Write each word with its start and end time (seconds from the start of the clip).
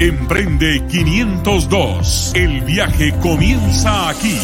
Emprende 0.00 0.82
502. 0.88 2.32
El 2.34 2.62
viaje 2.62 3.12
comienza 3.20 4.08
aquí. 4.08 4.38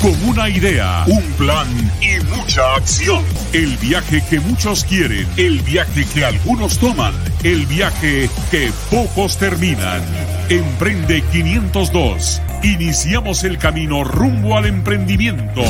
Con 0.00 0.14
una 0.24 0.48
idea, 0.48 1.04
un 1.06 1.22
plan 1.32 1.66
y 2.00 2.24
mucha 2.34 2.74
acción. 2.74 3.22
El 3.52 3.76
viaje 3.76 4.22
que 4.30 4.40
muchos 4.40 4.84
quieren, 4.84 5.28
el 5.36 5.60
viaje 5.60 6.06
que 6.06 6.24
algunos 6.24 6.78
toman, 6.78 7.12
el 7.44 7.66
viaje 7.66 8.30
que 8.50 8.72
pocos 8.90 9.36
terminan. 9.36 10.00
Emprende 10.48 11.22
502. 11.32 12.40
Iniciamos 12.62 13.44
el 13.44 13.58
camino 13.58 14.04
rumbo 14.04 14.56
al 14.56 14.64
emprendimiento. 14.64 15.62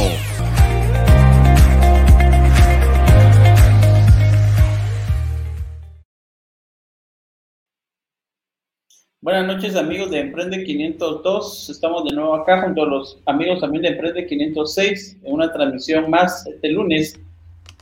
Buenas 9.26 9.44
noches 9.44 9.74
amigos 9.74 10.12
de 10.12 10.20
Emprende 10.20 10.62
502. 10.62 11.68
Estamos 11.68 12.04
de 12.04 12.14
nuevo 12.14 12.32
acá 12.32 12.62
junto 12.62 12.84
a 12.84 12.86
los 12.86 13.18
amigos 13.26 13.60
también 13.60 13.82
de 13.82 13.88
Emprende 13.88 14.24
506 14.24 15.16
en 15.24 15.34
una 15.34 15.52
transmisión 15.52 16.08
más 16.08 16.46
este 16.46 16.68
lunes 16.68 17.18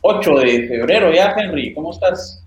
8 0.01 0.37
de 0.37 0.69
febrero. 0.69 1.12
Ya 1.12 1.34
Henry, 1.37 1.75
¿cómo 1.75 1.91
estás? 1.93 2.43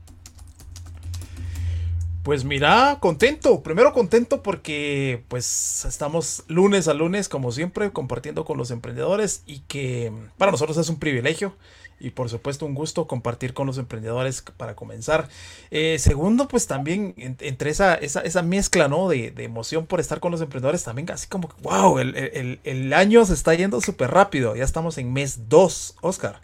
Pues 2.24 2.44
mira, 2.44 2.98
contento. 3.00 3.62
Primero 3.62 3.94
contento 3.94 4.42
porque 4.42 5.22
pues 5.28 5.86
estamos 5.86 6.44
lunes 6.48 6.88
a 6.88 6.96
lunes 6.96 7.30
como 7.30 7.52
siempre 7.52 7.92
compartiendo 7.92 8.46
con 8.46 8.58
los 8.58 8.72
emprendedores 8.72 9.44
y 9.46 9.60
que 9.68 10.12
para 10.40 10.52
nosotros 10.52 10.76
es 10.76 10.90
un 10.90 10.98
privilegio 10.98 11.54
y 12.00 12.12
por 12.12 12.30
supuesto 12.30 12.66
un 12.66 12.76
gusto 12.76 13.08
compartir 13.08 13.54
con 13.54 13.68
los 13.68 13.78
emprendedores 13.78 14.44
para 14.56 14.76
comenzar. 14.76 15.30
Eh, 15.72 15.98
segundo, 16.00 16.48
pues 16.48 16.68
también 16.68 17.14
entre 17.18 17.70
esa, 17.70 17.96
esa, 17.96 18.42
mezcla 18.44 18.88
¿no? 18.88 19.10
De, 19.10 19.34
emoción 19.38 19.86
por 19.86 20.00
estar 20.00 20.20
con 20.20 20.32
los 20.32 20.42
emprendedores, 20.42 20.84
también 20.84 21.10
así 21.12 21.28
como, 21.28 21.50
wow, 21.62 22.00
el, 22.00 22.94
año 22.94 23.26
se 23.26 23.34
está 23.34 23.54
yendo 23.54 23.82
súper 23.82 24.12
rápido, 24.12 24.56
ya 24.56 24.64
estamos 24.64 24.98
en 24.98 25.14
mes 25.14 25.50
2, 25.50 25.96
Oscar. 26.02 26.42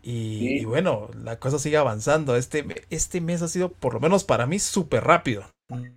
Y, 0.00 0.64
bueno, 0.64 1.10
la 1.22 1.38
cosa 1.38 1.58
sigue 1.58 1.76
avanzando. 1.76 2.36
Este, 2.36 2.64
este 2.88 3.20
mes 3.20 3.42
ha 3.42 3.48
sido, 3.48 3.68
por 3.68 3.92
lo 3.92 4.00
menos 4.00 4.24
para 4.24 4.46
mí, 4.46 4.58
súper 4.58 5.04
rápido. 5.04 5.44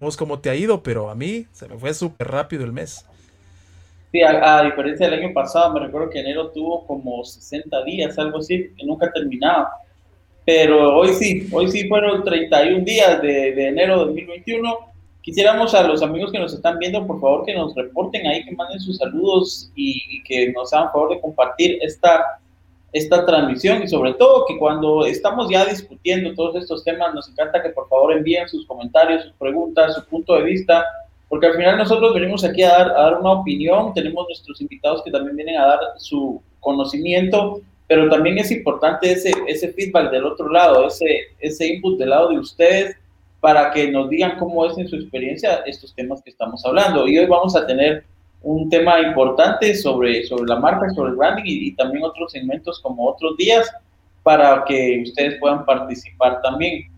No 0.01 0.11
sé 0.11 0.17
cómo 0.17 0.39
te 0.39 0.49
ha 0.49 0.55
ido, 0.55 0.83
pero 0.83 1.09
a 1.09 1.15
mí 1.15 1.47
se 1.53 1.69
me 1.69 1.77
fue 1.77 1.93
súper 1.93 2.29
rápido 2.29 2.65
el 2.65 2.73
mes. 2.73 3.05
Sí, 4.11 4.21
a, 4.21 4.63
diferencia 4.63 5.09
del 5.09 5.23
año 5.23 5.33
pasado, 5.33 5.73
me 5.73 5.79
recuerdo 5.79 6.09
que 6.09 6.19
enero 6.19 6.49
tuvo 6.49 6.85
como 6.85 7.23
60 7.23 7.83
días, 7.85 8.19
algo 8.19 8.39
así, 8.39 8.69
que 8.77 8.85
nunca 8.85 9.09
terminaba. 9.11 9.71
Pero 10.43 10.97
hoy 10.97 11.13
sí, 11.13 11.47
hoy 11.53 11.71
sí 11.71 11.87
fueron 11.87 12.23
31 12.23 12.83
días 12.83 13.21
de, 13.21 13.53
de 13.53 13.67
enero 13.67 13.99
de 13.99 14.05
2021. 14.07 14.77
Quisiéramos 15.21 15.73
a 15.73 15.83
los 15.83 16.01
amigos 16.01 16.31
que 16.31 16.39
nos 16.39 16.53
están 16.53 16.77
viendo, 16.77 17.07
por 17.07 17.21
favor, 17.21 17.45
que 17.45 17.53
nos 17.53 17.73
reporten 17.73 18.27
ahí, 18.27 18.43
que 18.43 18.53
manden 18.53 18.81
sus 18.81 18.97
saludos 18.97 19.71
y, 19.75 20.21
que 20.23 20.51
nos 20.51 20.73
hagan 20.73 20.91
favor 20.91 21.11
de 21.11 21.21
compartir 21.21 21.77
esta, 21.81 22.39
esta 22.91 23.25
transmisión 23.25 23.81
y 23.81 23.87
sobre 23.87 24.15
todo 24.15 24.45
que 24.45 24.57
cuando 24.57 25.05
estamos 25.05 25.47
ya 25.49 25.63
discutiendo 25.63 26.33
todos 26.33 26.55
estos 26.55 26.83
temas, 26.83 27.13
nos 27.13 27.29
encanta 27.29 27.63
que 27.63 27.69
por 27.69 27.87
favor 27.87 28.11
envíen 28.11 28.49
sus 28.49 28.65
comentarios, 28.65 29.23
sus 29.23 29.33
preguntas, 29.33 29.95
su 29.95 30.03
punto 30.05 30.33
de 30.33 30.43
vista 30.43 30.83
porque 31.31 31.47
al 31.47 31.53
final 31.53 31.77
nosotros 31.77 32.13
venimos 32.13 32.43
aquí 32.43 32.61
a 32.61 32.71
dar, 32.71 32.91
a 32.91 33.03
dar 33.03 33.19
una 33.21 33.31
opinión, 33.31 33.93
tenemos 33.93 34.25
nuestros 34.27 34.59
invitados 34.59 35.01
que 35.01 35.11
también 35.11 35.37
vienen 35.37 35.57
a 35.57 35.65
dar 35.65 35.79
su 35.95 36.41
conocimiento, 36.59 37.61
pero 37.87 38.09
también 38.09 38.37
es 38.37 38.51
importante 38.51 39.13
ese, 39.13 39.31
ese 39.47 39.71
feedback 39.71 40.11
del 40.11 40.25
otro 40.25 40.49
lado, 40.49 40.89
ese, 40.89 41.05
ese 41.39 41.67
input 41.67 41.97
del 41.97 42.09
lado 42.09 42.31
de 42.31 42.39
ustedes, 42.39 42.97
para 43.39 43.71
que 43.71 43.89
nos 43.89 44.09
digan 44.09 44.37
cómo 44.39 44.65
es 44.65 44.77
en 44.77 44.89
su 44.89 44.97
experiencia 44.97 45.63
estos 45.65 45.95
temas 45.95 46.21
que 46.21 46.31
estamos 46.31 46.65
hablando. 46.65 47.07
Y 47.07 47.17
hoy 47.17 47.27
vamos 47.27 47.55
a 47.55 47.65
tener 47.65 48.03
un 48.41 48.69
tema 48.69 48.99
importante 48.99 49.73
sobre, 49.75 50.25
sobre 50.25 50.49
la 50.49 50.57
marca, 50.57 50.89
sobre 50.89 51.11
el 51.11 51.15
branding 51.15 51.45
y, 51.45 51.67
y 51.69 51.75
también 51.77 52.03
otros 52.03 52.33
segmentos 52.33 52.81
como 52.81 53.07
otros 53.07 53.37
días 53.37 53.71
para 54.21 54.65
que 54.65 55.01
ustedes 55.01 55.39
puedan 55.39 55.63
participar 55.63 56.41
también. 56.41 56.91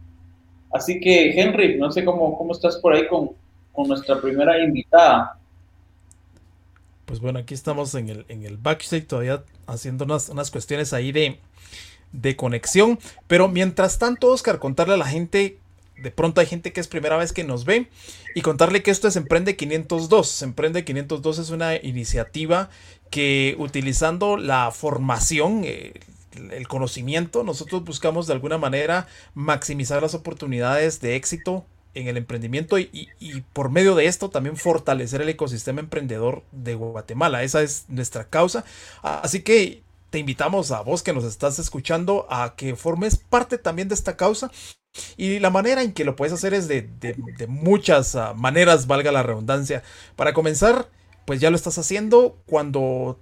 Así 0.71 0.99
que, 0.99 1.39
Henry, 1.39 1.77
no 1.77 1.91
sé 1.91 2.03
cómo, 2.03 2.35
cómo 2.35 2.51
estás 2.51 2.77
por 2.77 2.95
ahí 2.95 3.07
con, 3.07 3.29
con 3.73 3.87
nuestra 3.87 4.21
primera 4.21 4.63
invitada. 4.63 5.39
Pues 7.05 7.19
bueno, 7.19 7.39
aquí 7.39 7.53
estamos 7.53 7.93
en 7.95 8.07
el, 8.07 8.25
en 8.29 8.45
el 8.45 8.57
backstage 8.57 9.07
todavía 9.07 9.43
haciendo 9.67 10.05
unas, 10.05 10.29
unas 10.29 10.51
cuestiones 10.51 10.93
ahí 10.93 11.11
de, 11.11 11.39
de 12.13 12.35
conexión. 12.37 12.97
Pero 13.27 13.49
mientras 13.49 13.99
tanto, 13.99 14.31
Oscar, 14.31 14.59
contarle 14.59 14.93
a 14.93 14.97
la 14.97 15.07
gente, 15.07 15.57
de 15.97 16.11
pronto 16.11 16.39
hay 16.39 16.47
gente 16.47 16.71
que 16.71 16.79
es 16.79 16.87
primera 16.87 17.17
vez 17.17 17.33
que 17.33 17.43
nos 17.43 17.65
ve, 17.65 17.89
y 18.35 18.41
contarle 18.41 18.81
que 18.83 18.91
esto 18.91 19.07
es 19.07 19.15
Emprende 19.15 19.57
502. 19.57 20.43
Emprende 20.43 20.85
502 20.85 21.39
es 21.39 21.49
una 21.49 21.75
iniciativa 21.75 22.69
que 23.09 23.55
utilizando 23.59 24.37
la 24.37 24.71
formación, 24.71 25.63
eh, 25.65 25.93
el 26.51 26.67
conocimiento, 26.67 27.43
nosotros 27.43 27.83
buscamos 27.83 28.25
de 28.25 28.33
alguna 28.33 28.57
manera 28.57 29.07
maximizar 29.35 30.01
las 30.01 30.15
oportunidades 30.15 30.99
de 30.99 31.15
éxito 31.15 31.65
en 31.93 32.07
el 32.07 32.17
emprendimiento 32.17 32.79
y, 32.79 33.09
por 33.53 33.69
medio 33.69 33.95
de 33.95 34.07
esto 34.07 34.29
también 34.29 34.57
fortalecer 34.57 35.21
el 35.21 35.29
ecosistema 35.29 35.79
emprendedor 35.79 36.43
de 36.51 36.75
Guatemala. 36.75 37.43
Esa 37.43 37.61
es 37.61 37.85
nuestra 37.87 38.25
causa. 38.25 38.65
Así 39.01 39.41
que 39.41 39.83
te 40.09 40.19
invitamos 40.19 40.71
a 40.71 40.81
vos 40.81 41.03
que 41.03 41.13
nos 41.13 41.23
estás 41.23 41.59
escuchando 41.59 42.27
a 42.29 42.55
que 42.55 42.75
formes 42.75 43.17
parte 43.17 43.57
también 43.57 43.87
de 43.87 43.95
esta 43.95 44.15
causa. 44.15 44.51
Y 45.17 45.39
la 45.39 45.49
manera 45.49 45.81
en 45.81 45.93
que 45.93 46.05
lo 46.05 46.15
puedes 46.15 46.33
hacer 46.33 46.53
es 46.53 46.67
de, 46.67 46.87
muchas 47.47 48.15
ah, 48.15 48.33
maneras, 48.35 48.85
valga 48.85 49.11
la 49.11 49.23
redundancia. 49.23 49.81
Para 50.15 50.33
comenzar, 50.33 50.87
pues 51.25 51.39
ya 51.39 51.49
lo 51.49 51.55
estás 51.55 51.77
haciendo 51.79 52.37
cuando 52.45 53.19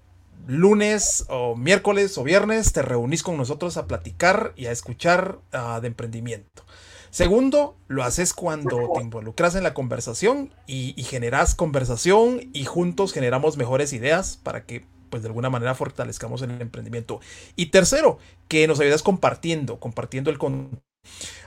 lunes 0.48 1.26
o 1.30 1.56
miércoles 1.56 2.18
o 2.18 2.24
viernes 2.24 2.74
te 2.74 2.82
reunís 2.82 3.24
con 3.24 3.38
nosotros 3.38 3.78
a 3.78 3.88
platicar 3.88 4.54
y 4.56 4.66
a 4.66 4.72
escuchar 4.72 5.40
ah, 5.54 5.80
de 5.82 5.88
emprendimiento. 5.88 6.64
Segundo, 7.12 7.78
lo 7.88 8.04
haces 8.04 8.34
cuando 8.34 8.94
te 8.96 9.02
involucras 9.02 9.56
en 9.56 9.64
la 9.64 9.74
conversación 9.74 10.54
y, 10.66 10.94
generas 11.04 11.56
conversación 11.56 12.50
y 12.54 12.64
juntos 12.64 13.12
generamos 13.12 13.58
mejores 13.58 13.92
ideas 13.92 14.40
para 14.42 14.66
que 14.66 14.86
pues 15.10 15.22
de 15.22 15.28
alguna 15.28 15.50
manera 15.50 15.76
fortalezcamos 15.76 16.42
el 16.42 16.62
emprendimiento. 16.62 17.20
Y 17.58 17.68
tercero, 17.68 18.18
que 18.48 18.66
nos 18.66 18.80
ayudes 18.80 19.04
compartiendo, 19.04 19.78
compartiendo 19.78 20.32
el 20.32 20.38
con 20.38 20.82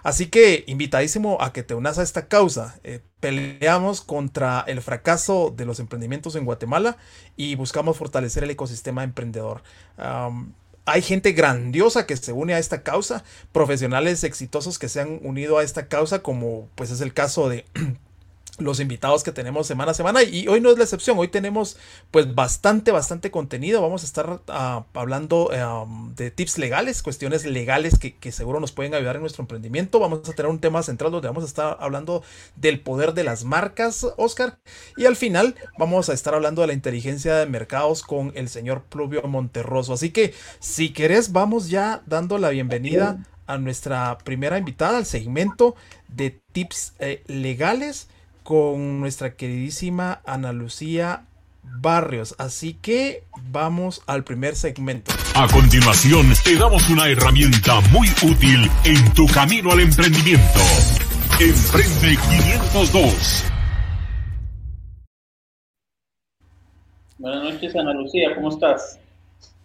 Así 0.02 0.26
que 0.26 0.64
invitadísimo 0.66 1.38
a 1.40 1.52
que 1.52 1.62
te 1.62 1.74
unas 1.74 1.98
a 1.98 2.02
esta 2.02 2.28
causa. 2.28 2.78
Eh, 2.84 3.00
peleamos 3.20 4.02
contra 4.02 4.64
el 4.66 4.82
fracaso 4.82 5.54
de 5.56 5.64
los 5.64 5.80
emprendimientos 5.80 6.36
en 6.36 6.44
Guatemala 6.44 6.98
y 7.36 7.54
buscamos 7.54 7.96
fortalecer 7.96 8.44
el 8.44 8.50
ecosistema 8.50 9.04
emprendedor 9.04 9.62
hay 10.86 11.02
gente 11.02 11.32
grandiosa 11.32 12.06
que 12.06 12.16
se 12.16 12.32
une 12.32 12.54
a 12.54 12.58
esta 12.58 12.82
causa, 12.82 13.24
profesionales 13.52 14.24
exitosos 14.24 14.78
que 14.78 14.88
se 14.88 15.00
han 15.00 15.20
unido 15.22 15.58
a 15.58 15.62
esta 15.62 15.88
causa, 15.88 16.22
como 16.22 16.68
pues 16.74 16.90
es 16.90 17.00
el 17.00 17.14
caso 17.14 17.48
de 17.48 17.64
los 18.58 18.80
invitados 18.80 19.24
que 19.24 19.32
tenemos 19.32 19.66
semana 19.66 19.92
a 19.92 19.94
semana 19.94 20.22
y 20.22 20.46
hoy 20.48 20.60
no 20.60 20.70
es 20.70 20.78
la 20.78 20.84
excepción, 20.84 21.18
hoy 21.18 21.28
tenemos 21.28 21.76
pues 22.10 22.34
bastante, 22.34 22.92
bastante 22.92 23.30
contenido, 23.30 23.82
vamos 23.82 24.02
a 24.02 24.06
estar 24.06 24.40
ah, 24.48 24.84
hablando 24.94 25.50
de 26.14 26.30
tips 26.30 26.58
legales, 26.58 27.02
cuestiones 27.02 27.44
legales 27.44 27.98
que, 27.98 28.32
seguro 28.32 28.60
nos 28.60 28.72
pueden 28.72 28.94
ayudar 28.94 29.16
en 29.16 29.22
nuestro 29.22 29.42
emprendimiento, 29.42 29.98
vamos 29.98 30.28
a 30.28 30.32
tener 30.32 30.50
un 30.50 30.60
tema 30.60 30.82
central 30.82 31.10
donde 31.10 31.28
vamos 31.28 31.44
a 31.44 31.46
estar 31.46 31.76
hablando 31.80 32.22
del 32.56 32.80
poder 32.80 33.14
de 33.14 33.24
las 33.24 33.44
marcas, 33.44 34.06
Oscar, 34.16 34.58
y 34.96 35.06
al 35.06 35.16
final 35.16 35.56
vamos 35.78 36.08
a 36.08 36.12
estar 36.12 36.34
hablando 36.34 36.62
de 36.62 36.68
la 36.68 36.74
inteligencia 36.74 37.36
de 37.36 37.46
mercados 37.46 38.02
con 38.02 38.32
el 38.34 38.48
señor 38.48 38.84
Pluvio 38.84 39.22
Monterroso, 39.22 39.94
así 39.94 40.10
que 40.10 40.34
si 40.60 40.92
querés 40.92 41.32
vamos 41.32 41.68
ya 41.68 42.02
dando 42.06 42.38
la 42.38 42.50
bienvenida 42.50 43.24
a 43.46 43.58
nuestra 43.58 44.16
primera 44.18 44.58
invitada 44.58 44.96
al 44.96 45.06
segmento 45.06 45.74
de 46.08 46.40
tips 46.52 46.94
eh, 46.98 47.22
legales 47.26 48.08
con 48.44 49.00
nuestra 49.00 49.34
queridísima 49.34 50.20
Ana 50.24 50.52
Lucía 50.52 51.24
Barrios. 51.62 52.36
Así 52.38 52.74
que 52.74 53.24
vamos 53.50 54.02
al 54.06 54.22
primer 54.22 54.54
segmento. 54.54 55.12
A 55.34 55.48
continuación, 55.48 56.26
te 56.44 56.56
damos 56.56 56.88
una 56.90 57.08
herramienta 57.08 57.80
muy 57.90 58.06
útil 58.22 58.70
en 58.84 59.12
tu 59.14 59.26
camino 59.26 59.72
al 59.72 59.80
emprendimiento. 59.80 60.60
Emprende 61.40 62.16
502. 62.70 63.44
Buenas 67.18 67.42
noches, 67.44 67.74
Ana 67.74 67.94
Lucía, 67.94 68.34
¿cómo 68.34 68.50
estás? 68.50 68.98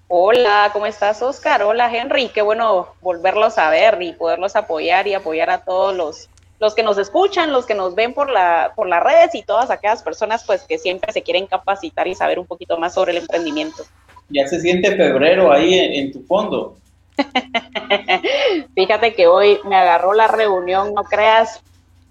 Hola, 0.07 0.69
¿cómo 0.71 0.85
estás, 0.85 1.21
Oscar? 1.21 1.61
Hola, 1.63 1.93
Henry. 1.93 2.29
Qué 2.29 2.41
bueno 2.41 2.95
volverlos 3.01 3.57
a 3.57 3.69
ver 3.69 4.01
y 4.01 4.13
poderlos 4.13 4.55
apoyar 4.55 5.07
y 5.07 5.13
apoyar 5.13 5.49
a 5.49 5.63
todos 5.65 5.95
los 5.95 6.29
los 6.59 6.75
que 6.75 6.83
nos 6.83 6.97
escuchan, 6.97 7.51
los 7.51 7.65
que 7.65 7.73
nos 7.73 7.95
ven 7.95 8.13
por, 8.13 8.29
la, 8.29 8.73
por 8.75 8.87
las 8.87 9.01
redes 9.01 9.33
y 9.33 9.43
todas 9.43 9.69
aquellas 9.71 10.03
personas 10.03 10.43
pues 10.45 10.63
que 10.63 10.77
siempre 10.77 11.11
se 11.13 11.21
quieren 11.21 11.47
capacitar 11.47 12.07
y 12.07 12.15
saber 12.15 12.37
un 12.37 12.45
poquito 12.45 12.77
más 12.77 12.93
sobre 12.93 13.11
el 13.13 13.19
emprendimiento. 13.19 13.83
Ya 14.29 14.47
se 14.47 14.59
siente 14.59 14.95
febrero 14.95 15.51
ahí 15.51 15.73
en, 15.73 16.11
tu 16.11 16.21
fondo. 16.23 16.77
Fíjate 18.75 19.13
que 19.13 19.27
hoy 19.27 19.59
me 19.65 19.75
agarró 19.75 20.13
la 20.13 20.27
reunión, 20.27 20.93
no 20.93 21.03
creas, 21.03 21.61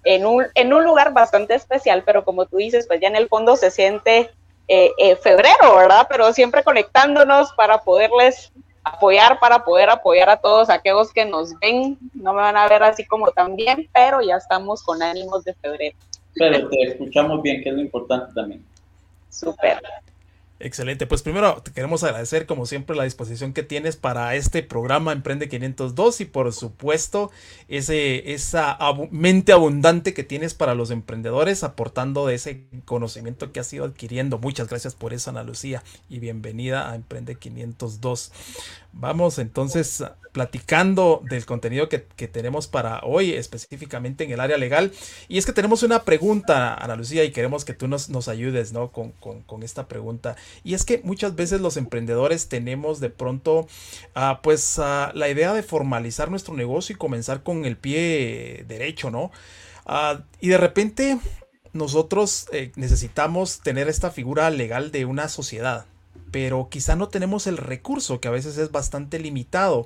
en 0.03 0.25
un, 0.25 0.45
en 0.55 0.73
un 0.73 0.83
lugar 0.83 1.13
bastante 1.13 1.55
especial, 1.55 2.03
pero 2.05 2.23
como 2.23 2.45
tú 2.45 2.57
dices, 2.57 2.87
pues 2.87 2.99
ya 2.99 3.07
en 3.07 3.15
el 3.15 3.27
fondo 3.27 3.55
se 3.55 3.71
siente 3.71 4.31
eh, 4.67 4.91
eh, 4.97 5.15
febrero, 5.15 5.75
¿verdad? 5.77 6.07
Pero 6.09 6.33
siempre 6.33 6.63
conectándonos 6.63 7.51
para 7.53 7.81
poderles 7.81 8.51
apoyar, 8.83 9.39
para 9.39 9.63
poder 9.63 9.89
apoyar 9.89 10.29
a 10.29 10.37
todos 10.37 10.69
aquellos 10.69 11.11
que 11.11 11.25
nos 11.25 11.57
ven. 11.59 11.97
No 12.13 12.33
me 12.33 12.41
van 12.41 12.57
a 12.57 12.67
ver 12.67 12.83
así 12.83 13.05
como 13.05 13.31
también, 13.31 13.89
pero 13.93 14.21
ya 14.21 14.35
estamos 14.37 14.83
con 14.83 15.01
ánimos 15.01 15.43
de 15.43 15.53
febrero. 15.55 15.97
Pero 16.35 16.69
te 16.69 16.83
escuchamos 16.83 17.41
bien, 17.41 17.61
que 17.63 17.69
es 17.69 17.75
lo 17.75 17.81
importante 17.81 18.33
también. 18.33 18.63
Súper. 19.29 19.81
Excelente, 20.61 21.07
pues 21.07 21.21
primero 21.21 21.61
te 21.61 21.71
queremos 21.71 22.03
agradecer 22.03 22.45
como 22.45 22.65
siempre 22.65 22.93
la 22.93 23.05
disposición 23.05 23.53
que 23.53 23.63
tienes 23.63 23.95
para 23.95 24.35
este 24.35 24.61
programa 24.61 25.13
Emprende 25.13 25.47
502 25.47 26.19
y 26.19 26.25
por 26.25 26.51
supuesto 26.51 27.31
ese, 27.69 28.33
esa 28.33 28.77
mente 29.09 29.53
abundante 29.53 30.13
que 30.13 30.25
tienes 30.25 30.55
para 30.55 30.75
los 30.75 30.91
emprendedores 30.91 31.63
aportando 31.63 32.27
de 32.27 32.35
ese 32.35 32.65
conocimiento 32.83 33.53
que 33.53 33.61
has 33.61 33.71
ido 33.71 33.85
adquiriendo. 33.85 34.37
Muchas 34.37 34.67
gracias 34.67 34.95
por 34.95 35.13
eso 35.13 35.29
Ana 35.29 35.43
Lucía 35.43 35.81
y 36.09 36.19
bienvenida 36.19 36.91
a 36.91 36.95
Emprende 36.95 37.35
502. 37.35 38.33
Vamos 38.91 39.39
entonces 39.39 40.03
platicando 40.31 41.21
del 41.29 41.45
contenido 41.45 41.89
que, 41.89 41.99
tenemos 42.27 42.67
para 42.67 43.01
hoy, 43.03 43.33
específicamente 43.33 44.23
en 44.23 44.31
el 44.31 44.39
área 44.39 44.57
legal. 44.57 44.91
Y 45.27 45.37
es 45.37 45.45
que 45.45 45.53
tenemos 45.53 45.83
una 45.83 46.03
pregunta, 46.03 46.73
Ana 46.75 46.95
Lucía, 46.95 47.23
y 47.23 47.31
queremos 47.31 47.65
que 47.65 47.73
tú 47.73 47.87
nos, 47.87 48.09
nos 48.09 48.27
ayudes 48.27 48.73
¿no? 48.73 48.91
con, 48.91 49.63
esta 49.63 49.87
pregunta. 49.87 50.35
Y 50.63 50.73
es 50.73 50.85
que 50.85 51.01
muchas 51.03 51.35
veces 51.35 51.61
los 51.61 51.77
emprendedores 51.77 52.47
tenemos 52.49 52.99
de 52.99 53.09
pronto 53.09 53.67
uh, 54.15 54.35
pues 54.41 54.77
uh, 54.77 55.13
la 55.13 55.29
idea 55.29 55.53
de 55.53 55.63
formalizar 55.63 56.29
nuestro 56.29 56.53
negocio 56.53 56.95
y 56.95 56.97
comenzar 56.97 57.43
con 57.43 57.65
el 57.65 57.77
pie 57.77 58.65
derecho, 58.67 59.11
¿no? 59.11 59.31
Uh, 59.85 60.21
y 60.39 60.49
de 60.49 60.57
repente 60.57 61.19
nosotros 61.73 62.47
eh, 62.51 62.71
necesitamos 62.75 63.59
tener 63.59 63.89
esta 63.89 64.11
figura 64.11 64.49
legal 64.49 64.91
de 64.91 65.05
una 65.05 65.29
sociedad 65.29 65.85
pero 66.31 66.69
quizá 66.69 66.95
no 66.95 67.09
tenemos 67.09 67.47
el 67.47 67.57
recurso 67.57 68.19
que 68.19 68.27
a 68.27 68.31
veces 68.31 68.57
es 68.57 68.71
bastante 68.71 69.19
limitado. 69.19 69.85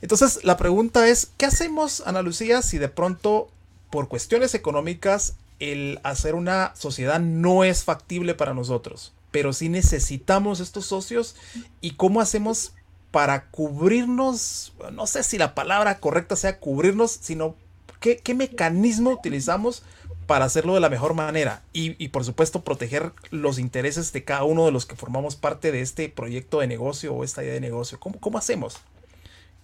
Entonces 0.00 0.44
la 0.44 0.56
pregunta 0.56 1.08
es, 1.08 1.30
¿qué 1.36 1.46
hacemos, 1.46 2.02
Ana 2.06 2.22
Lucía, 2.22 2.62
si 2.62 2.78
de 2.78 2.88
pronto 2.88 3.48
por 3.90 4.08
cuestiones 4.08 4.54
económicas 4.54 5.36
el 5.60 6.00
hacer 6.02 6.34
una 6.34 6.72
sociedad 6.74 7.20
no 7.20 7.64
es 7.64 7.84
factible 7.84 8.34
para 8.34 8.54
nosotros? 8.54 9.12
Pero 9.30 9.52
sí 9.52 9.68
necesitamos 9.68 10.60
estos 10.60 10.86
socios 10.86 11.36
y 11.80 11.92
cómo 11.92 12.20
hacemos 12.20 12.72
para 13.10 13.46
cubrirnos, 13.46 14.72
no 14.92 15.06
sé 15.06 15.22
si 15.22 15.38
la 15.38 15.54
palabra 15.54 16.00
correcta 16.00 16.34
sea 16.34 16.58
cubrirnos, 16.58 17.12
sino 17.12 17.54
qué, 18.00 18.16
qué 18.16 18.34
mecanismo 18.34 19.10
utilizamos 19.10 19.84
para 20.26 20.44
hacerlo 20.44 20.74
de 20.74 20.80
la 20.80 20.88
mejor 20.88 21.14
manera 21.14 21.62
y, 21.72 22.08
por 22.08 22.24
supuesto 22.24 22.62
proteger 22.62 23.12
los 23.30 23.58
intereses 23.58 24.12
de 24.12 24.24
cada 24.24 24.44
uno 24.44 24.64
de 24.66 24.72
los 24.72 24.86
que 24.86 24.96
formamos 24.96 25.36
parte 25.36 25.72
de 25.72 25.80
este 25.80 26.08
proyecto 26.08 26.60
de 26.60 26.66
negocio 26.66 27.14
o 27.14 27.24
esta 27.24 27.42
idea 27.42 27.54
de 27.54 27.60
negocio. 27.60 27.98
¿Cómo, 28.00 28.18
cómo 28.20 28.38
hacemos? 28.38 28.78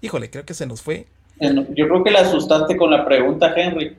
Híjole, 0.00 0.30
creo 0.30 0.44
que 0.44 0.54
se 0.54 0.66
nos 0.66 0.82
fue. 0.82 1.06
Yo 1.40 1.88
creo 1.88 2.04
que 2.04 2.10
le 2.10 2.18
asustaste 2.18 2.76
con 2.76 2.90
la 2.90 3.04
pregunta, 3.04 3.52
Henry. 3.56 3.96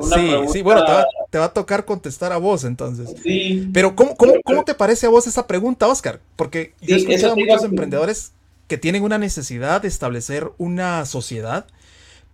sí, 0.00 0.30
sí, 0.52 0.62
bueno, 0.62 0.84
te 1.30 1.38
va, 1.38 1.44
a 1.44 1.52
tocar 1.52 1.84
contestar 1.84 2.32
a 2.32 2.38
vos 2.38 2.64
entonces. 2.64 3.14
Sí. 3.22 3.70
Pero 3.72 3.94
¿cómo, 3.94 4.16
cómo, 4.16 4.34
cómo 4.44 4.64
te 4.64 4.74
parece 4.74 5.06
a 5.06 5.10
vos 5.10 5.26
esa 5.26 5.46
pregunta, 5.46 5.86
Oscar? 5.88 6.20
Porque 6.36 6.72
yo 6.80 6.96
he 6.96 6.98
escuchado 6.98 7.34
a 7.34 7.36
muchos 7.36 7.64
emprendedores 7.64 8.32
que 8.68 8.78
tienen 8.78 9.02
una 9.02 9.18
necesidad 9.18 9.82
de 9.82 9.88
establecer 9.88 10.50
una 10.56 11.04
sociedad, 11.04 11.66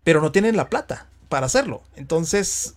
pero 0.05 0.21
no 0.21 0.31
tienen 0.31 0.57
la 0.57 0.69
plata 0.69 1.09
para 1.29 1.47
hacerlo. 1.47 1.83
Entonces, 1.97 2.77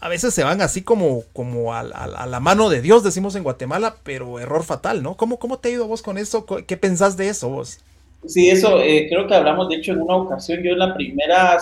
a 0.00 0.08
veces 0.08 0.34
se 0.34 0.42
van 0.42 0.60
así 0.60 0.82
como, 0.82 1.22
como 1.32 1.74
a, 1.74 1.84
la 1.84 2.40
mano 2.40 2.68
de 2.68 2.82
Dios, 2.82 3.04
decimos 3.04 3.36
en 3.36 3.44
Guatemala, 3.44 3.94
pero 4.02 4.40
error 4.40 4.64
fatal, 4.64 5.02
¿no? 5.02 5.16
¿Cómo, 5.16 5.38
cómo 5.38 5.58
te 5.58 5.68
ha 5.68 5.72
ido 5.72 5.86
vos 5.86 6.02
con 6.02 6.18
eso? 6.18 6.44
¿Qué 6.44 6.76
pensás 6.76 7.16
de 7.16 7.28
eso 7.28 7.48
vos? 7.48 7.78
Sí, 8.26 8.50
eso 8.50 8.80
eh, 8.80 9.06
creo 9.08 9.26
que 9.26 9.34
hablamos, 9.34 9.68
de 9.68 9.76
hecho, 9.76 9.92
en 9.92 10.02
una 10.02 10.16
ocasión, 10.16 10.62
yo 10.62 10.72
en 10.72 10.78
la 10.78 10.94
primera, 10.94 11.58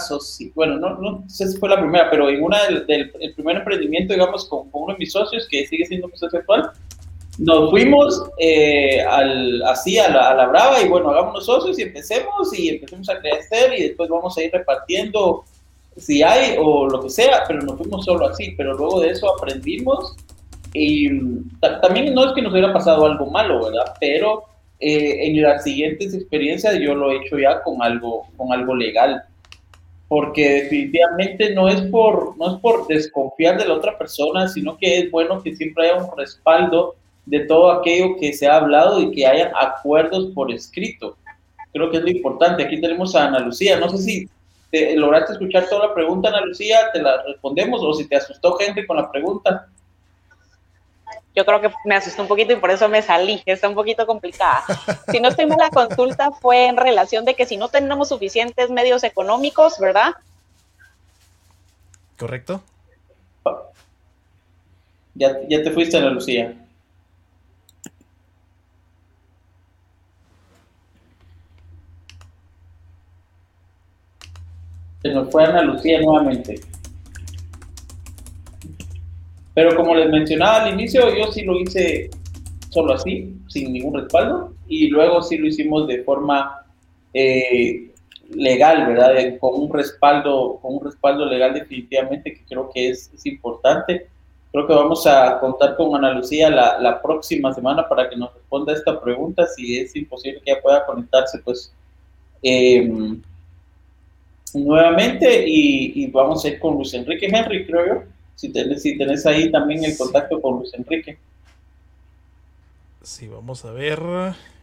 bueno, 0.54 0.76
no, 0.76 0.96
no, 0.96 1.24
sé 1.26 1.48
si 1.48 1.58
fue 1.58 1.70
la 1.70 1.80
primera, 1.80 2.10
pero 2.10 2.28
en 2.28 2.42
una 2.42 2.58
del, 2.64 3.10
primer 3.34 3.56
emprendimiento, 3.56 4.12
digamos, 4.12 4.46
con, 4.46 4.68
uno 4.72 4.92
de 4.92 4.98
mis 4.98 5.12
socios, 5.12 5.46
que 5.50 5.66
sigue 5.66 5.86
siendo 5.86 6.08
mi 6.08 6.16
socio 6.16 6.38
actual, 6.38 6.70
nos 7.38 7.70
fuimos 7.70 8.22
eh, 8.38 9.02
al, 9.02 9.62
así 9.62 9.98
a 9.98 10.10
la, 10.10 10.30
a 10.30 10.34
la 10.34 10.46
brava 10.48 10.82
y 10.82 10.88
bueno, 10.88 11.10
hagamos 11.10 11.34
los 11.34 11.46
socios 11.46 11.78
y 11.78 11.82
empecemos 11.82 12.58
y 12.58 12.68
empecemos 12.68 13.08
a 13.08 13.18
crecer 13.18 13.78
y 13.78 13.82
después 13.84 14.10
vamos 14.10 14.36
a 14.36 14.42
ir 14.42 14.50
repartiendo 14.52 15.44
si 15.96 16.22
hay 16.22 16.56
o 16.58 16.87
lo 16.88 17.00
que 17.02 17.10
sea, 17.10 17.44
pero 17.46 17.62
nos 17.62 17.78
fuimos 17.78 18.04
solo 18.04 18.26
así, 18.26 18.54
pero 18.56 18.75
luego 18.75 19.00
de 19.00 19.10
eso 19.10 19.34
aprendimos 19.37 20.16
y 20.72 21.08
también 21.82 22.14
no 22.14 22.26
es 22.26 22.32
que 22.32 22.42
nos 22.42 22.52
hubiera 22.52 22.72
pasado 22.72 23.06
algo 23.06 23.26
malo, 23.26 23.64
¿verdad? 23.64 23.94
Pero 24.00 24.44
eh, 24.78 25.26
en 25.26 25.42
las 25.42 25.64
siguientes 25.64 26.14
experiencias 26.14 26.78
yo 26.78 26.94
lo 26.94 27.10
he 27.10 27.16
hecho 27.16 27.38
ya 27.38 27.62
con 27.62 27.82
algo, 27.82 28.26
con 28.37 28.52
algo 28.52 28.75
legal, 28.75 29.22
porque 30.08 30.62
definitivamente 30.62 31.54
no 31.54 31.69
es 31.69 31.82
por, 31.82 32.36
no 32.36 32.54
es 32.54 32.60
por 32.60 32.86
desconfiar 32.86 33.58
de 33.58 33.66
la 33.66 33.75
otra 33.75 33.98
persona, 33.98 34.48
sino 34.48 34.76
que 34.76 34.98
es 34.98 35.10
bueno 35.10 35.43
que 35.43 35.54
siempre 35.54 35.88
haya 35.90 36.02
un 36.02 36.16
respaldo 36.16 36.94
de 37.26 37.40
todo 37.40 37.70
aquello 37.70 38.16
que 38.19 38.32
se 38.32 38.46
ha 38.46 38.56
hablado 38.56 39.00
y 39.00 39.10
que 39.12 39.26
haya 39.26 39.52
acuerdos 39.56 40.32
por 40.34 40.52
escrito. 40.52 41.16
Creo 41.72 41.90
que 41.90 41.98
es 41.98 42.02
lo 42.02 42.10
importante. 42.10 42.64
Aquí 42.64 42.81
tenemos 42.81 43.14
a 43.14 43.26
Ana 43.26 43.38
Lucía. 43.40 43.78
No 43.78 43.88
sé 43.90 43.98
si 43.98 44.28
lograste 44.72 45.32
escuchar 45.32 45.69
toda 45.69 45.88
la 45.88 45.94
pregunta, 45.94 46.28
Ana 46.28 46.43
Lucía, 46.43 46.90
te 46.93 47.02
la 47.02 47.22
respondemos, 47.22 47.82
o 47.82 47.93
si 47.94 48.06
te 48.06 48.17
asustó 48.17 48.55
gente 48.55 48.87
con 48.87 48.96
la 48.96 49.11
pregunta. 49.11 49.69
Yo 51.34 51.44
creo 51.44 51.61
que 51.61 51.70
me 51.84 51.94
asustó 51.94 52.22
un 52.22 52.28
poquito 52.28 52.52
y 52.52 52.56
por 52.56 52.70
eso 52.70 52.88
me 52.88 53.02
salí, 53.02 53.43
está 53.46 53.69
un 53.69 53.75
poquito 53.75 54.06
complicada. 54.06 54.64
Si 55.11 55.20
no 55.20 55.28
estoy 55.28 55.46
mal, 55.46 55.58
la 55.58 55.70
consulta 55.70 56.32
fue 56.32 56.67
en 56.67 56.76
relación 56.76 57.25
de 57.25 57.34
que 57.34 57.46
si 57.46 57.56
no 57.56 57.69
tenemos 57.69 58.08
suficientes 58.08 58.70
medios 58.70 59.05
económicos, 59.05 59.78
¿verdad? 59.78 60.12
Correcto. 62.19 62.62
Ya, 65.14 65.38
ya 65.49 65.62
te 65.62 65.70
fuiste, 65.70 65.96
Ana 65.96 66.11
Lucía. 66.11 66.55
Se 75.02 75.08
nos 75.08 75.30
fue 75.30 75.44
Ana 75.44 75.62
Lucía 75.62 76.00
nuevamente. 76.00 76.60
Pero 79.54 79.76
como 79.76 79.94
les 79.94 80.08
mencionaba 80.08 80.64
al 80.64 80.74
inicio, 80.74 81.14
yo 81.16 81.30
sí 81.32 81.42
lo 81.42 81.58
hice 81.58 82.10
solo 82.70 82.94
así, 82.94 83.36
sin 83.48 83.72
ningún 83.72 83.94
respaldo, 83.94 84.54
y 84.69 84.88
luego 84.88 85.22
sí 85.22 85.36
lo 85.38 85.48
hicimos 85.48 85.88
de 85.88 86.04
forma 86.04 86.64
eh, 87.12 87.90
legal, 88.34 88.86
¿verdad? 88.86 89.38
con 89.40 89.60
un 89.60 89.72
respaldo, 89.72 90.58
con 90.62 90.76
un 90.76 90.84
respaldo 90.84 91.26
legal 91.26 91.52
definitivamente 91.52 92.32
que 92.32 92.44
creo 92.44 92.70
que 92.72 92.90
es, 92.90 93.10
importante. 93.24 94.08
Creo 94.52 94.66
que 94.66 94.74
vamos 94.74 95.06
a 95.06 95.38
contar 95.38 95.76
con 95.76 95.94
Ana 95.94 96.12
Lucía 96.12 96.50
la, 96.50 96.78
la, 96.80 97.00
próxima 97.00 97.52
semana 97.52 97.88
para 97.88 98.08
que 98.08 98.16
nos 98.16 98.34
responda 98.34 98.72
esta 98.72 99.00
pregunta. 99.00 99.46
Si 99.46 99.78
es 99.78 99.94
imposible 99.94 100.40
que 100.44 100.50
ella 100.50 100.62
pueda 100.62 100.84
conectarse, 100.86 101.38
pues 101.38 101.72
eh, 102.42 102.90
nuevamente 104.54 105.44
y, 105.46 106.06
vamos 106.08 106.44
a 106.44 106.48
ir 106.48 106.58
con 106.58 106.74
Luis 106.74 106.92
Enrique 106.94 107.26
Henry, 107.26 107.66
creo 107.66 107.86
yo. 107.86 108.02
Si 108.34 108.48
tenés, 108.50 108.82
si 108.82 108.96
tenés 108.96 109.26
ahí 109.26 109.50
también 109.50 109.84
el 109.84 109.96
contacto 109.96 110.40
con 110.40 110.58
Luis 110.58 110.72
Enrique. 110.74 111.19
Sí, 113.02 113.28
vamos 113.28 113.64
a 113.64 113.72
ver. 113.72 114.00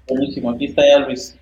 Buenísimo, 0.07 0.51
aquí 0.51 0.65
está 0.65 0.87
ya 0.87 0.99
Luis. 0.99 1.37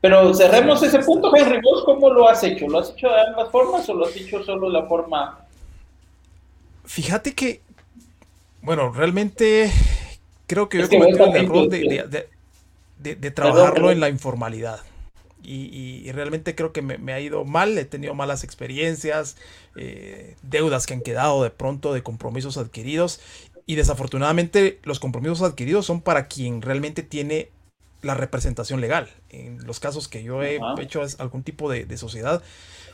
Pero 0.00 0.34
cerremos 0.34 0.82
ese 0.82 0.98
punto, 1.00 1.34
Henry. 1.34 1.60
¿Vos 1.62 1.82
cómo 1.84 2.10
lo 2.10 2.28
has 2.28 2.42
hecho? 2.44 2.68
¿Lo 2.68 2.78
has 2.78 2.90
hecho 2.90 3.08
de 3.08 3.20
ambas 3.28 3.50
formas 3.50 3.88
o 3.88 3.94
lo 3.94 4.06
has 4.06 4.16
hecho 4.16 4.44
solo 4.44 4.66
de 4.68 4.72
la 4.74 4.86
forma? 4.86 5.46
Fíjate 6.84 7.34
que, 7.34 7.62
bueno, 8.60 8.92
realmente 8.92 9.72
creo 10.46 10.68
que 10.68 10.78
yo 10.78 10.88
cometí 10.88 11.18
el 11.18 11.36
error 11.36 11.68
de, 11.68 12.28
de 13.16 13.30
trabajarlo 13.30 13.90
en 13.90 14.00
la 14.00 14.08
informalidad 14.10 14.80
y, 15.44 16.10
realmente 16.12 16.54
creo 16.54 16.72
que 16.72 16.82
me, 16.82 17.12
ha 17.12 17.20
ido 17.20 17.44
mal, 17.44 17.76
he 17.76 17.84
tenido 17.84 18.14
malas 18.14 18.44
experiencias, 18.44 19.36
eh, 19.76 20.36
deudas 20.42 20.86
que 20.86 20.94
han 20.94 21.00
quedado 21.00 21.42
de 21.42 21.50
pronto 21.50 21.92
de 21.92 22.02
compromisos 22.02 22.56
adquiridos 22.56 23.20
y 23.66 23.74
desafortunadamente 23.76 24.78
los 24.84 25.00
compromisos 25.00 25.42
adquiridos 25.42 25.86
son 25.86 26.00
para 26.00 26.28
quien 26.28 26.62
realmente 26.62 27.02
tiene 27.02 27.50
la 28.02 28.14
representación 28.14 28.80
legal. 28.80 29.08
En 29.30 29.64
los 29.66 29.80
casos 29.80 30.08
que 30.08 30.22
yo 30.22 30.42
he 30.42 30.60
hecho 30.80 31.02
algún 31.18 31.42
tipo 31.42 31.70
de, 31.70 31.96
sociedad, 31.96 32.42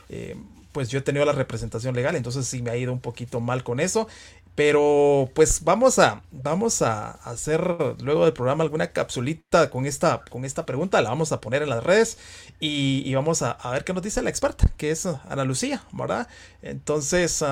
eh, 0.09 0.35
pues 0.71 0.89
yo 0.89 0.99
he 0.99 1.01
tenido 1.01 1.25
la 1.25 1.33
representación 1.33 1.95
legal, 1.95 2.15
entonces 2.15 2.47
sí 2.47 2.61
me 2.61 2.71
ha 2.71 2.77
ido 2.77 2.93
un 2.93 3.01
poquito 3.01 3.39
mal 3.41 3.63
con 3.63 3.79
eso. 3.79 4.07
Pero 4.55 5.29
pues 5.33 5.63
vamos 5.63 5.97
a, 5.97 6.23
vamos 6.31 6.81
a 6.81 7.11
hacer 7.11 7.61
luego 8.01 8.25
del 8.25 8.33
programa 8.33 8.63
alguna 8.63 8.91
capsulita 8.91 9.69
con 9.69 9.85
esta, 9.85 10.23
con 10.29 10.43
esta 10.43 10.65
pregunta, 10.65 11.01
la 11.01 11.09
vamos 11.09 11.31
a 11.31 11.39
poner 11.39 11.61
en 11.61 11.69
las 11.69 11.83
redes 11.83 12.17
y, 12.59 13.13
vamos 13.15 13.41
a, 13.41 13.57
ver 13.71 13.85
qué 13.85 13.93
nos 13.93 14.03
dice 14.03 14.21
la 14.21 14.29
experta, 14.29 14.69
que 14.77 14.91
es 14.91 15.05
Ana 15.05 15.45
Lucía, 15.45 15.83
¿verdad? 15.93 16.27
Entonces, 16.61 17.43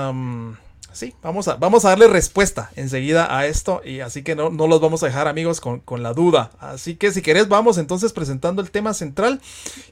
sí, 0.91 1.15
vamos 1.21 1.47
a, 1.47 1.55
vamos 1.55 1.85
a 1.85 1.89
darle 1.89 2.07
respuesta 2.07 2.69
enseguida 2.75 3.35
a 3.35 3.47
esto 3.47 3.81
y 3.83 4.01
así 4.01 4.21
que 4.21 4.35
no, 4.35 4.49
no 4.49 4.67
los 4.67 4.81
vamos 4.81 5.01
a 5.01 5.05
dejar 5.05 5.27
amigos 5.27 5.61
con, 5.61 5.79
con 5.79 6.03
la 6.03 6.13
duda. 6.13 6.51
Así 6.59 6.95
que 6.95 7.11
si 7.11 7.21
querés 7.21 7.47
vamos 7.47 7.77
entonces 7.77 8.11
presentando 8.11 8.61
el 8.61 8.71
tema 8.71 8.93
central 8.93 9.41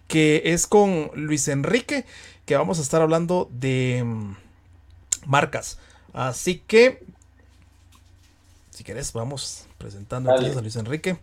que 0.08 0.42
es 0.46 0.68
con 0.68 1.10
Luis 1.16 1.48
Enrique, 1.48 2.06
que 2.46 2.58
vamos 2.58 2.80
a 2.80 2.82
estar 2.82 3.02
hablando 3.02 3.50
de 3.52 4.04
mm, 4.06 4.36
marcas. 5.26 5.80
Así 6.18 6.64
que, 6.66 7.04
si 8.72 8.84
querés, 8.84 9.14
vamos 9.14 9.68
presentando 9.78 10.32
a 10.32 10.42
Luis 10.42 10.76
Enrique. 10.76 11.16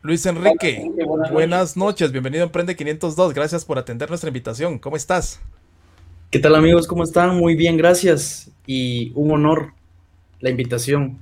Luis 0.00 0.24
Enrique, 0.24 0.90
buenas, 1.30 1.76
noches. 1.76 2.12
bienvenido 2.12 2.44
a 2.44 2.46
Emprende 2.46 2.74
502, 2.76 3.34
gracias 3.34 3.66
por 3.66 3.78
atender 3.78 4.08
nuestra 4.08 4.28
invitación, 4.28 4.78
¿cómo 4.78 4.96
estás? 4.96 5.38
¿Qué 6.30 6.38
tal 6.38 6.54
amigos? 6.54 6.86
¿Cómo 6.86 7.04
están? 7.04 7.36
Muy 7.36 7.56
bien, 7.56 7.76
gracias 7.76 8.50
y 8.66 9.12
un 9.14 9.32
honor 9.32 9.74
la 10.40 10.48
invitación 10.48 11.18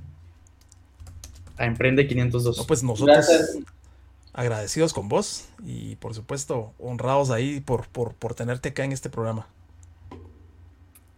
a 1.57 1.65
Emprende 1.65 2.07
502. 2.07 2.65
pues 2.65 2.81
nosotros 2.81 3.27
agradecidos 4.31 4.93
con 4.93 5.09
vos 5.09 5.49
y 5.65 5.97
por 5.97 6.13
supuesto 6.13 6.71
honrados 6.79 7.29
ahí 7.29 7.59
por, 7.59 7.89
por, 7.89 8.13
por 8.13 8.35
tenerte 8.35 8.69
acá 8.69 8.85
en 8.85 8.93
este 8.93 9.09
programa. 9.09 9.49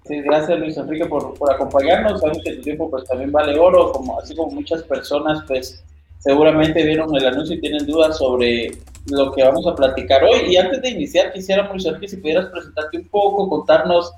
Gracias 0.09 0.59
Luis 0.59 0.77
Enrique 0.77 1.05
por, 1.05 1.33
por 1.35 1.53
acompañarnos. 1.53 2.19
Sabemos 2.19 2.43
que 2.43 2.53
tu 2.53 2.61
tiempo 2.61 2.89
pues 2.89 3.03
también 3.05 3.31
vale 3.31 3.57
oro, 3.57 3.91
como 3.91 4.19
así 4.19 4.35
como 4.35 4.51
muchas 4.51 4.83
personas 4.83 5.43
pues 5.47 5.83
seguramente 6.19 6.83
vieron 6.83 7.15
el 7.15 7.25
anuncio 7.25 7.55
y 7.55 7.61
tienen 7.61 7.85
dudas 7.85 8.17
sobre 8.17 8.71
lo 9.09 9.31
que 9.31 9.43
vamos 9.43 9.65
a 9.67 9.75
platicar 9.75 10.23
hoy. 10.23 10.53
Y 10.53 10.57
antes 10.57 10.81
de 10.81 10.89
iniciar, 10.89 11.31
quisiera, 11.31 11.69
Luis 11.71 11.85
Enrique, 11.85 12.07
si 12.07 12.17
pudieras 12.17 12.47
presentarte 12.47 12.97
un 12.97 13.07
poco, 13.07 13.49
contarnos 13.49 14.11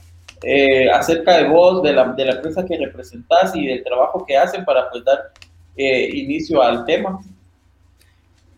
eh, 0.44 0.90
acerca 0.90 1.38
de 1.38 1.50
vos, 1.50 1.84
de 1.84 1.94
la, 1.94 2.14
de 2.14 2.26
la 2.26 2.32
empresa 2.34 2.66
que 2.66 2.78
representás 2.78 3.56
y 3.56 3.68
del 3.68 3.84
trabajo 3.84 4.26
que 4.26 4.38
hacen 4.38 4.66
para 4.66 4.90
pues 4.90 5.04
dar 5.04 5.32
eh, 5.76 6.10
inicio 6.14 6.62
al 6.62 6.86
tema. 6.86 7.20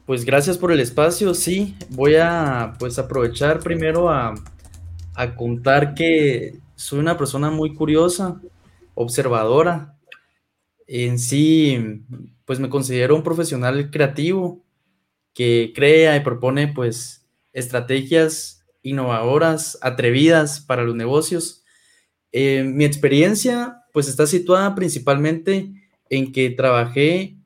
Pues 0.05 0.25
gracias 0.25 0.57
por 0.57 0.71
el 0.71 0.79
espacio, 0.79 1.33
sí, 1.33 1.75
voy 1.89 2.15
a 2.15 2.73
pues 2.79 3.00
aprovechar 3.00 3.59
primero 3.59 4.09
a, 4.09 4.33
a 5.15 5.35
contar 5.35 5.93
que 5.93 6.55
soy 6.81 7.00
una 7.00 7.17
persona 7.17 7.51
muy 7.51 7.73
curiosa, 7.75 8.41
observadora. 8.95 9.97
En 10.88 11.19
sí, 11.19 12.03
pues 12.45 12.59
me 12.59 12.69
considero 12.69 13.15
un 13.15 13.23
profesional 13.23 13.91
creativo 13.91 14.63
que 15.33 15.71
crea 15.75 16.15
y 16.15 16.21
propone 16.21 16.67
pues 16.67 17.25
estrategias 17.53 18.65
innovadoras, 18.81 19.77
atrevidas 19.81 20.59
para 20.59 20.83
los 20.83 20.95
negocios. 20.95 21.63
Eh, 22.31 22.63
mi 22.63 22.83
experiencia 22.83 23.83
pues 23.93 24.07
está 24.07 24.25
situada 24.25 24.73
principalmente 24.73 25.71
en 26.09 26.31
que 26.31 26.50
trabajé 26.50 27.38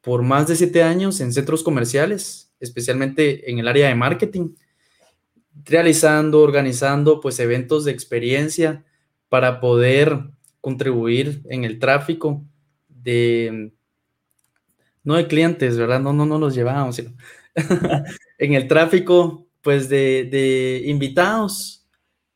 por 0.00 0.22
más 0.22 0.48
de 0.48 0.56
siete 0.56 0.82
años 0.82 1.20
en 1.20 1.32
centros 1.34 1.62
comerciales, 1.62 2.50
especialmente 2.60 3.50
en 3.50 3.58
el 3.58 3.68
área 3.68 3.88
de 3.88 3.94
marketing 3.94 4.54
realizando, 5.64 6.40
organizando 6.40 7.20
pues 7.20 7.38
eventos 7.40 7.84
de 7.84 7.92
experiencia 7.92 8.84
para 9.28 9.60
poder 9.60 10.30
contribuir 10.60 11.42
en 11.48 11.64
el 11.64 11.78
tráfico 11.78 12.44
de, 12.88 13.72
no 15.04 15.14
de 15.14 15.26
clientes, 15.26 15.76
¿verdad? 15.76 16.00
No, 16.00 16.12
no, 16.12 16.26
no 16.26 16.38
los 16.38 16.54
llevábamos, 16.54 16.98
en 18.38 18.54
el 18.54 18.68
tráfico 18.68 19.46
pues 19.62 19.88
de, 19.88 20.28
de 20.30 20.82
invitados. 20.86 21.86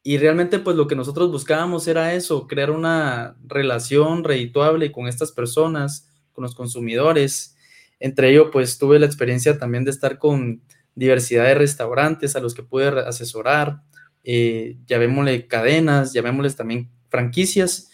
Y 0.03 0.19
realmente 0.19 0.59
pues 0.59 0.77
lo 0.77 0.87
que 0.87 0.97
nosotros 0.97 1.31
buscábamos 1.31 1.89
era 1.89 2.15
eso, 2.15 2.47
crear 2.47 2.71
una 2.71 3.37
relación 3.47 4.23
redituable 4.23 4.93
con 4.93 5.09
estas 5.09 5.33
personas, 5.33 6.11
con 6.33 6.43
los 6.43 6.55
consumidores. 6.55 7.57
Entre 8.01 8.31
ello 8.31 8.51
pues 8.51 8.77
tuve 8.77 8.99
la 8.99 9.07
experiencia 9.07 9.59
también 9.59 9.85
de 9.85 9.91
estar 9.91 10.19
con 10.19 10.63
diversidad 10.95 11.45
de 11.45 11.55
restaurantes 11.55 12.37
a 12.37 12.41
los 12.41 12.55
que 12.55 12.63
pude 12.63 12.89
asesorar, 13.01 13.83
eh, 14.23 14.79
llamémosle 14.87 15.47
cadenas, 15.47 16.13
llamémosles 16.13 16.57
también 16.57 16.91
franquicias. 17.09 17.91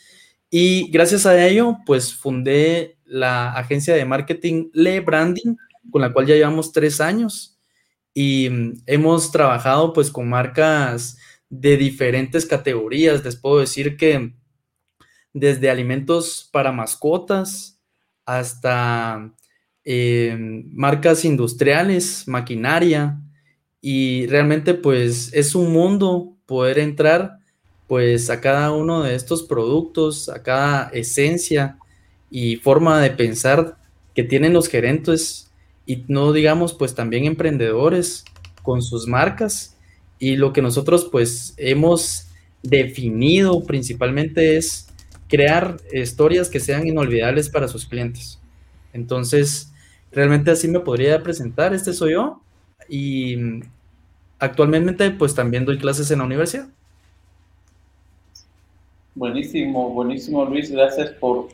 Y 0.51 0.91
gracias 0.91 1.27
a 1.27 1.47
ello, 1.47 1.79
pues 1.87 2.15
fundé 2.15 2.99
la 3.05 3.53
agencia 3.53 3.95
de 3.95 4.05
marketing 4.05 4.71
Le 4.73 5.01
Branding, 5.01 5.57
con 5.91 6.03
la 6.03 6.13
cual 6.13 6.27
ya 6.27 6.35
llevamos 6.35 6.73
tres 6.73 7.01
años. 7.01 7.59
Y 8.15 8.49
mm, 8.51 8.83
hemos 8.87 9.33
trabajado 9.33 9.93
pues 9.93 10.11
con 10.11 10.29
marcas 10.29 11.19
de 11.49 11.77
diferentes 11.77 12.47
categorías. 12.47 13.25
Les 13.25 13.37
puedo 13.37 13.61
decir 13.61 13.97
que 13.97 14.35
desde 15.33 15.71
alimentos 15.71 16.49
para 16.53 16.73
mascotas 16.73 17.81
hasta 18.25 19.33
eh, 19.93 20.37
marcas 20.71 21.25
industriales, 21.25 22.29
maquinaria, 22.29 23.21
y 23.81 24.29
realmente 24.29 24.75
pues 24.75 25.33
es 25.35 25.57
un 25.57 25.73
mundo 25.73 26.37
poder 26.47 26.79
entrar 26.79 27.39
pues 27.89 28.31
a 28.31 28.41
cada 28.41 28.71
uno 28.71 29.03
de 29.03 29.17
estos 29.17 29.43
productos, 29.43 30.29
a 30.29 30.45
cada 30.45 30.91
esencia 30.91 31.77
y 32.31 32.55
forma 32.55 33.01
de 33.01 33.11
pensar 33.11 33.79
que 34.15 34.23
tienen 34.23 34.53
los 34.53 34.69
gerentes 34.69 35.51
y 35.87 36.05
no 36.07 36.33
digamos 36.33 36.73
pues 36.73 36.95
también 36.95 37.25
emprendedores 37.25 38.25
con 38.63 38.83
sus 38.83 39.09
marcas 39.09 39.77
y 40.21 40.37
lo 40.37 40.53
que 40.53 40.63
nosotros 40.63 41.09
pues 41.11 41.53
hemos 41.57 42.29
definido 42.63 43.65
principalmente 43.65 44.57
es 44.57 44.87
crear 45.27 45.79
historias 45.93 46.49
que 46.49 46.61
sean 46.61 46.87
inolvidables 46.87 47.49
para 47.49 47.67
sus 47.67 47.87
clientes. 47.87 48.39
Entonces, 48.93 49.70
realmente 50.13 50.51
así 50.51 50.69
me 50.69 50.81
podría 50.81 51.23
presentar, 51.23 51.73
este 51.75 51.93
soy 51.93 52.13
yo 52.13 52.41
y 52.89 53.37
actualmente 54.39 55.11
pues 55.11 55.35
también 55.35 55.65
doy 55.65 55.79
clases 55.79 56.11
en 56.11 56.19
la 56.19 56.25
universidad. 56.25 56.69
Buenísimo, 59.15 59.91
buenísimo 59.91 60.45
Luis, 60.45 60.71
gracias 60.71 61.11
por, 61.13 61.49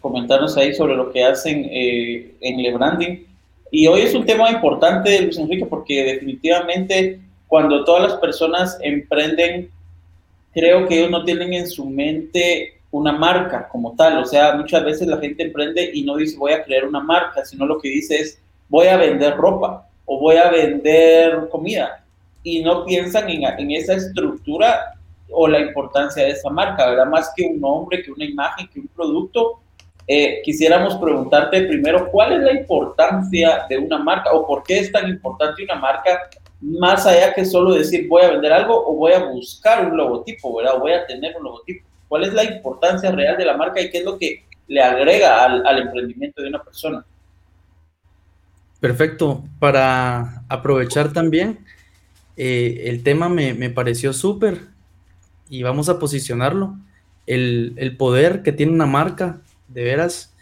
comentarnos 0.00 0.56
ahí 0.56 0.74
sobre 0.74 0.96
lo 0.96 1.10
que 1.12 1.24
hacen 1.24 1.66
eh, 1.70 2.34
en 2.40 2.62
LeBranding. 2.62 3.26
Y 3.70 3.86
hoy 3.86 4.02
es 4.02 4.14
un 4.14 4.24
tema 4.24 4.50
importante, 4.50 5.22
Luis 5.22 5.38
Enrique, 5.38 5.66
porque 5.66 6.04
definitivamente 6.04 7.20
cuando 7.48 7.84
todas 7.84 8.10
las 8.10 8.20
personas 8.20 8.78
emprenden, 8.82 9.70
creo 10.52 10.86
que 10.86 10.98
ellos 10.98 11.10
no 11.10 11.24
tienen 11.24 11.54
en 11.54 11.66
su 11.66 11.86
mente 11.86 12.80
una 12.94 13.12
marca 13.12 13.68
como 13.68 13.94
tal. 13.96 14.18
O 14.18 14.24
sea, 14.24 14.54
muchas 14.54 14.84
veces 14.84 15.08
la 15.08 15.18
gente 15.18 15.42
emprende 15.42 15.90
y 15.92 16.04
no 16.04 16.16
dice 16.16 16.38
voy 16.38 16.52
a 16.52 16.62
crear 16.62 16.84
una 16.84 17.00
marca, 17.00 17.44
sino 17.44 17.66
lo 17.66 17.80
que 17.80 17.88
dice 17.88 18.20
es 18.20 18.40
voy 18.68 18.86
a 18.86 18.96
vender 18.96 19.36
ropa 19.36 19.88
o 20.04 20.20
voy 20.20 20.36
a 20.36 20.48
vender 20.48 21.48
comida. 21.50 22.04
Y 22.44 22.62
no 22.62 22.84
piensan 22.84 23.28
en, 23.28 23.70
esa 23.72 23.94
estructura 23.94 24.94
o 25.30 25.48
la 25.48 25.58
importancia 25.58 26.22
de 26.22 26.30
esa 26.30 26.50
marca, 26.50 26.88
¿verdad? 26.88 27.06
Más 27.06 27.32
que 27.34 27.44
un 27.44 27.60
nombre, 27.60 28.02
que 28.02 28.12
una 28.12 28.24
imagen, 28.24 28.68
que 28.72 28.80
un 28.80 28.88
producto. 28.88 29.60
Eh, 30.06 30.42
quisiéramos 30.44 30.96
preguntarte 30.96 31.62
primero, 31.62 32.10
¿cuál 32.12 32.34
es 32.34 32.40
la 32.42 32.52
importancia 32.52 33.64
de 33.68 33.78
una 33.78 33.98
marca 33.98 34.32
o 34.32 34.46
por 34.46 34.62
qué 34.62 34.78
es 34.80 34.92
tan 34.92 35.08
importante 35.08 35.64
una 35.64 35.76
marca 35.76 36.28
más 36.60 37.06
allá 37.06 37.32
que 37.32 37.44
solo 37.44 37.72
decir 37.72 38.06
voy 38.06 38.22
a 38.22 38.30
vender 38.30 38.52
algo 38.52 38.86
o 38.86 38.94
voy 38.94 39.12
a 39.12 39.24
buscar 39.24 39.86
un 39.86 39.96
logotipo, 39.96 40.54
¿verdad? 40.56 40.76
O 40.76 40.80
voy 40.80 40.92
a 40.92 41.06
tener 41.06 41.34
un 41.38 41.44
logotipo 41.44 41.86
cuál 42.08 42.24
es 42.24 42.34
la 42.34 42.44
importancia 42.44 43.10
real 43.10 43.36
de 43.36 43.44
la 43.44 43.56
marca 43.56 43.80
y 43.80 43.90
qué 43.90 43.98
es 43.98 44.04
lo 44.04 44.18
que 44.18 44.44
le 44.66 44.82
agrega 44.82 45.44
al, 45.44 45.78
emprendimiento 45.78 46.42
de 46.42 46.48
una 46.48 46.62
persona. 46.62 47.04
Perfecto. 48.80 49.44
Para 49.58 50.44
aprovechar 50.48 51.12
también, 51.12 51.64
eh, 52.36 52.84
el 52.86 53.02
tema 53.02 53.28
me, 53.28 53.70
pareció 53.70 54.12
súper 54.12 54.60
y 55.48 55.62
vamos 55.62 55.88
a 55.88 55.98
posicionarlo. 55.98 56.76
El, 57.26 57.74
el, 57.76 57.96
poder 57.96 58.42
que 58.42 58.52
tiene 58.52 58.72
una 58.72 58.86
marca, 58.86 59.40
de 59.68 59.84
veras, 59.84 60.34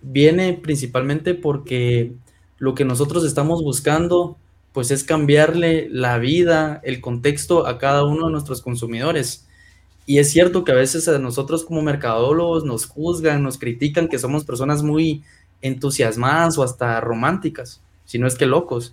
viene 0.00 0.54
principalmente 0.54 1.34
porque 1.34 2.12
lo 2.58 2.74
que 2.74 2.84
nosotros 2.84 3.24
estamos 3.24 3.62
buscando, 3.62 4.36
pues 4.72 4.90
es 4.90 5.02
cambiarle 5.02 5.88
la 5.90 6.18
vida, 6.18 6.80
el 6.84 7.00
contexto 7.00 7.66
a 7.66 7.78
cada 7.78 8.04
uno 8.04 8.26
de 8.26 8.32
nuestros 8.32 8.62
consumidores. 8.62 9.48
Y 10.10 10.18
es 10.18 10.32
cierto 10.32 10.64
que 10.64 10.72
a 10.72 10.74
veces 10.74 11.06
a 11.06 11.20
nosotros 11.20 11.64
como 11.64 11.82
mercadólogos 11.82 12.64
nos 12.64 12.84
juzgan, 12.84 13.44
nos 13.44 13.58
critican 13.58 14.08
que 14.08 14.18
somos 14.18 14.42
personas 14.42 14.82
muy 14.82 15.22
entusiasmadas 15.62 16.58
o 16.58 16.64
hasta 16.64 17.00
románticas, 17.00 17.80
si 18.06 18.18
no 18.18 18.26
es 18.26 18.34
que 18.34 18.44
locos. 18.44 18.92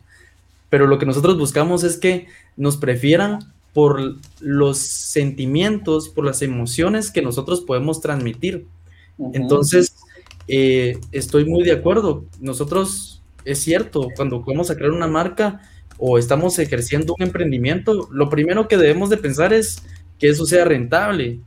Pero 0.70 0.86
lo 0.86 1.00
que 1.00 1.08
nosotros 1.08 1.36
buscamos 1.36 1.84
es 1.84 1.98
que 1.98 2.28
nos 2.56 2.78
prefieran 2.78 3.52
por 3.74 4.18
los 4.42 4.78
sentimientos, 4.78 6.08
por 6.08 6.24
las 6.24 6.44
emociones 6.44 7.10
que 7.10 7.24
nosotros 7.24 7.62
podemos 7.62 8.00
transmitir. 8.00 8.68
Entonces, 9.34 9.96
eh, 10.48 11.00
estoy 11.12 11.46
muy 11.46 11.64
de 11.64 11.72
acuerdo. 11.72 12.26
Nosotros, 12.40 13.24
es 13.44 13.58
cierto, 13.58 14.10
cuando 14.16 14.42
vamos 14.42 14.70
a 14.70 14.76
crear 14.76 14.92
una 14.92 15.08
marca 15.08 15.62
o 15.98 16.20
estamos 16.20 16.60
ejerciendo 16.60 17.16
un 17.18 17.26
emprendimiento, 17.26 18.08
lo 18.12 18.30
primero 18.30 18.68
que 18.68 18.78
debemos 18.78 19.10
de 19.10 19.18
pensar 19.18 19.52
es 19.52 19.82
que 20.20 20.30
eso 20.30 20.46
sea 20.46 20.66
rentable, 20.66 21.42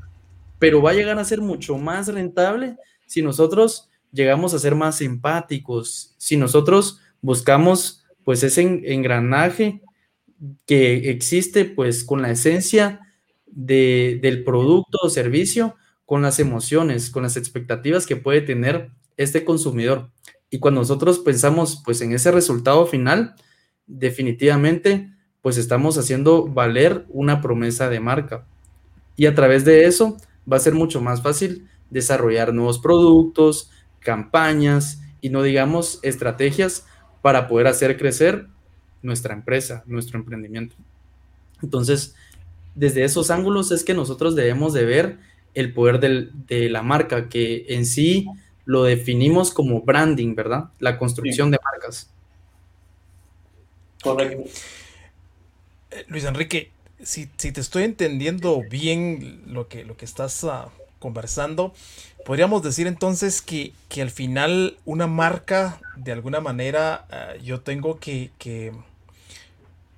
pero 0.58 0.82
va 0.82 0.90
a 0.90 0.94
llegar 0.94 1.18
a 1.18 1.24
ser 1.24 1.40
mucho 1.40 1.78
más 1.78 2.08
rentable 2.08 2.76
si 3.06 3.22
nosotros 3.22 3.88
llegamos 4.12 4.54
a 4.54 4.58
ser 4.58 4.74
más 4.74 5.00
empáticos, 5.00 6.14
si 6.18 6.36
nosotros 6.36 7.00
buscamos 7.22 8.04
pues 8.24 8.42
ese 8.42 8.62
engranaje 8.62 9.82
que 10.66 11.10
existe 11.10 11.64
pues 11.64 12.04
con 12.04 12.22
la 12.22 12.30
esencia 12.30 13.00
del 13.46 14.44
producto 14.44 14.98
o 15.02 15.10
servicio, 15.10 15.76
con 16.06 16.22
las 16.22 16.38
emociones, 16.38 17.10
con 17.10 17.22
las 17.22 17.36
expectativas 17.36 18.06
que 18.06 18.16
puede 18.16 18.40
tener 18.40 18.90
este 19.16 19.44
consumidor. 19.44 20.10
Y 20.50 20.58
cuando 20.58 20.80
nosotros 20.80 21.18
pensamos 21.18 21.82
pues 21.84 22.00
en 22.00 22.12
ese 22.12 22.30
resultado 22.30 22.86
final, 22.86 23.34
definitivamente 23.86 25.10
pues 25.42 25.56
estamos 25.56 25.98
haciendo 25.98 26.46
valer 26.46 27.06
una 27.08 27.40
promesa 27.40 27.88
de 27.88 28.00
marca. 28.00 28.46
Y 29.20 29.26
a 29.26 29.34
través 29.34 29.66
de 29.66 29.84
eso 29.84 30.16
va 30.50 30.56
a 30.56 30.60
ser 30.60 30.72
mucho 30.72 31.02
más 31.02 31.20
fácil 31.20 31.68
desarrollar 31.90 32.54
nuevos 32.54 32.78
productos, 32.78 33.70
campañas 33.98 35.02
y 35.20 35.28
no 35.28 35.42
digamos 35.42 35.98
estrategias 36.02 36.86
para 37.20 37.46
poder 37.46 37.66
hacer 37.66 37.98
crecer 37.98 38.46
nuestra 39.02 39.34
empresa, 39.34 39.84
nuestro 39.84 40.18
emprendimiento. 40.18 40.74
Entonces, 41.62 42.14
desde 42.74 43.04
esos 43.04 43.30
ángulos 43.30 43.72
es 43.72 43.84
que 43.84 43.92
nosotros 43.92 44.34
debemos 44.36 44.72
de 44.72 44.86
ver 44.86 45.18
el 45.52 45.74
poder 45.74 46.00
de 46.00 46.70
la 46.70 46.82
marca, 46.82 47.28
que 47.28 47.66
en 47.68 47.84
sí 47.84 48.26
lo 48.64 48.84
definimos 48.84 49.52
como 49.52 49.82
branding, 49.82 50.34
¿verdad? 50.34 50.70
La 50.78 50.96
construcción 50.96 51.50
de 51.50 51.58
marcas. 51.62 52.10
Correcto. 54.02 54.44
Eh, 55.90 56.06
Luis 56.08 56.24
Enrique, 56.24 56.72
si, 57.02 57.26
te 57.26 57.60
estoy 57.60 57.84
entendiendo 57.84 58.62
bien 58.68 59.42
lo 59.46 59.68
que, 59.68 59.84
lo 59.84 59.96
que 59.96 60.04
estás 60.04 60.44
ah, 60.44 60.68
conversando, 60.98 61.72
podríamos 62.24 62.62
decir 62.62 62.86
entonces 62.86 63.42
que, 63.42 63.72
al 64.00 64.10
final 64.10 64.76
una 64.84 65.06
marca, 65.06 65.80
de 65.96 66.12
alguna 66.12 66.40
manera, 66.40 67.06
ah, 67.10 67.36
yo 67.42 67.60
tengo 67.60 67.98
que, 67.98 68.30
que 68.38 68.72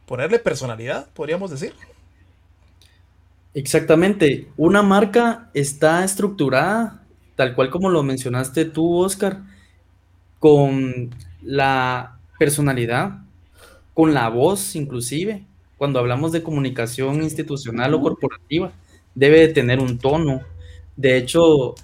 ponerle 0.07 0.39
personalidad, 0.39 1.09
podríamos 1.15 1.51
decir. 1.51 1.75
Exactamente. 3.55 4.49
Una 4.57 4.83
marca 4.83 5.51
está 5.53 6.05
estructurada, 6.05 7.03
tal 7.37 7.55
cual 7.55 7.71
como 7.71 7.91
lo 7.91 8.03
mencionaste 8.03 8.65
tú, 8.65 8.99
Oscar, 8.99 9.43
con 10.39 11.15
la 11.43 12.19
personalidad, 12.39 13.19
con 13.95 14.15
la 14.15 14.29
voz 14.29 14.75
inclusive. 14.75 15.45
Cuando 15.83 15.99
hablamos 15.99 16.31
de 16.31 16.45
comunicación 16.45 17.25
institucional 17.25 17.93
o 17.95 18.01
corporativa, 18.01 18.71
debe 19.17 19.41
de 19.41 19.49
tener 19.49 19.81
un 19.81 19.99
tono. 19.99 20.43
De 20.95 21.17
hecho, 21.17 21.75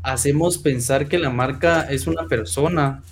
hacemos 0.00 0.58
pensar 0.58 1.08
que 1.08 1.18
la 1.18 1.30
marca 1.30 1.80
es 1.90 2.06
una 2.06 2.28
persona 2.28 3.02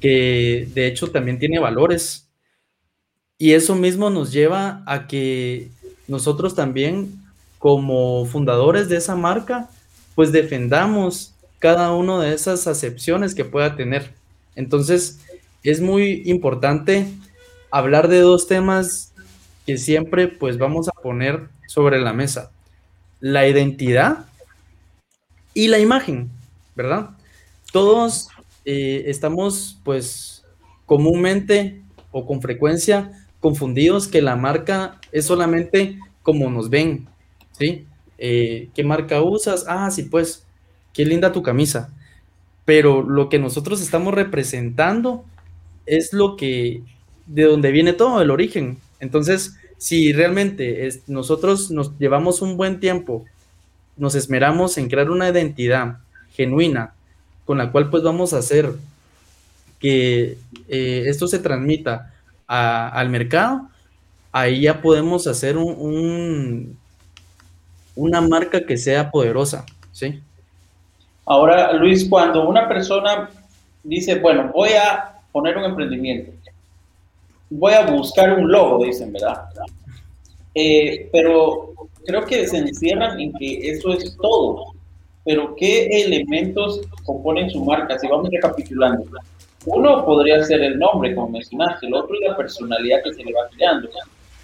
que 0.00 0.68
de 0.74 0.88
hecho 0.88 1.12
también 1.12 1.38
tiene 1.38 1.60
valores. 1.60 2.28
Y 3.38 3.52
eso 3.52 3.76
mismo 3.76 4.10
nos 4.10 4.32
lleva 4.32 4.82
a 4.84 5.06
que 5.06 5.70
nosotros 6.08 6.56
también, 6.56 7.22
como 7.60 8.26
fundadores 8.26 8.88
de 8.88 8.96
esa 8.96 9.14
marca, 9.14 9.70
pues 10.16 10.32
defendamos 10.32 11.36
cada 11.60 11.92
una 11.92 12.20
de 12.20 12.34
esas 12.34 12.66
acepciones 12.66 13.32
que 13.32 13.44
pueda 13.44 13.76
tener. 13.76 14.12
Entonces, 14.56 15.20
es 15.62 15.80
muy 15.80 16.24
importante 16.24 17.06
hablar 17.70 18.08
de 18.08 18.18
dos 18.18 18.48
temas 18.48 19.11
que 19.66 19.78
siempre 19.78 20.28
pues 20.28 20.58
vamos 20.58 20.88
a 20.88 20.92
poner 20.92 21.48
sobre 21.66 22.00
la 22.00 22.12
mesa. 22.12 22.50
La 23.20 23.46
identidad 23.46 24.26
y 25.54 25.68
la 25.68 25.78
imagen, 25.78 26.30
¿verdad? 26.74 27.10
Todos 27.72 28.28
eh, 28.64 29.04
estamos 29.06 29.78
pues 29.84 30.44
comúnmente 30.86 31.82
o 32.10 32.26
con 32.26 32.42
frecuencia 32.42 33.12
confundidos 33.40 34.06
que 34.08 34.22
la 34.22 34.36
marca 34.36 35.00
es 35.10 35.26
solamente 35.26 35.98
como 36.22 36.48
nos 36.48 36.70
ven, 36.70 37.08
¿sí? 37.58 37.86
Eh, 38.16 38.68
¿Qué 38.72 38.84
marca 38.84 39.20
usas? 39.20 39.64
Ah, 39.66 39.90
sí, 39.90 40.04
pues, 40.04 40.46
qué 40.92 41.04
linda 41.04 41.32
tu 41.32 41.42
camisa. 41.42 41.92
Pero 42.64 43.02
lo 43.02 43.28
que 43.28 43.40
nosotros 43.40 43.82
estamos 43.82 44.14
representando 44.14 45.24
es 45.86 46.12
lo 46.12 46.36
que, 46.36 46.82
de 47.26 47.42
donde 47.42 47.72
viene 47.72 47.92
todo, 47.92 48.22
el 48.22 48.30
origen. 48.30 48.78
Entonces, 49.02 49.56
si 49.78 50.12
realmente 50.12 50.88
nosotros 51.08 51.72
nos 51.72 51.98
llevamos 51.98 52.40
un 52.40 52.56
buen 52.56 52.78
tiempo, 52.78 53.24
nos 53.96 54.14
esmeramos 54.14 54.78
en 54.78 54.88
crear 54.88 55.10
una 55.10 55.28
identidad 55.28 55.98
genuina 56.34 56.94
con 57.44 57.58
la 57.58 57.72
cual 57.72 57.90
pues 57.90 58.04
vamos 58.04 58.32
a 58.32 58.38
hacer 58.38 58.72
que 59.80 60.38
eh, 60.68 61.02
esto 61.06 61.26
se 61.26 61.40
transmita 61.40 62.14
al 62.46 63.08
mercado, 63.08 63.68
ahí 64.30 64.60
ya 64.60 64.80
podemos 64.80 65.26
hacer 65.26 65.56
un, 65.56 66.78
una 67.96 68.20
marca 68.20 68.64
que 68.64 68.76
sea 68.76 69.10
poderosa, 69.10 69.66
¿sí? 69.90 70.20
Ahora, 71.26 71.72
Luis, 71.72 72.06
cuando 72.08 72.48
una 72.48 72.68
persona 72.68 73.30
dice, 73.82 74.20
bueno, 74.20 74.52
voy 74.54 74.70
a 74.74 75.18
poner 75.32 75.56
un 75.56 75.64
emprendimiento, 75.64 76.30
voy 77.58 77.72
a 77.74 77.86
buscar 77.86 78.38
un 78.38 78.50
logo, 78.50 78.84
dicen, 78.84 79.12
¿verdad? 79.12 79.44
Eh, 80.54 81.08
pero 81.12 81.72
creo 82.06 82.24
que 82.26 82.46
se 82.46 82.58
encierran 82.58 83.20
en 83.20 83.32
que 83.34 83.70
eso 83.70 83.92
es 83.92 84.16
todo. 84.20 84.72
Pero 85.24 85.54
¿qué 85.56 85.86
elementos 86.02 86.80
componen 87.04 87.48
su 87.50 87.64
marca? 87.64 87.98
Si 87.98 88.08
vamos 88.08 88.28
recapitulando. 88.30 89.04
Uno 89.66 90.04
podría 90.04 90.42
ser 90.42 90.60
el 90.62 90.78
nombre, 90.78 91.14
como 91.14 91.28
mencionaste, 91.28 91.86
el 91.86 91.94
otro 91.94 92.16
es 92.16 92.28
la 92.28 92.36
personalidad 92.36 93.02
que 93.04 93.14
se 93.14 93.22
le 93.22 93.32
va 93.32 93.48
creando. 93.54 93.88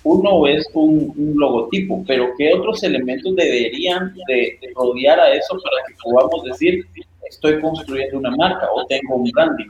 Uno 0.04 0.46
es 0.46 0.64
un, 0.74 1.12
logotipo, 1.36 2.04
pero 2.06 2.28
¿qué 2.38 2.54
otros 2.54 2.82
elementos 2.84 3.34
deberían 3.34 4.14
de, 4.28 4.58
rodear 4.76 5.18
a 5.18 5.32
eso 5.32 5.58
para 5.60 5.86
que 5.88 5.94
podamos 6.00 6.44
decir, 6.44 6.86
estoy 7.28 7.60
construyendo 7.60 8.18
una 8.18 8.30
marca 8.30 8.68
o 8.72 8.86
tengo 8.86 9.16
un 9.16 9.30
branding? 9.32 9.66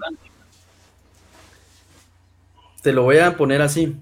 Te 2.82 2.92
lo 2.92 3.02
voy 3.02 3.18
a 3.18 3.36
poner 3.36 3.62
así. 3.62 3.96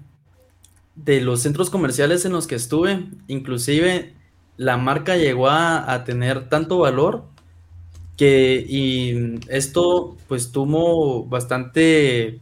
De 0.95 1.21
los 1.21 1.41
centros 1.41 1.69
comerciales 1.69 2.25
en 2.25 2.33
los 2.33 2.47
que 2.47 2.55
estuve, 2.55 3.05
inclusive 3.27 4.15
la 4.57 4.77
marca 4.77 5.15
llegó 5.15 5.49
a 5.49 6.03
tener 6.05 6.49
tanto 6.49 6.79
valor 6.79 7.25
que 8.17 8.65
y 8.67 9.39
esto 9.47 10.17
pues 10.27 10.51
tuvo 10.51 11.23
bastante 11.25 12.39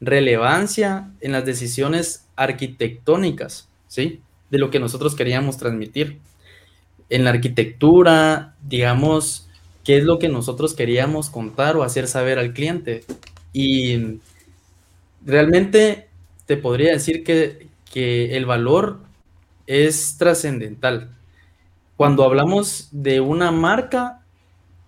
relevancia 0.00 1.10
en 1.20 1.32
las 1.32 1.44
decisiones 1.44 2.26
arquitectónicas, 2.36 3.68
¿sí? 3.88 4.22
De 4.50 4.58
lo 4.58 4.70
que 4.70 4.78
nosotros 4.78 5.16
queríamos 5.16 5.58
transmitir. 5.58 6.20
En 7.10 7.24
la 7.24 7.30
arquitectura, 7.30 8.54
digamos, 8.62 9.48
qué 9.84 9.98
es 9.98 10.04
lo 10.04 10.18
que 10.18 10.28
nosotros 10.28 10.74
queríamos 10.74 11.30
contar 11.30 11.76
o 11.76 11.82
hacer 11.82 12.06
saber 12.06 12.38
al 12.38 12.52
cliente. 12.52 13.04
Y 13.52 14.20
realmente 15.26 16.08
te 16.46 16.56
podría 16.56 16.92
decir 16.92 17.24
que, 17.24 17.68
que 17.92 18.36
el 18.36 18.46
valor 18.46 19.00
es 19.66 20.16
trascendental. 20.18 21.10
Cuando 21.96 22.24
hablamos 22.24 22.88
de 22.92 23.20
una 23.20 23.50
marca, 23.50 24.22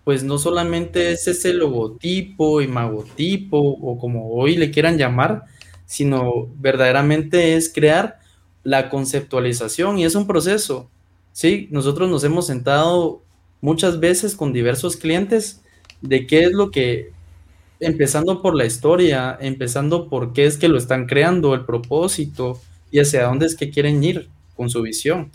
pues 0.03 0.23
no 0.23 0.37
solamente 0.37 1.11
es 1.11 1.27
ese 1.27 1.53
logotipo, 1.53 2.61
imagotipo 2.61 3.59
o 3.59 3.99
como 3.99 4.31
hoy 4.31 4.55
le 4.55 4.71
quieran 4.71 4.97
llamar, 4.97 5.43
sino 5.85 6.47
verdaderamente 6.57 7.55
es 7.55 7.71
crear 7.71 8.19
la 8.63 8.89
conceptualización 8.89 9.99
y 9.99 10.05
es 10.05 10.15
un 10.15 10.27
proceso. 10.27 10.89
Sí, 11.31 11.67
nosotros 11.71 12.09
nos 12.09 12.23
hemos 12.23 12.47
sentado 12.47 13.21
muchas 13.61 13.99
veces 13.99 14.35
con 14.35 14.53
diversos 14.53 14.97
clientes 14.97 15.61
de 16.01 16.25
qué 16.27 16.45
es 16.45 16.53
lo 16.53 16.71
que, 16.71 17.11
empezando 17.79 18.41
por 18.41 18.55
la 18.55 18.65
historia, 18.65 19.37
empezando 19.39 20.09
por 20.09 20.33
qué 20.33 20.45
es 20.45 20.57
que 20.57 20.67
lo 20.67 20.77
están 20.77 21.05
creando, 21.05 21.53
el 21.53 21.65
propósito 21.65 22.59
y 22.91 22.99
hacia 22.99 23.23
dónde 23.23 23.45
es 23.45 23.55
que 23.55 23.69
quieren 23.69 24.03
ir 24.03 24.27
con 24.55 24.69
su 24.69 24.81
visión. 24.81 25.31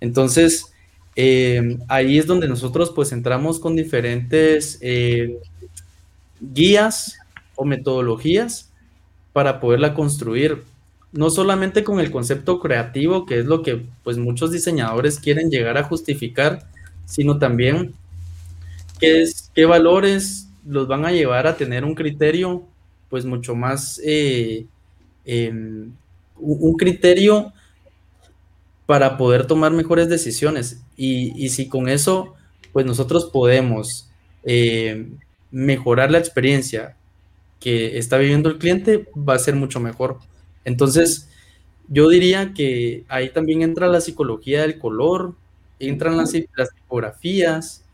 Entonces, 0.00 0.72
eh, 1.16 1.78
ahí 1.88 2.18
es 2.18 2.26
donde 2.26 2.48
nosotros 2.48 2.90
pues 2.94 3.12
entramos 3.12 3.58
con 3.58 3.76
diferentes 3.76 4.78
eh, 4.80 5.38
guías 6.40 7.18
o 7.54 7.64
metodologías 7.64 8.70
para 9.32 9.60
poderla 9.60 9.94
construir. 9.94 10.62
no 11.12 11.28
solamente 11.28 11.84
con 11.84 12.00
el 12.00 12.10
concepto 12.10 12.58
creativo, 12.58 13.26
que 13.26 13.40
es 13.40 13.44
lo 13.44 13.62
que 13.62 13.82
pues 14.02 14.16
muchos 14.16 14.50
diseñadores 14.50 15.20
quieren 15.20 15.50
llegar 15.50 15.76
a 15.76 15.84
justificar, 15.84 16.66
sino 17.04 17.38
también 17.38 17.92
qué, 18.98 19.22
es, 19.22 19.50
qué 19.54 19.66
valores 19.66 20.48
los 20.66 20.86
van 20.88 21.04
a 21.04 21.12
llevar 21.12 21.46
a 21.46 21.56
tener 21.56 21.84
un 21.84 21.94
criterio 21.94 22.64
pues 23.08 23.24
mucho 23.24 23.54
más, 23.54 24.00
eh, 24.04 24.66
em, 25.24 25.92
un 26.36 26.76
criterio 26.76 27.52
para 28.86 29.16
poder 29.16 29.46
tomar 29.46 29.72
mejores 29.72 30.08
decisiones. 30.08 30.82
Y, 30.96 31.48
si 31.50 31.68
con 31.68 31.88
eso, 31.88 32.34
pues 32.72 32.86
nosotros 32.86 33.26
podemos 33.26 34.08
eh, 34.44 35.08
mejorar 35.50 36.10
la 36.10 36.18
experiencia 36.18 36.96
que 37.60 37.98
está 37.98 38.18
viviendo 38.18 38.48
el 38.48 38.58
cliente, 38.58 39.08
va 39.16 39.34
a 39.34 39.38
ser 39.38 39.54
mucho 39.56 39.78
mejor. 39.78 40.18
Entonces, 40.64 41.28
yo 41.88 42.08
diría 42.08 42.52
que 42.54 43.04
ahí 43.08 43.30
también 43.30 43.62
entra 43.62 43.88
la 43.88 44.00
psicología 44.00 44.62
del 44.62 44.78
color, 44.78 45.34
entran 45.78 46.16
las, 46.16 46.32
las 46.56 46.74
tipografías, 46.74 47.84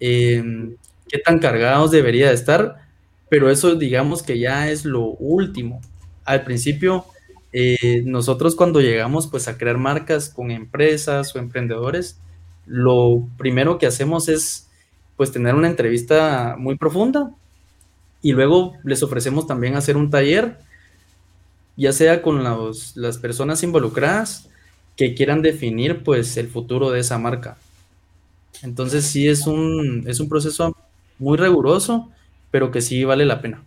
em, 0.00 0.76
qué 1.08 1.18
tan 1.18 1.38
cargados 1.38 1.90
debería 1.90 2.28
de 2.28 2.34
estar, 2.34 2.76
pero 3.28 3.50
eso 3.50 3.74
digamos 3.74 4.22
que 4.22 4.38
ya 4.38 4.70
es 4.70 4.84
lo 4.84 5.02
último. 5.02 5.80
Al 6.24 6.44
principio, 6.44 7.04
eh, 7.52 8.02
nosotros 8.04 8.54
cuando 8.56 8.80
llegamos 8.80 9.28
pues 9.28 9.48
a 9.48 9.58
crear 9.58 9.78
marcas 9.78 10.28
con 10.28 10.50
empresas 10.50 11.34
o 11.34 11.38
emprendedores, 11.38 12.18
lo 12.66 13.26
primero 13.38 13.78
que 13.78 13.86
hacemos 13.86 14.28
es 14.28 14.68
pues 15.16 15.32
tener 15.32 15.54
una 15.54 15.68
entrevista 15.68 16.56
muy 16.58 16.76
profunda 16.76 17.30
y 18.22 18.32
luego 18.32 18.74
les 18.84 19.02
ofrecemos 19.02 19.46
también 19.46 19.76
hacer 19.76 19.96
un 19.96 20.10
taller 20.10 20.58
ya 21.76 21.92
sea 21.92 22.22
con 22.22 22.42
las 22.42 23.18
personas 23.18 23.62
involucradas 23.62 24.48
que 24.96 25.14
quieran 25.14 25.42
definir 25.42 26.02
pues 26.02 26.36
el 26.38 26.48
futuro 26.48 26.90
de 26.90 27.00
esa 27.00 27.18
marca. 27.18 27.58
Entonces 28.62 29.04
sí 29.04 29.28
es 29.28 29.46
un, 29.46 30.04
es 30.06 30.20
un 30.20 30.28
proceso 30.28 30.74
muy 31.18 31.36
riguroso, 31.36 32.10
pero 32.50 32.70
que 32.70 32.80
sí 32.80 33.04
vale 33.04 33.24
la 33.24 33.40
pena. 33.40 33.62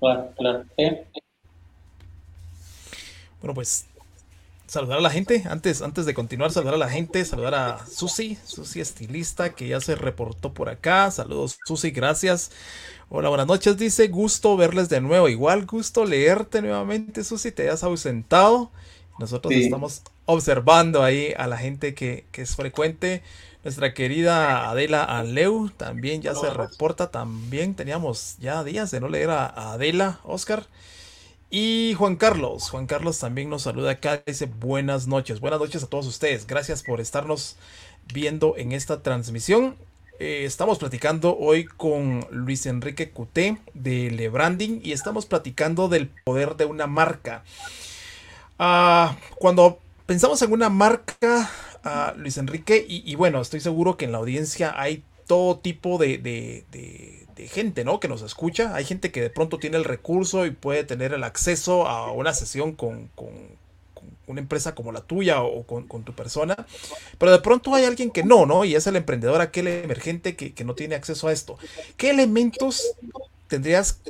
Claro, 0.00 0.32
claro. 0.36 0.64
Bueno, 3.40 3.54
pues 3.54 3.86
saludar 4.68 4.98
a 4.98 5.00
la 5.00 5.10
gente, 5.10 5.44
antes, 5.48 5.80
antes 5.80 6.04
de 6.06 6.14
continuar, 6.14 6.52
saludar 6.52 6.74
a 6.74 6.78
la 6.78 6.90
gente, 6.90 7.24
saludar 7.24 7.54
a 7.54 7.86
Susi, 7.86 8.38
Susi 8.44 8.80
estilista, 8.80 9.54
que 9.54 9.68
ya 9.68 9.80
se 9.80 9.94
reportó 9.94 10.52
por 10.52 10.68
acá. 10.68 11.10
Saludos, 11.10 11.58
Susi, 11.64 11.90
gracias. 11.90 12.50
Hola, 13.08 13.30
buenas 13.30 13.46
noches, 13.46 13.78
dice, 13.78 14.08
gusto 14.08 14.56
verles 14.56 14.88
de 14.90 15.00
nuevo. 15.00 15.28
Igual 15.28 15.64
gusto 15.64 16.04
leerte 16.04 16.60
nuevamente, 16.60 17.24
Susi, 17.24 17.50
te 17.50 17.62
hayas 17.62 17.82
ausentado. 17.82 18.70
Nosotros 19.18 19.54
estamos 19.54 20.02
observando 20.26 21.02
ahí 21.02 21.32
a 21.36 21.46
la 21.46 21.56
gente 21.56 21.94
que, 21.94 22.26
es 22.34 22.54
frecuente. 22.54 23.22
Nuestra 23.64 23.92
querida 23.92 24.70
Adela 24.70 25.02
Aleu 25.02 25.70
también 25.70 26.22
ya 26.22 26.34
se 26.34 26.50
reporta. 26.50 27.10
También 27.10 27.74
teníamos 27.74 28.36
ya 28.38 28.62
días 28.64 28.90
de 28.90 29.00
no 29.00 29.08
leer 29.08 29.30
a, 29.30 29.72
Adela, 29.72 30.20
Oscar. 30.24 30.66
Y 31.50 31.94
Juan 31.96 32.16
Carlos, 32.16 32.68
Juan 32.68 32.86
Carlos 32.86 33.18
también 33.18 33.48
nos 33.48 33.62
saluda 33.62 33.92
acá, 33.92 34.22
dice 34.26 34.44
buenas 34.44 35.06
noches, 35.06 35.40
buenas 35.40 35.58
noches 35.58 35.82
a 35.82 35.86
todos 35.86 36.06
ustedes, 36.06 36.46
gracias 36.46 36.82
por 36.82 37.00
estarnos 37.00 37.56
viendo 38.12 38.54
en 38.58 38.72
esta 38.72 39.02
transmisión. 39.02 39.74
Eh, 40.18 40.44
estamos 40.44 40.78
platicando 40.78 41.38
hoy 41.38 41.64
con 41.64 42.26
Luis 42.30 42.66
Enrique 42.66 43.10
Cuté 43.10 43.56
de 43.72 44.10
Lebranding 44.10 44.82
y 44.84 44.92
estamos 44.92 45.24
platicando 45.24 45.88
del 45.88 46.08
poder 46.08 46.56
de 46.56 46.66
una 46.66 46.86
marca. 46.86 47.44
Ah, 48.58 49.16
cuando 49.36 49.78
pensamos 50.04 50.42
en 50.42 50.52
una 50.52 50.68
marca, 50.68 51.48
ah, 51.84 52.14
Luis 52.16 52.38
Enrique, 52.38 52.84
y, 52.88 53.14
bueno, 53.14 53.40
estoy 53.40 53.60
seguro 53.60 53.96
que 53.96 54.04
en 54.04 54.12
la 54.12 54.18
audiencia 54.18 54.74
hay 54.80 55.02
todo 55.26 55.58
tipo 55.58 55.98
de, 55.98 56.64
gente, 57.50 57.84
¿no? 57.84 58.00
Que 58.00 58.08
nos 58.08 58.22
escucha. 58.22 58.74
Hay 58.74 58.84
gente 58.84 59.12
que 59.12 59.20
de 59.20 59.30
pronto 59.30 59.58
tiene 59.58 59.76
el 59.76 59.84
recurso 59.84 60.46
y 60.46 60.50
puede 60.50 60.84
tener 60.84 61.12
el 61.12 61.24
acceso 61.24 61.86
a 61.86 62.12
una 62.12 62.34
sesión 62.34 62.72
con 62.72 63.10
una 64.28 64.40
empresa 64.40 64.74
como 64.74 64.92
la 64.92 65.00
tuya 65.00 65.42
o 65.42 65.64
con, 65.64 66.04
tu 66.04 66.12
persona, 66.12 66.66
pero 67.18 67.32
de 67.32 67.40
pronto 67.40 67.74
hay 67.74 67.84
alguien 67.84 68.10
que 68.10 68.22
no, 68.22 68.46
¿no? 68.46 68.64
Y 68.64 68.74
es 68.74 68.86
el 68.86 68.96
emprendedor, 68.96 69.40
aquel 69.40 69.66
emergente 69.68 70.36
que, 70.36 70.52
que 70.52 70.64
no 70.64 70.74
tiene 70.74 70.94
acceso 70.94 71.28
a 71.28 71.32
esto. 71.32 71.58
¿Qué 71.96 72.10
elementos 72.10 72.94
tendrías 73.48 74.00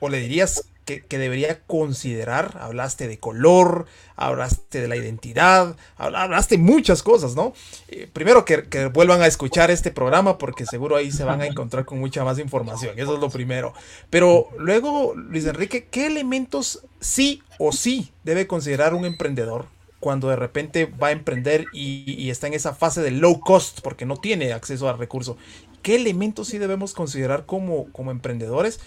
o 0.00 0.08
le 0.08 0.18
dirías 0.18 0.64
que, 0.96 1.18
debería 1.18 1.60
considerar. 1.64 2.56
Hablaste 2.60 3.08
de 3.08 3.18
color, 3.18 3.86
hablaste 4.16 4.80
de 4.80 4.88
la 4.88 4.96
identidad, 4.96 5.76
hablaste 5.96 6.56
muchas 6.56 7.02
cosas, 7.02 7.34
¿no? 7.34 7.52
Eh, 7.88 8.08
primero 8.10 8.44
que, 8.44 8.86
vuelvan 8.92 9.20
a 9.20 9.26
escuchar 9.26 9.70
este 9.70 9.90
programa 9.90 10.38
porque 10.38 10.64
seguro 10.64 10.96
ahí 10.96 11.12
se 11.12 11.24
van 11.24 11.42
a 11.42 11.46
encontrar 11.46 11.84
con 11.84 11.98
mucha 11.98 12.24
más 12.24 12.38
información. 12.38 12.98
Eso 12.98 13.14
es 13.14 13.20
lo 13.20 13.28
primero. 13.28 13.74
Pero 14.08 14.48
luego, 14.58 15.14
Luis 15.14 15.44
Enrique, 15.44 15.86
¿qué 15.90 16.06
elementos 16.06 16.82
sí 17.00 17.42
o 17.58 17.72
sí 17.72 18.12
debe 18.24 18.46
considerar 18.46 18.94
un 18.94 19.04
emprendedor? 19.04 19.66
cuando 20.00 20.28
de 20.28 20.36
repente 20.36 20.86
va 20.86 21.08
a 21.08 21.10
emprender 21.10 21.64
y, 21.72 22.30
está 22.30 22.46
en 22.46 22.54
esa 22.54 22.72
fase 22.72 23.02
de 23.02 23.10
low 23.10 23.40
cost 23.40 23.80
porque 23.80 24.06
no 24.06 24.16
tiene 24.16 24.52
acceso 24.52 24.88
al 24.88 24.96
recurso. 24.96 25.36
¿Qué 25.82 25.96
elementos 25.96 26.46
sí 26.46 26.58
debemos 26.58 26.94
considerar 26.94 27.46
como, 27.46 27.90
como 27.90 28.12
emprendedores 28.12 28.78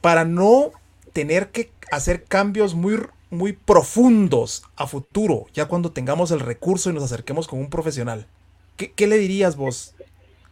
para 0.00 0.24
no 0.24 0.70
tener 1.12 1.50
que 1.50 1.72
hacer 1.90 2.24
cambios 2.24 2.74
muy, 2.74 2.98
muy 3.30 3.52
profundos 3.52 4.62
a 4.76 4.86
futuro, 4.86 5.46
ya 5.52 5.66
cuando 5.66 5.92
tengamos 5.92 6.30
el 6.30 6.40
recurso 6.40 6.90
y 6.90 6.92
nos 6.92 7.04
acerquemos 7.04 7.48
con 7.48 7.58
un 7.58 7.70
profesional. 7.70 8.26
¿Qué, 8.76 9.06
le 9.06 9.18
dirías 9.18 9.56
vos 9.56 9.94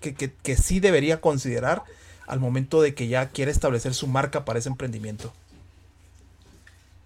que, 0.00 0.14
que, 0.14 0.56
sí 0.56 0.80
debería 0.80 1.20
considerar 1.20 1.82
al 2.26 2.40
momento 2.40 2.82
de 2.82 2.94
que 2.94 3.08
ya 3.08 3.30
quiere 3.30 3.50
establecer 3.50 3.94
su 3.94 4.06
marca 4.06 4.44
para 4.44 4.58
ese 4.58 4.68
emprendimiento? 4.68 5.32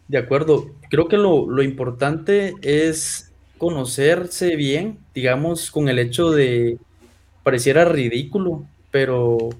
De 0.09 0.19
acuerdo, 0.19 0.71
creo 0.91 1.07
que 1.07 1.17
lo, 1.17 1.49
lo 1.49 1.62
importante 1.62 2.55
es 2.62 3.31
conocerse 3.57 4.57
bien, 4.57 4.99
digamos, 5.15 5.71
con 5.71 5.88
el 5.88 6.01
hecho 6.01 6.33
de, 6.33 6.79
pareciera 7.45 7.85
ridículo, 7.85 8.65
pero 8.91 9.51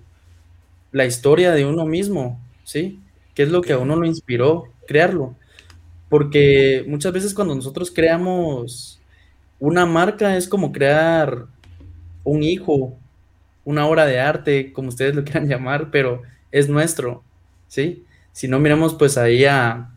la 0.91 1.07
historia 1.07 1.53
de 1.53 1.65
uno 1.65 1.87
mismo, 1.87 2.41
¿sí? 2.65 2.99
¿Qué 3.35 3.43
es 3.43 3.51
lo 3.51 3.63
que 3.63 3.73
a 3.73 3.79
uno 3.79 3.97
lo 3.97 4.07
inspiró 4.07 4.65
crearlo? 4.87 5.35
Porque 6.09 6.85
muchas 6.87 7.13
veces 7.13 7.35
cuando 7.35 7.55
nosotros 7.55 7.91
creamos 7.91 9.01
una 9.59 9.87
marca 9.87 10.37
es 10.37 10.49
como 10.49 10.73
crear 10.73 11.47
un 12.25 12.43
hijo, 12.43 12.99
una 13.65 13.87
obra 13.87 14.07
de 14.07 14.21
arte, 14.21 14.73
como 14.73 14.89
ustedes 14.89 15.15
lo 15.15 15.25
quieran 15.25 15.49
llamar, 15.49 15.91
pero 15.91 16.23
es 16.51 16.69
nuestro, 16.69 17.23
¿sí? 17.69 18.05
Si 18.33 18.49
no 18.49 18.59
miramos 18.59 18.95
pues 18.95 19.17
ahí 19.19 19.45
a, 19.45 19.91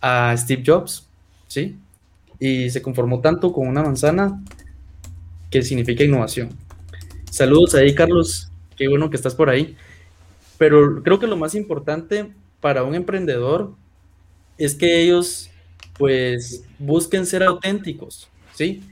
a 0.00 0.36
Steve 0.36 0.62
Jobs, 0.66 1.08
¿sí? 1.46 1.78
Y 2.38 2.70
se 2.70 2.82
conformó 2.82 3.20
tanto 3.20 3.52
con 3.52 3.68
una 3.68 3.82
manzana 3.82 4.42
que 5.50 5.62
significa 5.62 6.04
innovación. 6.04 6.50
Saludos 7.30 7.74
ahí, 7.74 7.94
Carlos, 7.94 8.50
qué 8.76 8.88
bueno 8.88 9.10
que 9.10 9.16
estás 9.16 9.34
por 9.34 9.50
ahí. 9.50 9.76
Pero 10.58 11.02
creo 11.02 11.18
que 11.18 11.26
lo 11.26 11.36
más 11.36 11.54
importante 11.54 12.32
para 12.66 12.82
un 12.82 12.96
emprendedor 12.96 13.74
es 14.58 14.74
que 14.74 15.00
ellos 15.00 15.52
pues 15.96 16.64
busquen 16.80 17.24
ser 17.24 17.44
auténticos, 17.44 18.28
¿sí? 18.56 18.82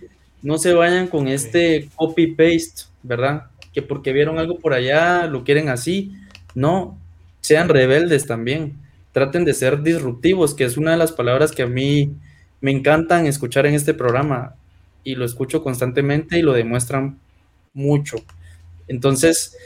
No 0.42 0.58
se 0.58 0.74
vayan 0.74 1.08
con 1.08 1.26
este 1.26 1.88
copy-paste, 1.96 2.84
¿verdad? 3.02 3.46
Que 3.72 3.82
porque 3.82 4.12
vieron 4.12 4.38
algo 4.38 4.60
por 4.60 4.74
allá, 4.74 5.26
lo 5.26 5.42
quieren 5.42 5.70
así. 5.70 6.12
No, 6.54 6.96
sean 7.40 7.68
rebeldes 7.68 8.28
también. 8.28 8.76
Traten 9.10 9.44
de 9.44 9.54
ser 9.54 9.82
disruptivos, 9.82 10.54
que 10.54 10.62
es 10.62 10.76
una 10.76 10.92
de 10.92 10.98
las 10.98 11.10
palabras 11.10 11.50
que 11.50 11.64
a 11.64 11.66
mí 11.66 12.14
me 12.60 12.70
encantan 12.70 13.26
escuchar 13.26 13.66
en 13.66 13.74
este 13.74 13.92
programa 13.92 14.54
y 15.02 15.16
lo 15.16 15.24
escucho 15.24 15.64
constantemente 15.64 16.38
y 16.38 16.42
lo 16.42 16.52
demuestran 16.52 17.18
mucho. 17.72 18.18
Entonces, 18.86 19.56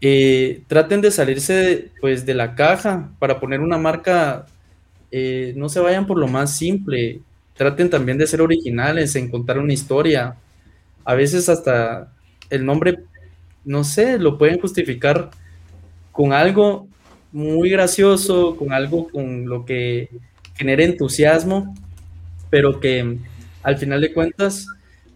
eh, 0.00 0.62
traten 0.66 1.00
de 1.00 1.10
salirse 1.10 1.90
pues 2.00 2.26
de 2.26 2.34
la 2.34 2.54
caja 2.54 3.10
para 3.18 3.40
poner 3.40 3.60
una 3.60 3.78
marca, 3.78 4.46
eh, 5.10 5.52
no 5.56 5.68
se 5.68 5.80
vayan 5.80 6.06
por 6.06 6.18
lo 6.18 6.28
más 6.28 6.56
simple, 6.56 7.20
traten 7.54 7.88
también 7.90 8.18
de 8.18 8.26
ser 8.26 8.42
originales, 8.42 9.16
en 9.16 9.30
contar 9.30 9.58
una 9.58 9.72
historia. 9.72 10.36
A 11.04 11.14
veces 11.14 11.48
hasta 11.48 12.12
el 12.50 12.64
nombre, 12.64 13.00
no 13.64 13.84
sé, 13.84 14.18
lo 14.18 14.38
pueden 14.38 14.60
justificar 14.60 15.30
con 16.12 16.32
algo 16.32 16.88
muy 17.32 17.70
gracioso, 17.70 18.56
con 18.56 18.72
algo 18.72 19.08
con 19.08 19.48
lo 19.48 19.64
que 19.64 20.08
genere 20.54 20.84
entusiasmo, 20.84 21.74
pero 22.50 22.80
que 22.80 23.18
al 23.62 23.76
final 23.78 24.00
de 24.00 24.12
cuentas 24.12 24.66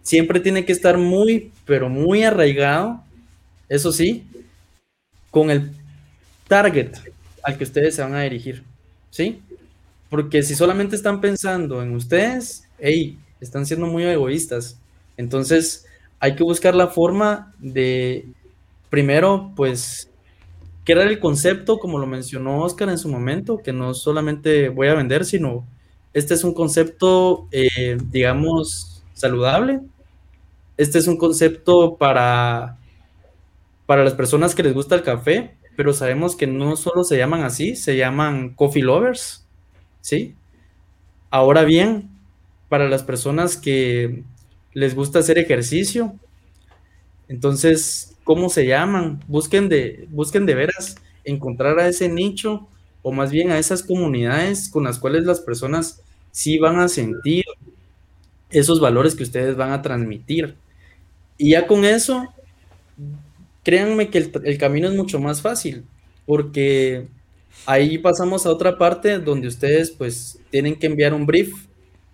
siempre 0.02 0.40
tiene 0.40 0.64
que 0.64 0.72
estar 0.72 0.98
muy, 0.98 1.52
pero 1.64 1.88
muy 1.88 2.22
arraigado, 2.24 3.02
eso 3.68 3.92
sí, 3.92 4.26
con 5.30 5.50
el 5.50 5.72
target 6.48 6.96
al 7.42 7.56
que 7.56 7.64
ustedes 7.64 7.94
se 7.94 8.02
van 8.02 8.14
a 8.14 8.22
dirigir, 8.22 8.64
¿sí? 9.10 9.42
Porque 10.08 10.42
si 10.42 10.54
solamente 10.54 10.96
están 10.96 11.20
pensando 11.20 11.82
en 11.82 11.94
ustedes, 11.94 12.68
hey, 12.78 13.18
están 13.40 13.66
siendo 13.66 13.86
muy 13.86 14.04
egoístas. 14.04 14.78
Entonces, 15.16 15.86
hay 16.18 16.34
que 16.34 16.42
buscar 16.42 16.74
la 16.74 16.88
forma 16.88 17.54
de, 17.58 18.26
primero, 18.90 19.52
pues, 19.56 20.10
crear 20.84 21.06
el 21.06 21.20
concepto, 21.20 21.78
como 21.78 21.98
lo 21.98 22.06
mencionó 22.06 22.62
Oscar 22.62 22.88
en 22.88 22.98
su 22.98 23.08
momento, 23.08 23.58
que 23.58 23.72
no 23.72 23.94
solamente 23.94 24.68
voy 24.68 24.88
a 24.88 24.94
vender, 24.94 25.24
sino 25.24 25.66
este 26.12 26.34
es 26.34 26.44
un 26.44 26.54
concepto, 26.54 27.46
eh, 27.52 27.96
digamos, 28.10 29.02
saludable. 29.14 29.80
Este 30.76 30.98
es 30.98 31.06
un 31.06 31.16
concepto 31.16 31.96
para, 31.96 32.78
para 33.90 34.04
las 34.04 34.14
personas 34.14 34.54
que 34.54 34.62
les 34.62 34.72
gusta 34.72 34.94
el 34.94 35.02
café, 35.02 35.56
pero 35.74 35.92
sabemos 35.92 36.36
que 36.36 36.46
no 36.46 36.76
solo 36.76 37.02
se 37.02 37.18
llaman 37.18 37.42
así, 37.42 37.74
se 37.74 37.96
llaman 37.96 38.50
coffee 38.54 38.84
lovers, 38.84 39.44
¿sí? 40.00 40.36
Ahora 41.28 41.64
bien, 41.64 42.08
para 42.68 42.88
las 42.88 43.02
personas 43.02 43.56
que 43.56 44.22
les 44.74 44.94
gusta 44.94 45.18
hacer 45.18 45.38
ejercicio, 45.38 46.14
entonces, 47.26 48.16
¿cómo 48.22 48.48
se 48.48 48.64
llaman? 48.64 49.24
Busquen 49.26 49.68
de, 49.68 50.06
busquen 50.10 50.46
de 50.46 50.54
veras 50.54 50.94
encontrar 51.24 51.80
a 51.80 51.88
ese 51.88 52.08
nicho 52.08 52.68
o 53.02 53.10
más 53.10 53.32
bien 53.32 53.50
a 53.50 53.58
esas 53.58 53.82
comunidades 53.82 54.68
con 54.68 54.84
las 54.84 55.00
cuales 55.00 55.24
las 55.24 55.40
personas 55.40 56.00
sí 56.30 56.58
van 56.58 56.78
a 56.78 56.86
sentir 56.86 57.44
esos 58.50 58.78
valores 58.78 59.16
que 59.16 59.24
ustedes 59.24 59.56
van 59.56 59.72
a 59.72 59.82
transmitir. 59.82 60.54
Y 61.36 61.50
ya 61.50 61.66
con 61.66 61.84
eso, 61.84 62.32
créanme 63.62 64.08
que 64.08 64.18
el, 64.18 64.58
camino 64.58 64.88
es 64.88 64.94
mucho 64.94 65.20
más 65.20 65.42
fácil, 65.42 65.84
porque 66.26 67.06
ahí 67.66 67.98
pasamos 67.98 68.46
a 68.46 68.50
otra 68.50 68.78
parte 68.78 69.18
donde 69.18 69.48
ustedes 69.48 69.90
pues 69.90 70.38
tienen 70.50 70.76
que 70.76 70.86
enviar 70.86 71.14
un 71.14 71.26
brief, 71.26 71.52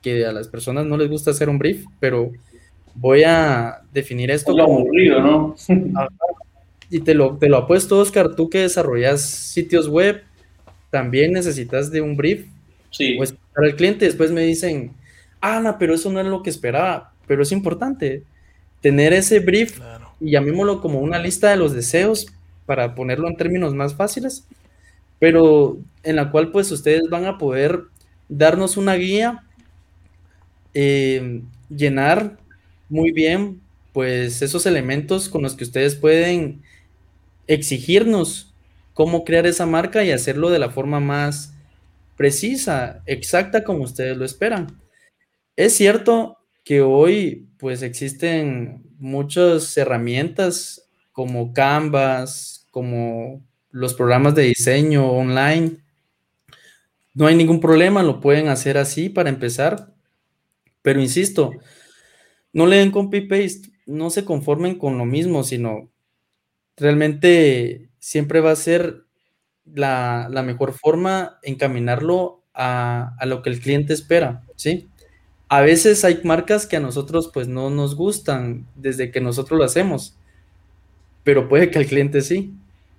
que 0.03 0.25
a 0.25 0.33
las 0.33 0.49
personas 0.49 0.87
no 0.87 0.97
les 0.97 1.09
gusta 1.09 1.31
hacer 1.31 1.49
un 1.49 1.59
brief, 1.59 1.85
pero 2.01 2.33
voy 2.95 3.25
a 3.25 3.83
definir 3.93 4.31
esto 4.31 4.53
como... 4.53 4.81
aburrido, 4.81 5.21
¿no? 5.21 5.57
y 6.91 7.01
te 7.01 7.15
lo, 7.15 7.37
te 7.37 7.49
lo 7.49 7.59
apuesto, 7.59 7.99
Oscar, 7.99 8.35
tú 8.35 8.49
que 8.49 8.61
desarrollas 8.61 9.23
sitios 9.23 9.89
web, 9.89 10.23
también 10.91 11.33
necesitas 11.33 11.91
de 11.91 12.01
un 12.01 12.17
brief. 12.17 12.47
Sí. 12.91 13.15
Pues 13.17 13.35
para 13.55 13.67
el 13.67 13.77
cliente 13.77 14.05
después 14.05 14.31
me 14.31 14.43
dicen, 14.43 14.93
Ana, 15.41 15.79
pero 15.79 15.95
eso 15.95 16.11
no 16.11 16.21
es 16.21 16.27
lo 16.27 16.43
que 16.43 16.51
esperaba, 16.51 17.13
pero 17.27 17.43
es 17.43 17.53
importante 17.53 18.23
tener 18.81 19.13
ese 19.13 19.41
brief 19.41 19.81
y 20.21 20.33
llamémoslo 20.33 20.81
como 20.81 21.01
una 21.01 21.19
lista 21.19 21.51
de 21.51 21.57
los 21.57 21.73
deseos 21.73 22.27
para 22.65 22.95
ponerlo 22.95 23.29
en 23.29 23.37
términos 23.37 23.75
más 23.75 23.95
fáciles, 23.95 24.47
pero 25.19 25.79
en 26.03 26.17
la 26.17 26.31
cual 26.31 26.51
pues 26.53 26.71
ustedes 26.71 27.09
van 27.11 27.27
a 27.27 27.39
poder 27.39 27.85
darnos 28.29 28.77
una 28.77 28.95
guía, 28.95 29.45
eh, 30.75 31.43
llenar 31.69 32.39
muy 32.89 33.13
bien 33.13 33.61
pues 33.93 34.43
esos 34.43 34.67
elementos 34.67 35.29
con 35.29 35.43
los 35.43 35.55
que 35.55 35.65
ustedes 35.65 35.95
pueden 35.95 36.63
exigirnos 37.47 38.55
cómo 38.93 39.25
crear 39.25 39.47
esa 39.47 39.67
marca 39.67 40.05
y 40.05 40.11
hacerlo 40.11 40.51
de 40.51 40.59
la 40.59 40.71
forma 40.71 41.01
más 41.01 41.55
precisa, 42.17 43.03
exacta 43.07 43.65
como 43.65 43.85
ustedes 43.85 44.17
lo 44.17 44.25
esperan. 44.25 44.81
Es 45.57 45.75
cierto 45.75 46.39
que 46.65 46.81
hoy 46.81 47.49
pues 47.59 47.83
existen 47.83 48.86
muchas 48.99 49.77
herramientas 49.77 50.89
como 51.13 51.53
Canvas, 51.53 52.67
como 52.71 53.43
los 53.71 53.95
programas 53.95 54.35
de 54.35 54.43
diseño 54.43 55.11
online. 55.11 55.79
No 57.15 57.27
hay 57.27 57.35
ningún 57.35 57.61
problema, 57.61 58.03
lo 58.03 58.21
pueden 58.21 58.49
hacer 58.49 58.79
así 58.79 59.09
para 59.09 59.31
empezar. 59.31 59.95
Pero 60.83 61.01
insisto, 61.01 61.53
no 62.53 62.67
leen 62.67 62.91
copy-paste, 62.91 63.71
no 63.87 64.11
se 64.11 64.25
conformen 64.25 64.79
con 64.79 64.99
lo 64.99 65.05
mismo, 65.05 65.43
sino 65.43 65.91
realmente 66.77 67.91
siempre 67.99 68.41
va 68.41 68.53
a 68.53 68.57
ser 68.57 69.05
la, 69.65 70.29
mejor 70.45 70.73
forma 70.73 71.39
encaminarlo 71.43 72.45
a, 72.55 73.17
a, 73.19 73.27
lo 73.27 73.43
que 73.43 73.51
el 73.51 73.61
cliente 73.61 73.93
espera, 73.93 74.43
¿sí? 74.55 74.89
A 75.49 75.61
veces 75.61 76.05
hay 76.05 76.21
marcas 76.25 76.67
que 76.67 76.77
a 76.77 76.81
nosotros 76.81 77.31
pues 77.33 77.47
no 77.47 77.71
nos 77.71 77.95
gustan 77.95 78.67
desde 78.75 79.11
que 79.11 79.21
nosotros 79.21 79.59
lo 79.59 79.65
hacemos, 79.65 80.17
pero 81.23 81.49
puede 81.49 81.71
que 81.71 81.79
al 81.79 81.87
cliente 81.87 82.21
sí. 82.21 82.53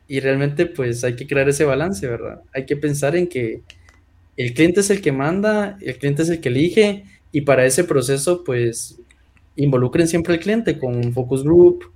Y 0.08 0.22
realmente 0.22 0.66
pues 0.66 1.04
hay 1.04 1.16
que 1.16 1.28
crear 1.28 1.50
ese 1.50 1.66
balance, 1.66 2.08
¿verdad? 2.08 2.42
Hay 2.54 2.66
que 2.66 2.78
pensar 2.78 3.16
en 3.18 3.28
que 3.28 3.62
el 4.38 4.54
cliente 4.54 4.80
es 4.80 4.90
el 4.90 5.02
que 5.02 5.12
manda, 5.12 5.78
el 5.82 5.98
cliente 5.98 6.22
es 6.22 6.30
el 6.30 6.40
que 6.40 6.50
elige 6.50 7.04
y 7.34 7.42
para 7.42 7.66
ese 7.66 7.84
proceso 7.84 8.44
pues 8.46 9.00
involucren 9.58 10.08
siempre 10.08 10.36
al 10.36 10.40
cliente 10.40 10.78
con 10.78 10.96
un 10.96 11.12
focus 11.12 11.44
group, 11.44 11.92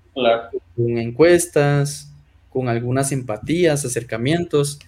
con 0.75 0.97
encuestas, 0.97 2.11
con 2.49 2.67
algunas 2.67 3.11
empatías, 3.13 3.85
acercamientos. 3.85 4.79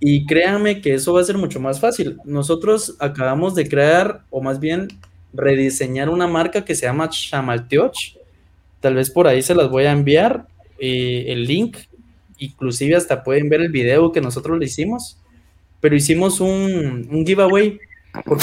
Y 0.00 0.26
créanme 0.26 0.80
que 0.80 0.94
eso 0.94 1.12
va 1.12 1.20
a 1.20 1.24
ser 1.24 1.38
mucho 1.38 1.58
más 1.60 1.80
fácil. 1.80 2.18
Nosotros 2.24 2.96
acabamos 3.00 3.54
de 3.54 3.68
crear, 3.68 4.22
o 4.30 4.40
más 4.40 4.60
bien 4.60 4.88
rediseñar 5.32 6.08
una 6.08 6.26
marca 6.26 6.64
que 6.64 6.74
se 6.74 6.86
llama 6.86 7.08
Chamalteoch. 7.08 8.16
Tal 8.80 8.94
vez 8.94 9.10
por 9.10 9.26
ahí 9.26 9.42
se 9.42 9.54
las 9.54 9.68
voy 9.68 9.84
a 9.84 9.92
enviar 9.92 10.46
eh, 10.78 11.24
el 11.28 11.44
link. 11.44 11.78
Inclusive 12.38 12.94
hasta 12.94 13.24
pueden 13.24 13.48
ver 13.48 13.60
el 13.60 13.70
video 13.70 14.12
que 14.12 14.20
nosotros 14.20 14.58
le 14.58 14.66
hicimos. 14.66 15.18
Pero 15.80 15.96
hicimos 15.96 16.40
un, 16.40 17.24
giveaway 17.26 17.80
por. 18.24 18.38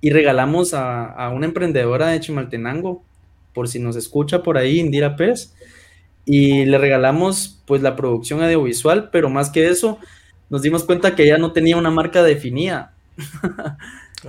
Y 0.00 0.10
regalamos 0.10 0.74
a, 0.74 1.04
a 1.04 1.30
una 1.30 1.46
emprendedora 1.46 2.08
de 2.08 2.20
Chimaltenango, 2.20 3.04
por 3.52 3.68
si 3.68 3.78
nos 3.78 3.96
escucha 3.96 4.42
por 4.42 4.56
ahí, 4.56 4.80
Indira 4.80 5.14
Pérez 5.14 5.52
y 6.24 6.64
le 6.64 6.78
regalamos 6.78 7.62
pues 7.66 7.82
la 7.82 7.96
producción 7.96 8.42
audiovisual, 8.42 9.10
pero 9.10 9.30
más 9.30 9.50
que 9.50 9.68
eso, 9.68 9.98
nos 10.48 10.62
dimos 10.62 10.84
cuenta 10.84 11.14
que 11.14 11.24
ella 11.24 11.38
no 11.38 11.52
tenía 11.52 11.76
una 11.76 11.90
marca 11.90 12.22
definida. 12.22 12.94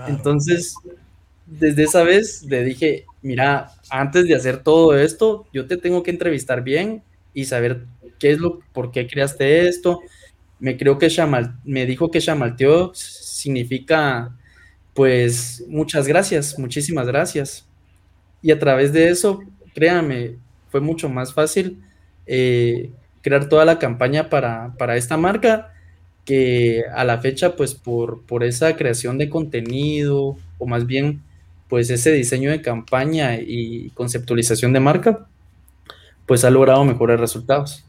Entonces, 0.08 0.76
desde 1.46 1.84
esa 1.84 2.04
vez 2.04 2.44
le 2.44 2.64
dije, 2.64 3.06
mira, 3.22 3.72
antes 3.90 4.28
de 4.28 4.36
hacer 4.36 4.64
todo 4.64 4.98
esto, 4.98 5.46
yo 5.52 5.68
te 5.68 5.78
tengo 5.78 6.02
que 6.04 6.12
entrevistar 6.12 6.64
bien 6.64 7.04
y 7.34 7.46
saber 7.46 7.86
qué 8.20 8.32
es 8.32 8.40
lo, 8.40 8.60
por 8.74 8.92
qué 8.92 9.08
creaste 9.08 9.68
esto. 9.68 10.02
Me 10.60 10.78
creo 10.78 10.98
que 10.98 11.10
Shamal, 11.10 11.56
me 11.66 11.86
dijo 11.86 12.12
que 12.12 12.20
Shamalteo 12.20 12.92
significa, 12.94 14.36
pues, 14.94 15.66
muchas 15.68 16.08
gracias, 16.08 16.58
muchísimas 16.58 17.08
gracias. 17.08 17.68
Y 18.42 18.52
a 18.52 18.60
través 18.60 18.94
de 18.94 19.10
eso, 19.10 19.42
créame, 19.74 20.38
fue 20.72 20.82
mucho 20.82 21.10
más 21.10 21.34
fácil 21.34 21.84
eh, 22.26 22.90
crear 23.22 23.50
toda 23.50 23.66
la 23.66 23.78
campaña 23.78 24.30
para, 24.30 24.74
esta 24.96 25.18
marca 25.18 25.74
que 26.26 26.84
a 26.96 27.04
la 27.04 27.20
fecha, 27.20 27.56
pues 27.56 27.76
por, 27.76 28.22
por 28.24 28.44
esa 28.44 28.76
creación 28.76 29.18
de 29.18 29.30
contenido 29.30 30.38
o 30.58 30.66
más 30.66 30.88
bien 30.88 31.22
pues 31.68 31.90
ese 31.90 32.12
diseño 32.12 32.52
de 32.52 32.62
campaña 32.62 33.36
y 33.36 33.92
conceptualización 33.92 34.74
de 34.74 34.82
marca, 34.82 35.26
pues 36.26 36.44
ha 36.44 36.50
logrado 36.50 36.84
mejores 36.84 37.18
resultados. 37.18 37.86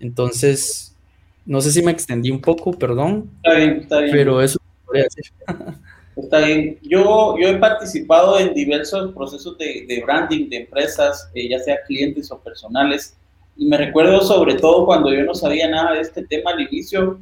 Entonces, 0.00 0.96
no 1.44 1.60
sé 1.60 1.72
si 1.72 1.82
me 1.82 1.92
extendí 1.92 2.30
un 2.30 2.40
poco, 2.40 2.72
perdón. 2.72 3.30
Está 3.36 3.54
bien, 3.54 3.70
está 3.82 4.00
bien. 4.00 4.12
Pero 4.12 4.40
eso 4.40 4.58
podría 4.86 5.04
decir. 5.04 5.24
Está 6.16 6.40
bien. 6.40 6.78
Yo, 6.82 7.36
yo 7.38 7.48
he 7.48 7.56
participado 7.56 8.38
en 8.38 8.52
diversos 8.52 9.12
procesos 9.14 9.56
de, 9.58 10.02
branding 10.04 10.48
de 10.48 10.58
empresas, 10.58 11.30
eh, 11.34 11.48
ya 11.48 11.58
sea 11.58 11.82
clientes 11.86 12.30
o 12.30 12.38
personales, 12.38 13.16
y 13.56 13.66
me 13.66 13.76
recuerdo 13.76 14.20
sobre 14.20 14.54
todo 14.54 14.86
cuando 14.86 15.12
yo 15.12 15.24
no 15.24 15.34
sabía 15.34 15.68
nada 15.68 15.92
de 15.92 16.00
este 16.00 16.24
tema 16.26 16.52
al 16.52 16.60
inicio, 16.60 17.18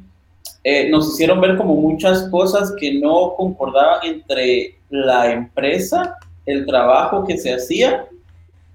eh, 0.63 0.89
nos 0.89 1.13
hicieron 1.13 1.41
ver 1.41 1.57
como 1.57 1.75
muchas 1.75 2.29
cosas 2.29 2.73
que 2.79 2.93
no 2.99 3.33
concordaban 3.35 3.99
entre 4.03 4.79
la 4.89 5.31
empresa, 5.31 6.17
el 6.45 6.65
trabajo 6.65 7.25
que 7.25 7.37
se 7.37 7.53
hacía, 7.53 8.07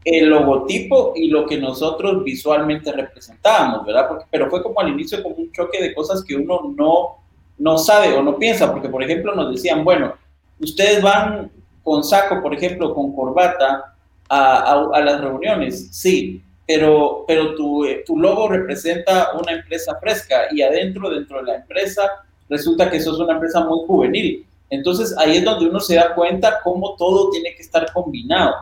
el 0.05 0.29
logotipo 0.29 1.13
y 1.17 1.29
lo 1.29 1.47
que 1.47 1.59
nosotros 1.59 2.23
visualmente 2.25 2.93
representábamos, 2.93 3.85
¿verdad? 3.85 4.09
Pero 4.31 4.49
fue 4.49 4.63
como 4.63 4.81
al 4.81 4.89
inicio 4.89 5.23
como 5.23 5.35
un 5.35 5.51
choque 5.53 5.83
de 5.83 5.95
cosas 5.95 6.25
que 6.25 6.37
uno 6.37 6.73
no 6.77 7.26
no 7.59 7.79
sabe 7.79 8.15
o 8.15 8.23
no 8.23 8.37
piensa, 8.37 8.71
porque 8.71 8.89
por 8.89 9.03
ejemplo 9.03 9.35
nos 9.35 9.53
decían, 9.53 9.85
bueno, 9.85 10.15
ustedes 10.61 11.03
van 11.03 11.51
con 11.83 12.03
saco, 12.03 12.43
por 12.43 12.55
ejemplo, 12.55 12.95
con 12.95 13.15
corbata 13.15 13.95
a, 14.29 14.89
a, 14.93 15.01
las 15.01 15.21
reuniones, 15.21 15.89
sí, 15.93 16.43
pero, 16.67 17.25
pero 17.29 17.55
tu, 17.55 17.85
eh, 17.85 18.03
tu, 18.05 18.19
logo 18.19 18.49
representa 18.49 19.31
una 19.41 19.53
empresa 19.53 19.97
fresca 20.01 20.47
y 20.51 20.63
adentro, 20.63 21.09
dentro 21.11 21.39
de 21.39 21.45
la 21.45 21.57
empresa, 21.57 22.03
resulta 22.49 22.91
que 22.91 22.97
eso 22.97 23.13
es 23.13 23.19
una 23.21 23.35
empresa 23.35 23.61
muy 23.65 23.87
juvenil. 23.87 24.45
Entonces 24.69 25.15
ahí 25.17 25.37
es 25.37 25.45
donde 25.45 25.69
uno 25.69 25.79
se 25.79 25.95
da 25.95 26.15
cuenta 26.15 26.61
cómo 26.65 26.97
todo 26.97 27.31
tiene 27.31 27.55
que 27.55 27.63
estar 27.63 27.93
combinado. 27.93 28.55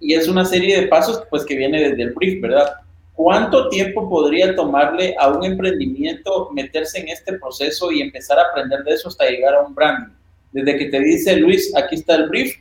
Y 0.00 0.14
es 0.14 0.28
una 0.28 0.44
serie 0.44 0.80
de 0.80 0.88
pasos 0.88 1.22
pues, 1.30 1.44
que 1.44 1.56
viene 1.56 1.88
desde 1.88 2.02
el 2.02 2.14
brief, 2.14 2.42
¿verdad? 2.42 2.72
¿Cuánto 3.16 3.68
tiempo 3.70 4.08
podría 4.08 4.54
tomarle 4.54 5.16
a 5.18 5.28
un 5.28 5.44
emprendimiento 5.44 6.50
meterse 6.52 7.00
en 7.00 7.08
este 7.08 7.32
proceso 7.38 7.90
y 7.90 8.02
empezar 8.02 8.38
a 8.38 8.42
aprender 8.42 8.84
de 8.84 8.92
eso 8.92 9.08
hasta 9.08 9.28
llegar 9.28 9.54
a 9.54 9.62
un 9.62 9.74
branding? 9.74 10.12
Desde 10.52 10.78
que 10.78 10.84
te 10.86 11.00
dice 11.00 11.36
Luis, 11.36 11.74
aquí 11.74 11.96
está 11.96 12.14
el 12.16 12.28
brief, 12.28 12.54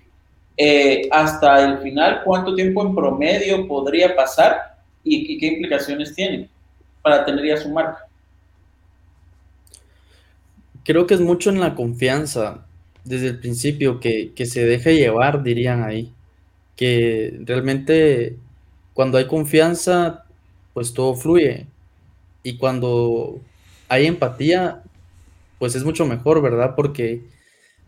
eh, 0.57 1.07
hasta 1.11 1.65
el 1.65 1.79
final, 1.79 2.21
¿cuánto 2.23 2.55
tiempo 2.55 2.81
en 2.81 2.95
promedio 2.95 3.67
podría 3.67 4.15
pasar 4.15 4.77
y, 5.03 5.37
qué 5.37 5.47
implicaciones 5.47 6.15
tiene 6.15 6.49
para 7.01 7.25
tener 7.25 7.45
ya 7.45 7.57
su 7.57 7.69
marca? 7.69 8.07
Creo 10.83 11.05
que 11.05 11.15
es 11.15 11.19
mucho 11.19 11.49
en 11.49 11.59
la 11.59 11.75
confianza 11.75 12.65
desde 13.03 13.27
el 13.27 13.39
principio, 13.39 13.99
que, 13.99 14.33
que 14.33 14.45
se 14.45 14.65
deje 14.65 14.95
llevar, 14.95 15.43
dirían 15.43 15.83
ahí, 15.83 16.11
que 16.75 17.37
realmente 17.41 18.37
cuando 18.93 19.17
hay 19.17 19.27
confianza 19.27 20.24
pues 20.75 20.93
todo 20.93 21.15
fluye. 21.15 21.67
Y 22.43 22.57
cuando 22.57 23.41
hay 23.89 24.07
empatía, 24.07 24.83
pues 25.59 25.75
es 25.75 25.83
mucho 25.85 26.05
mejor, 26.05 26.41
¿verdad? 26.41 26.75
Porque 26.75 27.23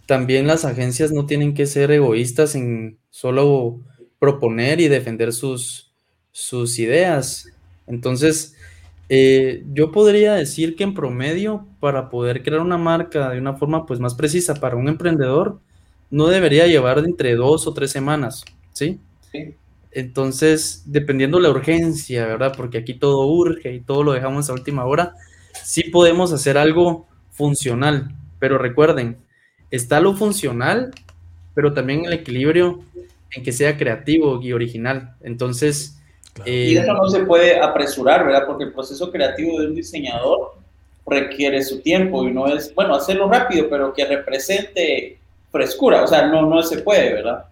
también 0.08 0.48
las 0.48 0.66
agencias 0.66 1.12
no 1.12 1.26
tienen 1.26 1.54
que 1.54 1.66
ser 1.68 1.92
egoístas 1.92 2.56
en 2.56 2.98
solo 3.10 3.80
proponer 4.20 4.80
y 4.82 4.88
defender 4.88 5.34
sus, 5.34 5.92
sus 6.32 6.80
ideas. 6.80 7.50
Entonces, 7.88 8.56
eh, 9.10 9.64
yo 9.74 9.92
podría 9.92 10.34
decir 10.34 10.76
que 10.76 10.84
en 10.86 10.94
promedio, 10.94 11.68
para 11.80 12.10
poder 12.10 12.44
crear 12.44 12.62
una 12.62 12.78
marca 12.78 13.30
de 13.32 13.40
una 13.40 13.56
forma 13.56 13.86
pues 13.86 14.00
más 14.00 14.16
precisa 14.16 14.56
para 14.56 14.78
un 14.78 14.88
emprendedor, 14.90 15.60
no 16.10 16.28
debería 16.28 16.68
llevar 16.68 17.00
entre 17.00 17.36
dos 17.36 17.68
o 17.68 17.74
tres 17.74 17.92
semanas, 17.92 18.46
¿sí? 18.74 19.00
Sí. 19.32 19.56
Entonces, 19.98 20.84
dependiendo 20.86 21.40
la 21.40 21.50
urgencia, 21.50 22.28
¿verdad? 22.28 22.54
Porque 22.56 22.78
aquí 22.78 22.94
todo 22.94 23.26
urge 23.26 23.74
y 23.74 23.80
todo 23.80 24.04
lo 24.04 24.14
dejamos 24.14 24.48
a 24.48 24.54
última 24.54 24.86
hora, 24.86 25.16
sí 25.64 25.86
podemos 25.86 26.32
hacer 26.32 26.56
algo 26.56 27.08
funcional. 27.32 28.10
Pero 28.38 28.60
recuerden, 28.60 29.18
está 29.72 30.00
lo 30.00 30.14
funcional, 30.14 30.92
pero 31.56 31.74
también 31.74 32.06
el 32.06 32.14
equilibrio 32.14 32.82
en 33.32 33.42
que 33.42 33.52
sea 33.52 33.76
creativo 33.76 34.40
y 34.40 34.54
original. 34.54 35.16
Entonces... 35.24 36.00
Eh, 36.46 36.74
y 36.74 36.78
eso 36.78 36.94
no 36.94 37.10
se 37.10 37.26
puede 37.26 37.60
apresurar, 37.60 38.24
¿verdad? 38.24 38.46
Porque 38.46 38.66
el 38.66 38.74
proceso 38.74 39.12
creativo 39.12 39.60
de 39.60 39.66
un 39.66 39.74
diseñador 39.74 40.58
requiere 41.08 41.64
su 41.64 41.82
tiempo 41.82 42.24
y 42.28 42.32
no 42.32 42.46
es, 42.46 42.72
bueno, 42.76 42.94
hacerlo 42.94 43.32
rápido, 43.32 43.68
pero 43.68 43.92
que 43.96 44.06
represente 44.06 45.18
frescura. 45.52 46.04
O 46.04 46.08
sea, 46.08 46.28
no, 46.28 46.44
no 46.44 46.62
se 46.62 46.84
puede, 46.84 47.16
¿verdad? 47.16 47.46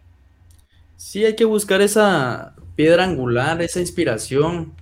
Sí, 0.97 1.25
hay 1.25 1.35
que 1.35 1.45
buscar 1.45 1.81
esa 1.81 2.55
piedra 2.75 3.03
angular, 3.03 3.61
esa 3.61 3.79
inspiración, 3.79 4.73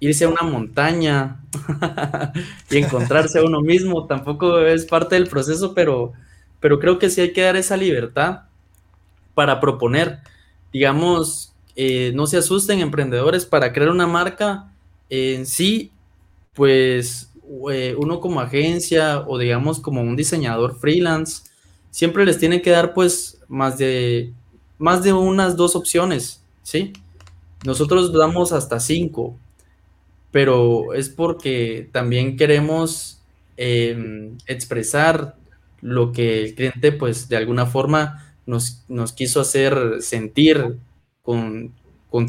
irse 0.00 0.24
a 0.24 0.28
una 0.28 0.42
montaña 0.42 1.42
y 2.70 2.78
encontrarse 2.78 3.38
a 3.38 3.44
uno 3.44 3.60
mismo. 3.60 4.06
Tampoco 4.06 4.60
es 4.60 4.86
parte 4.86 5.14
del 5.14 5.28
proceso, 5.28 5.74
pero, 5.74 6.12
pero 6.60 6.78
creo 6.78 6.98
que 6.98 7.10
sí 7.10 7.20
hay 7.20 7.32
que 7.32 7.42
dar 7.42 7.56
esa 7.56 7.76
libertad 7.76 8.42
para 9.34 9.60
proponer. 9.60 10.20
Digamos, 10.72 11.54
eh, 11.76 12.12
no 12.14 12.26
se 12.26 12.38
asusten 12.38 12.80
emprendedores 12.80 13.46
para 13.46 13.72
crear 13.72 13.90
una 13.90 14.06
marca 14.06 14.72
en 15.10 15.46
sí, 15.46 15.92
pues 16.54 17.32
eh, 17.70 17.94
uno 17.98 18.20
como 18.20 18.40
agencia 18.40 19.20
o 19.26 19.38
digamos 19.38 19.80
como 19.80 20.02
un 20.02 20.16
diseñador 20.16 20.78
freelance, 20.78 21.44
siempre 21.90 22.26
les 22.26 22.38
tiene 22.38 22.62
que 22.62 22.70
dar 22.70 22.94
pues 22.94 23.40
más 23.48 23.78
de 23.78 24.32
más 24.78 25.02
de 25.02 25.12
unas 25.12 25.56
dos 25.56 25.76
opciones, 25.76 26.42
¿sí? 26.62 26.92
Nosotros 27.64 28.12
damos 28.12 28.52
hasta 28.52 28.78
cinco, 28.80 29.36
pero 30.30 30.94
es 30.94 31.08
porque 31.08 31.88
también 31.92 32.36
queremos 32.36 33.20
em, 33.56 34.38
expresar 34.46 35.36
lo 35.80 36.12
que 36.12 36.44
el 36.44 36.54
cliente, 36.54 36.92
pues, 36.92 37.28
de 37.28 37.36
alguna 37.36 37.66
forma 37.66 38.34
nos, 38.46 38.84
nos 38.88 39.12
quiso 39.12 39.40
hacer 39.40 40.00
sentir 40.00 40.78
con, 41.22 41.74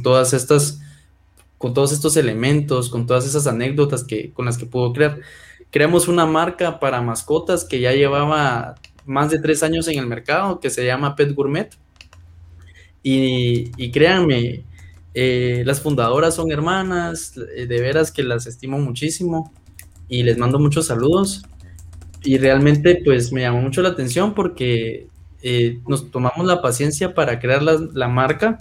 todas 0.04 0.34
estas, 0.34 0.82
con 1.58 1.74
todos 1.74 1.92
estos 1.92 2.18
elementos, 2.18 2.90
con 2.90 3.06
todas 3.06 3.26
esas 3.26 3.48
anécdotas 3.48 4.04
que, 4.04 4.32
con 4.34 4.46
las 4.46 4.58
que 4.58 4.66
pudo 4.66 4.92
crear. 4.92 5.20
Creamos 5.72 6.08
una 6.08 6.26
marca 6.26 6.80
para 6.80 7.02
mascotas 7.02 7.64
que 7.64 7.80
ya 7.80 7.94
llevaba 7.94 8.76
más 9.06 9.30
de 9.30 9.40
tres 9.40 9.62
años 9.64 9.88
en 9.88 10.00
el 10.00 10.08
mercado, 10.08 10.60
que 10.60 10.70
se 10.70 10.86
llama 10.86 11.16
Pet 11.16 11.34
Gourmet 11.34 11.78
y, 13.02 13.92
créanme, 13.92 14.64
eh, 15.14 15.64
las 15.66 15.82
fundadoras 15.82 16.36
son 16.36 16.52
hermanas, 16.52 17.34
eh, 17.56 17.66
de 17.66 17.82
veras 17.82 18.12
que 18.12 18.24
las 18.24 18.46
estimo 18.48 18.80
muchísimo 18.80 19.52
y 20.08 20.24
les 20.24 20.38
mando 20.38 20.60
muchos 20.60 20.88
saludos. 20.88 21.44
Y 22.24 22.38
realmente 22.38 23.02
pues 23.04 23.32
me 23.32 23.42
llamó 23.42 23.62
mucho 23.62 23.82
la 23.82 23.90
atención 23.90 24.34
porque 24.34 25.08
eh, 25.42 25.80
nos 25.88 26.12
tomamos 26.12 26.46
la 26.46 26.62
paciencia 26.62 27.14
para 27.14 27.40
crear 27.40 27.64
la, 27.64 27.80
la, 27.94 28.10
marca 28.10 28.58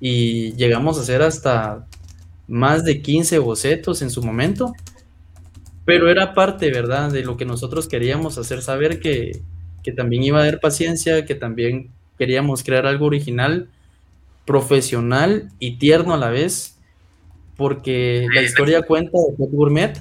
y 0.00 0.52
llegamos 0.52 0.98
a 0.98 1.00
hacer 1.00 1.22
hasta 1.22 1.86
más 2.46 2.84
de 2.84 3.00
15 3.00 3.38
bocetos 3.38 4.02
en 4.02 4.10
su 4.10 4.22
momento. 4.22 4.74
Pero 5.86 6.10
era 6.10 6.34
parte, 6.34 6.70
¿verdad?, 6.70 7.10
de 7.10 7.24
lo 7.24 7.36
que 7.36 7.44
nosotros 7.44 7.88
queríamos 7.88 8.38
hacer 8.38 8.62
saber 8.62 9.00
que, 9.00 9.42
que 9.82 9.92
también 9.92 10.22
iba 10.22 10.38
a 10.38 10.42
haber 10.42 10.60
paciencia, 10.60 11.26
que 11.26 11.34
también 11.34 11.90
queríamos 12.18 12.62
crear 12.62 12.86
algo 12.86 13.06
original, 13.06 13.68
profesional 14.44 15.50
y 15.58 15.78
tierno 15.78 16.14
a 16.14 16.18
la 16.18 16.30
vez, 16.30 16.78
porque 17.56 18.26
la 18.32 18.42
historia 18.42 18.82
cuenta 18.82 19.18
de 19.18 19.36
Pet 19.36 19.50
Gourmet, 19.52 20.00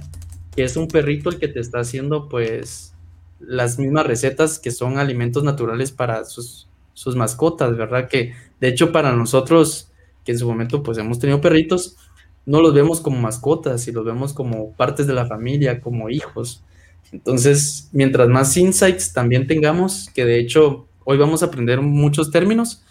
que 0.56 0.64
es 0.64 0.76
un 0.76 0.88
perrito 0.88 1.30
el 1.30 1.40
que 1.40 1.48
te 1.48 1.60
está 1.60 1.80
haciendo 1.80 2.30
pues 2.30 2.94
las 3.40 3.78
mismas 3.78 4.06
recetas 4.06 4.60
que 4.60 4.72
son 4.72 4.98
alimentos 4.98 5.44
naturales 5.44 5.92
para 5.92 6.26
sus, 6.26 6.68
sus 6.94 7.16
mascotas, 7.16 7.76
¿verdad? 7.76 8.08
Que 8.08 8.34
de 8.60 8.68
hecho 8.68 8.92
para 8.92 9.14
nosotros, 9.14 9.92
que 10.24 10.32
en 10.32 10.40
su 10.40 10.48
momento 10.48 10.84
pues 10.84 10.98
hemos 10.98 11.20
tenido 11.20 11.42
perritos, 11.42 11.98
no 12.46 12.62
los 12.62 12.74
vemos 12.74 13.02
como 13.02 13.20
mascotas 13.20 13.88
y 13.88 13.92
los 13.92 14.06
vemos 14.06 14.34
como 14.34 14.72
partes 14.74 15.08
de 15.08 15.14
la 15.14 15.26
familia, 15.26 15.82
como 15.82 16.10
hijos. 16.10 16.64
Entonces, 17.12 17.90
mientras 17.92 18.28
más 18.28 18.56
insights 18.58 19.14
también 19.14 19.48
tengamos, 19.48 20.10
que 20.14 20.26
de 20.26 20.40
hecho 20.40 20.88
Hoy 21.06 21.18
vamos 21.18 21.44
a 21.44 21.48
aprender 21.48 21.82
muchos 21.82 22.32
términos. 22.32 22.84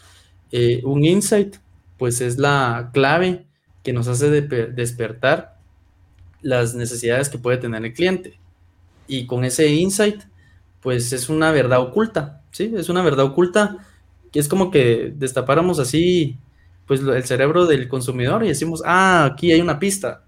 Eh, 0.51 0.83
un 0.85 1.05
insight, 1.05 1.57
pues 1.99 2.21
es 2.21 2.39
la 2.39 2.91
clave 2.93 3.47
que 3.83 3.93
nos 3.93 4.07
hace 4.09 4.31
despertar 4.31 5.59
las 6.43 6.75
necesidades 6.75 7.29
que 7.29 7.39
puede 7.39 7.57
tener 7.59 7.85
el 7.85 7.93
cliente. 7.93 8.39
Y 9.07 9.27
con 9.27 9.45
ese 9.45 9.69
insight, 9.69 10.23
pues 10.81 11.13
es 11.13 11.29
una 11.29 11.53
verdad 11.53 11.81
oculta, 11.81 12.43
¿sí? 12.51 12.73
Es 12.77 12.89
una 12.89 13.03
verdad 13.03 13.25
oculta 13.25 13.87
que 14.33 14.41
es 14.41 14.49
como 14.49 14.71
que 14.71 15.13
destapáramos 15.17 15.79
así, 15.79 16.39
pues 16.87 17.01
el 17.01 17.25
cerebro 17.25 17.67
del 17.67 17.89
consumidor 17.89 18.45
y 18.45 18.49
decimos, 18.49 18.83
ah, 18.85 19.25
aquí 19.25 19.53
hay 19.53 19.61
una 19.61 19.79
pista. 19.79 20.25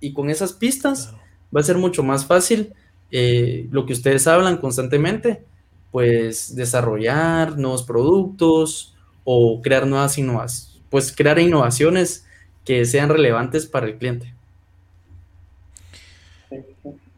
Y 0.00 0.12
con 0.12 0.30
esas 0.30 0.52
pistas 0.52 1.14
va 1.54 1.60
a 1.60 1.64
ser 1.64 1.76
mucho 1.76 2.02
más 2.02 2.24
fácil 2.24 2.72
eh, 3.10 3.66
lo 3.70 3.86
que 3.86 3.92
ustedes 3.92 4.26
hablan 4.26 4.58
constantemente, 4.58 5.44
pues 5.90 6.54
desarrollar 6.54 7.58
nuevos 7.58 7.82
productos 7.82 8.94
o 9.24 9.60
crear 9.62 9.86
nuevas 9.86 10.16
innovaciones, 10.18 10.80
pues 10.88 11.14
crear 11.14 11.38
innovaciones 11.38 12.26
que 12.64 12.84
sean 12.84 13.08
relevantes 13.08 13.66
para 13.66 13.86
el 13.86 13.96
cliente. 13.96 14.34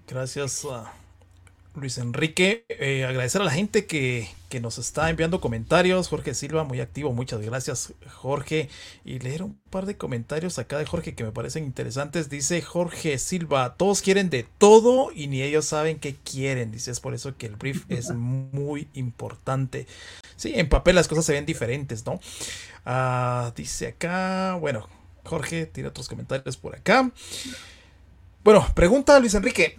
Gracias, 0.06 0.64
Luis 1.74 1.98
Enrique. 1.98 2.64
Eh, 2.68 3.04
agradecer 3.04 3.40
a 3.40 3.44
la 3.44 3.50
gente 3.50 3.87
que, 3.87 4.28
nos 4.61 4.76
está 4.76 5.08
enviando 5.08 5.40
comentarios. 5.40 6.08
Jorge 6.08 6.35
Silva, 6.35 6.64
muy 6.64 6.80
activo. 6.80 7.12
Muchas 7.12 7.40
gracias, 7.40 7.94
Jorge. 8.11 8.68
Y 9.02 9.18
leer 9.18 9.42
un 9.42 9.58
par 9.70 9.87
de 9.87 9.96
comentarios 9.96 10.58
acá 10.58 10.78
de 10.78 10.85
Jorge 10.85 11.14
que 11.14 11.24
me 11.24 11.32
parecen 11.32 11.64
interesantes. 11.64 12.28
Dice 12.28 12.61
Jorge 12.61 13.18
Silva, 13.18 13.76
todos 13.76 14.02
quieren 14.02 14.28
de 14.28 14.46
todo 14.58 15.11
y 15.14 15.28
ni 15.28 15.42
ellos 15.42 15.64
saben 15.64 15.98
qué 15.98 16.16
quieren. 16.16 16.70
Dice, 16.70 16.90
es 16.90 17.00
por 17.00 17.14
eso 17.14 17.35
que 17.37 17.46
el 17.46 17.56
brief 17.56 17.85
es 17.88 18.11
muy 18.14 18.88
importante. 18.92 19.87
Sí, 20.37 20.52
en 20.54 20.68
papel 20.68 20.96
las 20.96 21.08
cosas 21.08 21.24
se 21.24 21.32
ven 21.32 21.46
diferentes, 21.46 22.04
¿no? 22.04 22.20
Ah, 22.85 23.52
dice 23.56 23.88
acá, 23.88 24.58
bueno, 24.61 24.87
Jorge 25.24 25.64
tiene 25.64 25.88
otros 25.88 26.08
comentarios 26.08 26.58
por 26.58 26.77
acá. 26.77 27.10
Bueno, 28.44 28.66
pregunta 28.75 29.18
Luis 29.18 29.35
Enrique. 29.35 29.79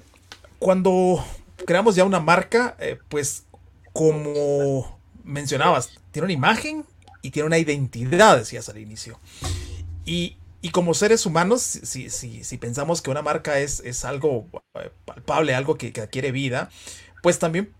Cuando 0.58 1.24
creamos 1.66 1.96
ya 1.96 2.04
una 2.04 2.20
marca, 2.20 2.76
eh, 2.80 3.00
pues 3.10 3.46
como 3.94 5.00
mencionabas, 5.24 5.92
tiene 6.12 6.26
una 6.26 6.34
imagen 6.34 6.86
y 7.22 7.32
tiene 7.32 7.48
una 7.48 7.58
identidad, 7.58 8.38
decías 8.38 8.70
al 8.70 8.78
inicio. 8.78 9.20
Y, 10.06 10.38
como 10.72 10.94
seres 10.94 11.26
humanos, 11.26 11.62
si, 11.62 12.10
si, 12.10 12.44
si, 12.44 12.58
pensamos 12.58 13.02
que 13.02 13.12
una 13.12 13.22
marca 13.22 13.60
es, 13.60 13.82
es 13.82 14.06
algo 14.06 14.48
eh, 14.76 14.90
palpable, 15.06 15.54
algo 15.54 15.78
que, 15.78 15.92
que, 15.92 16.02
adquiere 16.02 16.32
vida, 16.32 16.70
pues 17.22 17.38
también 17.38 17.74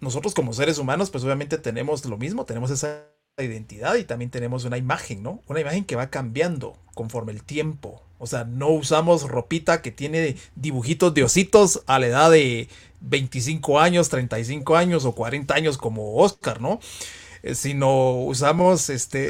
nosotros 0.00 0.34
como 0.34 0.52
seres 0.52 0.78
humanos, 0.78 1.10
pues 1.10 1.22
obviamente 1.24 1.58
tenemos 1.58 2.04
lo 2.06 2.16
mismo, 2.16 2.44
tenemos 2.44 2.70
esa 2.70 3.04
identidad 3.38 3.96
y 3.96 4.04
también 4.04 4.30
tenemos 4.30 4.64
una 4.64 4.78
imagen, 4.78 5.22
¿no? 5.22 5.42
Una 5.48 5.60
imagen 5.60 5.84
que 5.84 5.96
va 5.96 6.10
cambiando 6.10 6.76
conforme 6.94 7.32
el 7.32 7.42
tiempo. 7.42 8.02
O 8.18 8.26
sea, 8.26 8.44
no 8.44 8.68
usamos 8.68 9.28
ropita 9.28 9.82
que 9.82 9.90
tiene 9.90 10.36
dibujitos 10.54 11.12
de 11.14 11.24
ositos 11.24 11.82
a 11.86 11.98
la 11.98 12.06
edad 12.06 12.30
de 12.30 12.68
25 13.04 13.80
años, 13.80 14.08
35 14.08 14.76
años 14.76 15.04
o 15.04 15.12
40 15.12 15.54
años 15.54 15.78
como 15.78 16.16
Oscar, 16.16 16.60
¿no? 16.60 16.80
Eh, 17.42 17.54
sino 17.54 18.12
usamos 18.12 18.88
este 18.88 19.28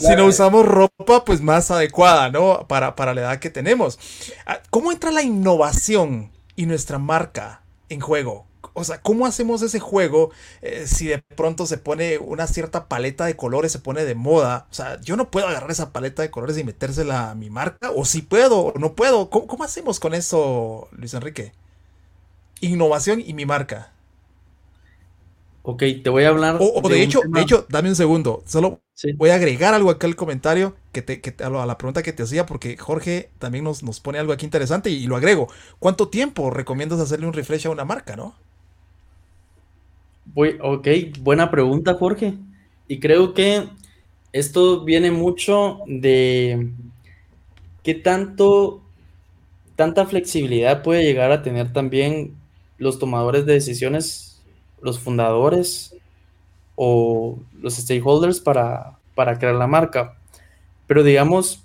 no 0.16 0.26
usamos 0.26 0.64
ropa 0.64 1.24
pues 1.24 1.40
más 1.40 1.70
adecuada, 1.70 2.30
¿no? 2.30 2.66
Para, 2.68 2.94
para 2.94 3.14
la 3.14 3.22
edad 3.22 3.38
que 3.40 3.50
tenemos. 3.50 3.98
Ah, 4.46 4.60
¿Cómo 4.70 4.92
entra 4.92 5.10
la 5.10 5.22
innovación 5.22 6.30
y 6.54 6.66
nuestra 6.66 6.98
marca 6.98 7.62
en 7.88 8.00
juego? 8.00 8.46
O 8.78 8.84
sea, 8.84 9.00
¿cómo 9.00 9.24
hacemos 9.24 9.62
ese 9.62 9.80
juego 9.80 10.30
eh, 10.60 10.84
si 10.86 11.06
de 11.06 11.18
pronto 11.34 11.66
se 11.66 11.78
pone 11.78 12.18
una 12.18 12.46
cierta 12.46 12.88
paleta 12.88 13.24
de 13.24 13.34
colores, 13.34 13.72
se 13.72 13.78
pone 13.78 14.04
de 14.04 14.14
moda? 14.14 14.66
O 14.70 14.74
sea, 14.74 15.00
yo 15.00 15.16
no 15.16 15.30
puedo 15.30 15.48
agarrar 15.48 15.70
esa 15.70 15.92
paleta 15.92 16.20
de 16.20 16.30
colores 16.30 16.58
y 16.58 16.64
metérsela 16.64 17.30
a 17.30 17.34
mi 17.34 17.48
marca, 17.48 17.90
o 17.96 18.04
si 18.04 18.20
puedo, 18.20 18.66
o 18.66 18.78
no 18.78 18.92
puedo. 18.94 19.30
¿Cómo, 19.30 19.64
hacemos 19.64 19.98
con 19.98 20.12
eso, 20.12 20.88
Luis 20.92 21.14
Enrique? 21.14 21.52
Innovación 22.60 23.22
y 23.24 23.34
mi 23.34 23.46
marca. 23.46 23.92
Ok, 25.62 25.82
te 26.02 26.10
voy 26.10 26.24
a 26.24 26.28
hablar. 26.28 26.58
O, 26.60 26.88
de, 26.88 27.02
hecho, 27.02 27.20
de 27.26 27.40
hecho, 27.40 27.66
dame 27.68 27.88
un 27.88 27.96
segundo. 27.96 28.42
Solo 28.46 28.80
voy 29.16 29.30
a 29.30 29.34
agregar 29.34 29.74
algo 29.74 29.90
acá 29.90 30.06
al 30.06 30.14
comentario 30.14 30.76
que 30.92 31.02
te, 31.02 31.20
que, 31.20 31.34
a 31.42 31.50
la 31.50 31.76
pregunta 31.76 32.04
que 32.04 32.12
te 32.12 32.22
hacía, 32.22 32.46
porque 32.46 32.76
Jorge 32.76 33.30
también 33.38 33.64
nos, 33.64 33.82
nos 33.82 33.98
pone 33.98 34.18
algo 34.20 34.32
aquí 34.32 34.44
interesante 34.44 34.90
y, 34.90 34.94
y 34.94 35.06
lo 35.08 35.16
agrego. 35.16 35.48
¿Cuánto 35.80 36.08
tiempo 36.08 36.50
recomiendas 36.50 37.00
hacerle 37.00 37.26
un 37.26 37.32
refresh 37.32 37.66
a 37.66 37.70
una 37.70 37.84
marca, 37.84 38.14
no? 38.14 38.34
ok, 40.60 40.88
buena 41.20 41.50
pregunta, 41.50 41.94
Jorge. 41.94 42.34
Y 42.88 43.00
creo 43.00 43.34
que 43.34 43.68
esto 44.32 44.84
viene 44.84 45.10
mucho 45.10 45.80
de 45.86 46.70
qué 47.82 47.94
tanto, 47.94 48.82
tanta 49.74 50.06
flexibilidad 50.06 50.82
puede 50.82 51.04
llegar 51.04 51.32
a 51.32 51.42
tener 51.42 51.72
también 51.72 52.34
los 52.78 52.98
tomadores 52.98 53.46
de 53.46 53.54
decisiones, 53.54 54.42
los 54.80 54.98
fundadores 54.98 55.94
o 56.74 57.38
los 57.60 57.74
stakeholders 57.74 58.40
para, 58.40 58.98
para 59.14 59.38
crear 59.38 59.54
la 59.54 59.66
marca. 59.66 60.18
Pero 60.86 61.02
digamos, 61.02 61.64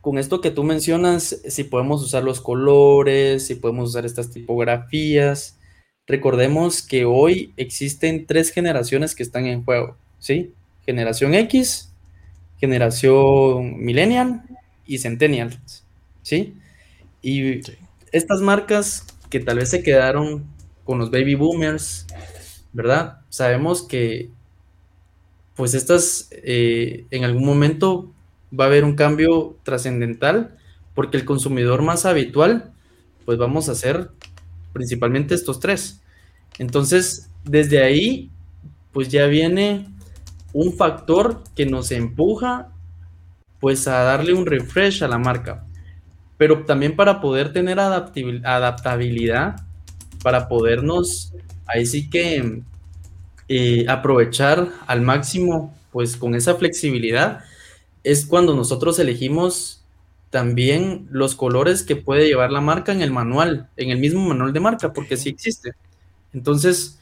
con 0.00 0.18
esto 0.18 0.40
que 0.40 0.50
tú 0.50 0.64
mencionas, 0.64 1.40
si 1.48 1.64
podemos 1.64 2.02
usar 2.02 2.22
los 2.24 2.40
colores, 2.40 3.46
si 3.46 3.54
podemos 3.54 3.90
usar 3.90 4.04
estas 4.04 4.30
tipografías, 4.30 5.58
Recordemos 6.06 6.82
que 6.82 7.04
hoy 7.04 7.52
existen 7.56 8.26
tres 8.26 8.50
generaciones 8.50 9.14
que 9.14 9.22
están 9.22 9.46
en 9.46 9.64
juego, 9.64 9.96
¿sí? 10.18 10.52
Generación 10.84 11.34
X, 11.34 11.92
generación 12.58 13.82
Millennial 13.82 14.42
y 14.84 14.98
Centennial, 14.98 15.60
¿sí? 16.22 16.54
Y 17.22 17.60
estas 18.10 18.40
marcas 18.40 19.06
que 19.32 19.40
tal 19.40 19.56
vez 19.56 19.70
se 19.70 19.82
quedaron 19.82 20.44
con 20.84 20.98
los 20.98 21.10
baby 21.10 21.34
boomers, 21.34 22.06
¿verdad? 22.74 23.20
Sabemos 23.30 23.82
que 23.82 24.28
pues 25.56 25.72
estas 25.72 26.28
eh, 26.32 27.06
en 27.10 27.24
algún 27.24 27.46
momento 27.46 28.12
va 28.52 28.64
a 28.64 28.66
haber 28.66 28.84
un 28.84 28.94
cambio 28.94 29.56
trascendental 29.62 30.54
porque 30.94 31.16
el 31.16 31.24
consumidor 31.24 31.80
más 31.80 32.04
habitual 32.04 32.74
pues 33.24 33.38
vamos 33.38 33.70
a 33.70 33.74
ser 33.74 34.10
principalmente 34.74 35.34
estos 35.34 35.60
tres. 35.60 36.02
Entonces, 36.58 37.30
desde 37.42 37.82
ahí, 37.82 38.30
pues 38.92 39.08
ya 39.08 39.24
viene 39.28 39.86
un 40.52 40.74
factor 40.74 41.42
que 41.56 41.64
nos 41.64 41.90
empuja 41.90 42.70
pues 43.60 43.88
a 43.88 44.02
darle 44.02 44.34
un 44.34 44.44
refresh 44.44 45.02
a 45.02 45.08
la 45.08 45.16
marca. 45.16 45.64
Pero 46.42 46.64
también 46.64 46.96
para 46.96 47.20
poder 47.20 47.52
tener 47.52 47.78
adaptabilidad, 47.78 49.60
para 50.24 50.48
podernos 50.48 51.32
ahí 51.66 51.86
sí 51.86 52.10
que 52.10 52.62
eh, 53.46 53.84
aprovechar 53.86 54.66
al 54.88 55.02
máximo 55.02 55.72
pues 55.92 56.16
con 56.16 56.34
esa 56.34 56.56
flexibilidad, 56.56 57.44
es 58.02 58.26
cuando 58.26 58.56
nosotros 58.56 58.98
elegimos 58.98 59.84
también 60.30 61.06
los 61.12 61.36
colores 61.36 61.84
que 61.84 61.94
puede 61.94 62.26
llevar 62.26 62.50
la 62.50 62.60
marca 62.60 62.90
en 62.90 63.02
el 63.02 63.12
manual, 63.12 63.68
en 63.76 63.90
el 63.90 63.98
mismo 63.98 64.20
manual 64.26 64.52
de 64.52 64.58
marca, 64.58 64.92
porque 64.92 65.16
sí 65.16 65.28
existe. 65.28 65.74
Entonces, 66.32 66.98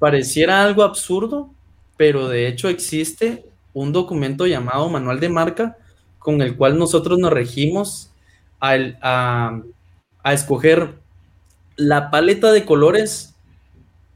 pareciera 0.00 0.64
algo 0.64 0.82
absurdo, 0.82 1.48
pero 1.96 2.26
de 2.26 2.48
hecho 2.48 2.68
existe 2.68 3.44
un 3.72 3.92
documento 3.92 4.48
llamado 4.48 4.88
manual 4.88 5.20
de 5.20 5.28
marca 5.28 5.78
con 6.18 6.42
el 6.42 6.56
cual 6.56 6.76
nosotros 6.76 7.20
nos 7.20 7.32
regimos 7.32 8.10
a, 8.72 9.62
escoger 10.32 10.94
la 11.76 12.10
paleta 12.10 12.52
de 12.52 12.64
colores 12.64 13.34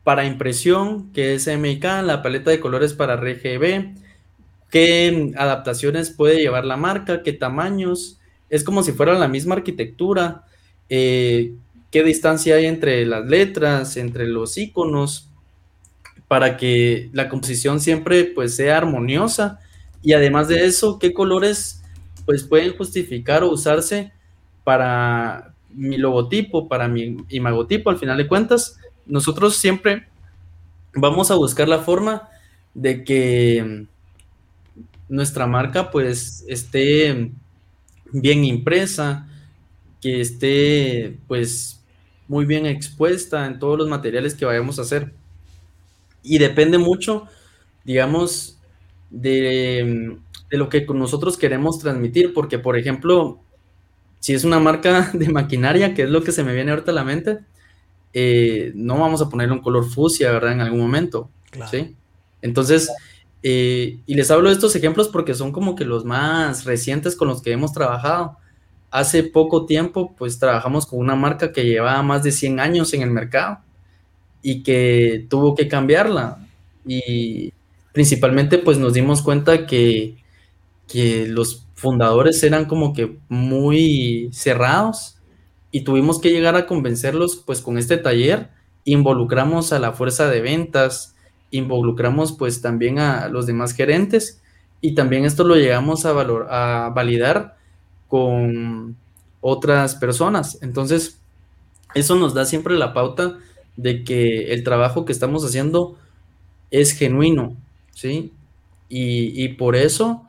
para 0.05 0.25
impresión, 0.25 1.13
que 1.13 1.35
es 1.35 1.47
MK, 1.47 1.85
la 2.05 2.23
paleta 2.23 2.51
de 2.51 2.61
colores 2.61 2.95
para 2.95 3.17
RGB, 3.17 3.95
qué 4.71 5.33
adaptaciones 5.37 6.11
puede 6.11 6.41
llevar 6.41 6.65
la 6.65 6.77
marca, 6.77 7.23
qué 7.23 7.33
tamaños, 7.33 8.19
es 8.49 8.65
como 8.65 8.83
si 8.83 8.93
fuera 8.93 9.19
la 9.19 9.29
misma 9.29 9.57
arquitectura, 9.57 10.45
eh, 10.89 11.53
qué 11.91 12.03
distancia 12.03 12.57
hay 12.57 12.67
entre 12.67 13.05
las 13.05 13.27
letras, 13.27 13.97
entre 13.97 14.27
los 14.27 14.57
iconos, 14.57 15.29
para 16.27 16.57
que 16.57 17.09
la 17.13 17.29
composición 17.29 17.81
siempre 17.81 18.25
pues 18.25 18.55
sea 18.57 18.79
armoniosa. 18.79 19.61
Y 20.03 20.13
además 20.13 20.49
de 20.49 20.67
eso, 20.67 20.99
qué 20.99 21.13
colores 21.13 21.83
pues 22.27 22.45
pueden 22.45 22.77
justificar 22.77 23.43
o 23.43 23.51
usarse 23.51 24.13
para 24.69 25.55
mi 25.71 25.97
logotipo, 25.97 26.69
para 26.69 26.89
mi 26.89 27.17
imagotipo, 27.31 27.89
al 27.89 27.97
final 27.97 28.19
de 28.19 28.29
cuentas, 28.29 28.79
nosotros 29.07 29.57
siempre 29.57 30.09
vamos 30.93 31.31
a 31.31 31.37
buscar 31.37 31.67
la 31.69 31.79
forma 31.79 32.29
de 32.75 33.03
que 33.03 33.87
nuestra 35.09 35.47
marca 35.47 35.91
pues 35.91 36.45
esté 36.49 37.31
bien 38.13 38.45
impresa, 38.45 39.27
que 40.03 40.21
esté 40.21 41.17
pues 41.27 41.83
muy 42.29 42.45
bien 42.45 42.67
expuesta 42.67 43.47
en 43.47 43.59
todos 43.59 43.79
los 43.79 43.89
materiales 43.89 44.35
que 44.35 44.45
vayamos 44.45 44.79
a 44.79 44.83
hacer. 44.83 45.15
Y 46.23 46.37
depende 46.37 46.77
mucho, 46.77 47.27
digamos, 47.85 48.59
de, 49.09 50.19
lo 50.51 50.69
que 50.69 50.85
nosotros 50.93 51.39
queremos 51.39 51.79
transmitir, 51.79 52.35
porque 52.35 52.59
por 52.59 52.77
ejemplo, 52.77 53.41
si 54.21 54.35
es 54.35 54.45
una 54.45 54.59
marca 54.59 55.11
de 55.15 55.29
maquinaria, 55.29 55.95
que 55.95 56.03
es 56.03 56.11
lo 56.11 56.23
que 56.23 56.33
se 56.33 56.45
me 56.45 56.55
viene 56.55 56.71
ahorita 56.71 56.91
a 56.91 56.95
la 56.95 57.05
mente, 57.05 57.39
eh, 58.13 58.73
no 58.75 58.99
vamos 58.99 59.23
a 59.23 59.29
ponerle 59.29 59.55
un 59.55 59.61
color 59.61 59.89
fucsia, 59.89 60.33
¿verdad? 60.33 60.53
En 60.53 60.61
algún 60.61 60.81
momento. 60.81 61.31
¿sí? 61.71 61.97
Entonces, 62.43 62.91
eh, 63.43 64.01
y 64.07 64.15
les 64.15 64.31
hablo 64.31 64.49
de 64.49 64.55
estos 64.55 64.75
ejemplos 64.75 65.09
porque 65.09 65.35
son 65.35 65.53
como 65.53 65.77
que 65.77 65.85
los 65.85 66.05
más 66.05 66.65
recientes 66.65 67.17
con 67.17 67.29
los 67.29 67.43
que 67.43 67.53
hemos 67.53 67.73
trabajado. 67.73 68.37
Hace 68.91 69.23
poco 69.23 69.67
tiempo, 69.67 70.15
pues 70.17 70.39
trabajamos 70.39 70.87
con 70.87 70.99
una 70.99 71.15
marca 71.15 71.53
que 71.53 71.65
llevaba 71.65 72.03
más 72.03 72.23
de 72.23 72.33
100 72.33 72.59
años 72.59 72.95
en 72.95 73.03
el 73.03 73.11
mercado 73.11 73.59
y 74.43 74.63
que 74.63 75.27
tuvo 75.29 75.55
que 75.55 75.69
cambiarla. 75.69 76.39
Y 76.87 77.53
principalmente, 77.93 78.59
pues 78.59 78.79
nos 78.79 78.95
dimos 78.95 79.23
cuenta 79.23 79.67
que, 79.67 80.17
que 80.87 81.27
los 81.29 81.67
fundadores 81.79 82.43
eran 82.43 82.65
como 82.65 82.93
que 82.93 83.19
muy 83.29 84.29
cerrados 84.33 85.19
y 85.71 85.83
tuvimos 85.83 86.21
que 86.21 86.31
llegar 86.31 86.57
a 86.57 86.67
convencerlos, 86.67 87.37
pues 87.37 87.61
con 87.63 87.79
este 87.79 87.97
taller, 87.97 88.51
involucramos 88.85 89.73
a 89.73 89.79
la 89.79 89.93
fuerza 89.93 90.29
de 90.29 90.41
ventas, 90.41 91.15
involucramos 91.51 92.33
pues 92.33 92.61
también 92.61 92.99
a 92.99 93.29
los 93.29 93.47
demás 93.47 93.75
gerentes 93.75 94.43
y 94.81 94.95
también 94.95 95.25
esto 95.25 95.45
lo 95.45 95.55
llegamos 95.55 96.05
a, 96.05 96.13
valor, 96.13 96.49
a 96.51 96.91
validar 96.95 97.57
con 98.09 98.97
otras 99.41 99.95
personas. 99.95 100.59
Entonces, 100.63 101.21
eso 101.95 102.17
nos 102.17 102.35
da 102.35 102.45
siempre 102.45 102.77
la 102.77 102.93
pauta 102.93 103.39
de 103.77 104.03
que 104.03 104.53
el 104.53 104.65
trabajo 104.65 105.05
que 105.05 105.13
estamos 105.13 105.45
haciendo 105.45 105.97
es 106.71 106.93
genuino, 106.93 107.57
¿sí? 107.95 108.33
Y, 108.91 109.49
por 109.51 109.77
eso, 109.77 110.28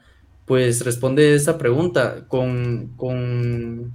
pues 0.50 0.84
responde 0.84 1.36
esa 1.36 1.60
pregunta 1.60 2.26
con, 2.28 2.88
con, 2.98 3.94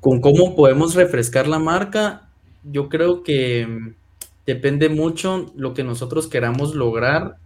con 0.00 0.22
cómo 0.22 0.56
podemos 0.56 0.94
refrescar 0.94 1.46
la 1.46 1.58
marca. 1.58 2.30
Yo 2.64 2.88
creo 2.88 3.22
que 3.22 3.92
depende 4.46 4.88
mucho 4.88 5.52
lo 5.56 5.74
que 5.74 5.84
nosotros 5.84 6.26
queramos 6.26 6.74
lograr, 6.74 7.36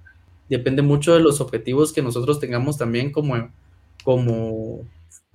depende 0.49 0.83
mucho 0.83 1.15
de 1.15 1.21
los 1.21 1.41
objetivos 1.41 1.93
que 1.93 2.01
nosotros 2.01 2.39
tengamos 2.39 2.79
también 2.79 3.11
como, 3.11 3.51
como 4.05 4.83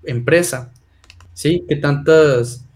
empresa, 0.04 0.72
¿sí? 1.34 1.66
Que 1.68 1.76
tantas, 1.76 2.70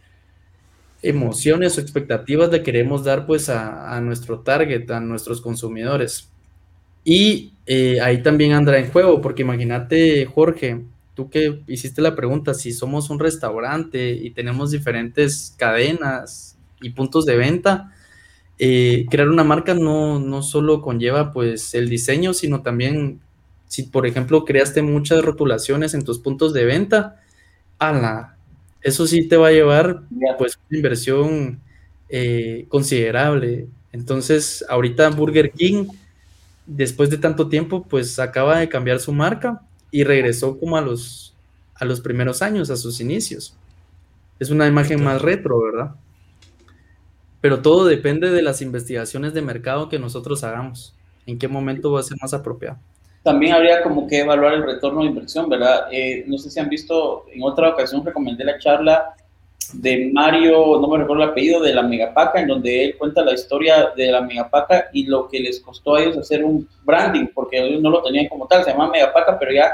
emociones 1.04 1.78
o 1.78 1.82
expectativas 1.82 2.50
le 2.50 2.64
queremos 2.64 3.04
dar 3.04 3.26
pues 3.28 3.50
a, 3.50 4.00
nuestro 4.02 4.40
target, 4.40 4.90
a 4.90 5.00
nuestros 5.00 5.42
consumidores. 5.42 6.33
Y 7.04 7.54
eh, 7.66 8.00
ahí 8.02 8.24
también 8.24 8.52
entra 8.52 8.80
en 8.80 8.92
juego, 8.92 9.22
porque 9.22 9.42
imagínate, 9.44 10.26
Jorge, 10.26 10.82
tú 11.16 11.30
que 11.30 11.62
hiciste 11.68 12.02
la 12.02 12.16
pregunta, 12.16 12.54
si 12.54 12.72
somos 12.72 13.10
un 13.10 13.20
restaurante 13.20 14.12
y 14.14 14.32
tenemos 14.32 14.72
diferentes 14.72 15.54
cadenas 15.58 16.58
y 16.82 16.92
puntos 16.92 17.26
de 17.26 17.38
venta, 17.38 17.94
eh, 18.60 19.06
crear 19.10 19.30
una 19.30 19.44
marca 19.44 19.74
no, 19.74 20.20
no 20.20 20.44
solo 20.44 20.82
conlleva 20.82 21.32
pues 21.32 21.74
el 21.74 21.90
diseño, 21.90 22.34
sino 22.34 22.62
también 22.62 23.20
si 23.68 23.84
por 23.84 24.06
ejemplo 24.06 24.46
creaste 24.46 24.82
muchas 24.82 25.24
rotulaciones 25.24 25.94
en 25.94 26.04
tus 26.04 26.20
puntos 26.20 26.54
de 26.54 26.66
venta, 26.66 27.22
ala, 27.80 28.38
eso 28.82 29.08
sí 29.08 29.28
te 29.28 29.38
va 29.38 29.48
a 29.48 29.52
llevar 29.52 30.04
pues 30.38 30.60
una 30.70 30.78
inversión 30.78 31.62
eh, 32.10 32.66
considerable. 32.70 33.68
Entonces, 33.92 34.64
ahorita 34.70 35.10
Burger 35.10 35.52
King, 35.52 35.88
después 36.66 37.10
de 37.10 37.18
tanto 37.18 37.50
tiempo, 37.50 37.84
pues 37.84 38.20
acaba 38.20 38.60
de 38.60 38.70
cambiar 38.70 39.00
su 39.00 39.12
marca 39.12 39.62
y 39.92 40.04
regresó 40.04 40.60
como 40.60 40.78
a 40.78 40.82
los, 40.82 41.36
a 41.76 41.86
los 41.86 42.02
primeros 42.02 42.42
años, 42.42 42.70
a 42.70 42.78
sus 42.78 43.00
inicios. 43.00 43.56
Es 44.40 44.50
una 44.50 44.68
imagen 44.68 45.04
más 45.04 45.22
retro, 45.22 45.62
¿verdad? 45.62 45.96
Pero 47.42 47.62
todo 47.62 47.86
depende 47.86 48.32
de 48.32 48.42
las 48.42 48.62
investigaciones 48.62 49.34
de 49.34 49.42
mercado 49.42 49.90
que 49.90 50.00
nosotros 50.00 50.44
hagamos. 50.44 50.96
¿En 51.26 51.38
qué 51.38 51.48
momento 51.48 51.92
va 51.92 52.00
a 52.00 52.04
ser 52.04 52.18
más 52.22 52.34
apropiado? 52.34 52.78
También 53.22 53.54
habría 53.54 53.82
como 53.84 54.08
que 54.08 54.20
evaluar 54.20 54.54
el 54.54 54.64
retorno 54.64 55.02
de 55.02 55.08
inversión, 55.08 55.50
¿verdad? 55.50 55.88
Eh, 55.92 56.26
no 56.28 56.38
sé 56.38 56.50
si 56.50 56.60
han 56.60 56.70
visto, 56.70 57.26
en 57.32 57.44
otra 57.44 57.70
ocasión 57.70 58.06
recomendé 58.06 58.44
la 58.44 58.58
charla 58.60 59.16
de 59.74 60.12
Mario, 60.14 60.80
no 60.80 60.88
me 60.88 61.00
recuerdo 61.00 61.24
el 61.24 61.30
apellido, 61.30 61.62
de 61.62 61.74
la 61.74 61.84
Megapaca, 61.84 62.40
en 62.40 62.48
donde 62.48 62.86
él 62.86 62.98
cuenta 62.98 63.24
la 63.24 63.34
historia 63.34 63.92
de 63.96 64.12
la 64.12 64.22
Megapaca 64.22 64.90
y 64.94 65.06
lo 65.06 65.28
que 65.28 65.40
les 65.40 65.60
costó 65.60 65.96
a 65.96 66.02
ellos 66.02 66.18
hacer 66.18 66.44
un 66.44 66.68
branding, 66.84 67.28
porque 67.34 67.60
ellos 67.60 67.82
no 67.82 67.90
lo 67.90 68.02
tenían 68.04 68.28
como 68.28 68.48
tal, 68.48 68.64
se 68.64 68.72
llama 68.72 68.90
Megapaca, 68.90 69.38
pero 69.40 69.52
ya 69.52 69.72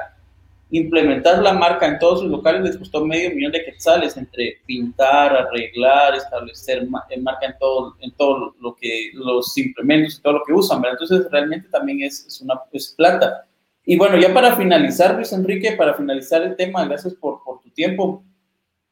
implementar 0.71 1.41
la 1.41 1.53
marca 1.53 1.87
en 1.87 1.97
todos 1.97 2.21
sus 2.21 2.29
locales 2.29 2.61
les 2.61 2.77
costó 2.77 3.03
medio 3.03 3.31
millón 3.31 3.51
de 3.51 3.63
quetzales 3.63 4.15
entre 4.17 4.57
pintar, 4.65 5.35
arreglar, 5.35 6.15
establecer 6.15 6.83
eh, 7.09 7.19
marca 7.19 7.45
en 7.45 7.57
todo, 7.59 7.95
en 7.99 8.11
todo 8.11 8.53
lo 8.59 8.75
que 8.75 9.09
los 9.13 9.57
implementos 9.57 10.17
y 10.17 10.21
todo 10.21 10.33
lo 10.33 10.43
que 10.45 10.53
usan, 10.53 10.81
¿verdad? 10.81 10.99
Entonces 11.01 11.31
realmente 11.31 11.67
también 11.69 12.03
es, 12.03 12.39
una 12.41 12.61
es 12.71 12.93
plata. 12.95 13.45
Y 13.83 13.97
bueno, 13.97 14.17
ya 14.17 14.31
para 14.31 14.55
finalizar, 14.55 15.15
Luis 15.15 15.33
Enrique, 15.33 15.71
para 15.71 15.95
finalizar 15.95 16.43
el 16.43 16.55
tema, 16.55 16.85
gracias 16.85 17.15
por, 17.15 17.43
por 17.43 17.59
tu 17.61 17.71
tiempo. 17.71 18.23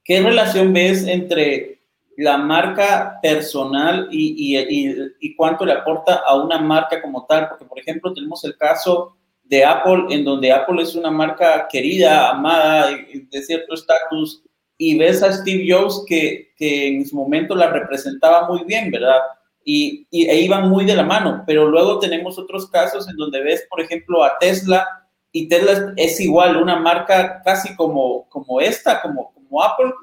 ¿Qué 0.07 0.21
relación 0.21 0.71
ves 0.71 1.05
entre 1.05 1.81
la 2.15 2.37
marca 2.37 3.19
personal 3.21 4.07
y, 4.09 4.57
y, 4.57 4.95
y 5.19 5.35
cuánto 5.35 5.65
le 5.65 5.73
aporta 5.73 6.23
a 6.25 6.33
una 6.41 6.59
marca 6.59 7.01
como 7.01 7.25
tal? 7.25 7.49
Porque, 7.49 7.65
por 7.65 7.77
ejemplo, 7.77 8.13
tenemos 8.13 8.41
el 8.45 8.55
caso 8.55 9.17
de 9.43 9.65
Apple, 9.65 10.05
en 10.09 10.23
donde 10.23 10.53
Apple 10.53 10.81
es 10.81 10.95
una 10.95 11.11
marca 11.11 11.67
querida, 11.69 12.29
amada, 12.29 12.89
de 12.89 13.41
cierto 13.41 13.73
estatus, 13.73 14.41
y 14.77 14.97
ves 14.97 15.21
a 15.23 15.33
Steve 15.33 15.65
Jobs 15.69 16.05
que, 16.07 16.53
que, 16.55 16.87
en 16.87 17.05
su 17.05 17.17
momento 17.17 17.53
la 17.53 17.69
representaba 17.69 18.47
muy 18.47 18.63
bien, 18.63 18.89
¿verdad? 18.89 19.19
Y, 19.65 20.07
y, 20.09 20.29
e 20.29 20.39
iban 20.39 20.69
muy 20.69 20.85
de 20.85 20.95
la 20.95 21.03
mano, 21.03 21.43
pero 21.45 21.67
luego 21.67 21.99
tenemos 21.99 22.39
otros 22.39 22.69
casos 22.69 23.09
en 23.09 23.17
donde 23.17 23.41
ves, 23.41 23.67
por 23.69 23.81
ejemplo, 23.81 24.23
a 24.23 24.37
Tesla, 24.39 24.87
y 25.33 25.49
Tesla 25.49 25.91
es 25.97 26.17
igual, 26.21 26.55
una 26.55 26.77
marca 26.77 27.41
casi 27.43 27.75
como, 27.75 28.29
como 28.29 28.61
esta, 28.61 29.01
como, 29.01 29.33
como 29.47 29.63
Apple, 29.63 29.93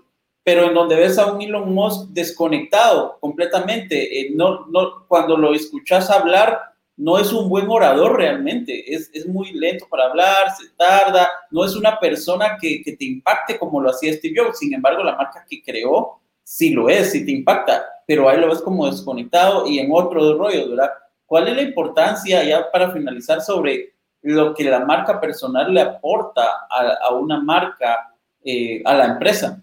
pero 0.42 0.64
en 0.64 0.74
donde 0.74 0.97
ves 0.97 1.18
a 1.18 1.32
un 1.32 1.40
Elon 1.40 1.72
Musk 1.72 2.11
desconectado 2.11 3.18
completamente. 3.20 4.20
Eh, 4.20 4.32
no, 4.34 4.66
no, 4.66 5.07
cuando 5.09 5.36
lo 5.36 5.55
escuchas 5.55 6.11
hablar, 6.11 6.61
no 6.97 7.18
es 7.18 7.32
un 7.32 7.49
buen 7.49 7.68
orador 7.68 8.16
realmente, 8.16 8.95
es, 8.95 9.11
es, 9.12 9.26
muy 9.26 9.53
lento 9.53 9.86
para 9.90 10.05
hablar, 10.05 10.55
se 10.57 10.68
tarda, 10.76 11.28
no 11.51 11.64
es 11.64 11.74
una 11.74 11.99
persona 11.99 12.57
que, 12.61 12.82
que, 12.82 12.92
te 12.97 13.05
impacte 13.05 13.59
como 13.59 13.80
lo 13.80 13.90
hacía 13.90 14.12
Steve 14.12 14.34
Jobs, 14.38 14.59
sin 14.59 14.74
embargo 14.74 15.03
la 15.03 15.16
marca 15.16 15.45
que 15.49 15.61
creó 15.61 16.20
sí 16.45 16.70
lo 16.70 16.88
es, 16.88 17.11
sí 17.11 17.24
te 17.24 17.32
impacta, 17.32 17.84
pero 18.07 18.28
ahí 18.28 18.38
lo 18.38 18.49
ves 18.49 18.61
como 18.61 18.86
desconectado 18.86 19.66
y 19.66 19.78
en 19.78 19.90
otro 19.90 20.36
rollo, 20.38 20.70
¿verdad? 20.70 20.90
¿Cuál 21.26 21.49
es 21.49 21.57
la 21.57 21.62
importancia, 21.62 22.45
ya 22.45 22.70
para 22.70 22.92
finalizar, 22.92 23.40
sobre 23.40 23.95
lo 24.22 24.55
que 24.55 24.64
la 24.64 24.80
marca 24.80 25.20
personal 25.20 25.72
le 25.72 25.80
aporta 25.80 26.66
a, 26.70 27.09
a 27.09 27.14
una 27.14 27.40
marca, 27.40 28.14
eh, 28.45 28.82
a 28.84 28.95
la 28.95 29.07
empresa? 29.07 29.62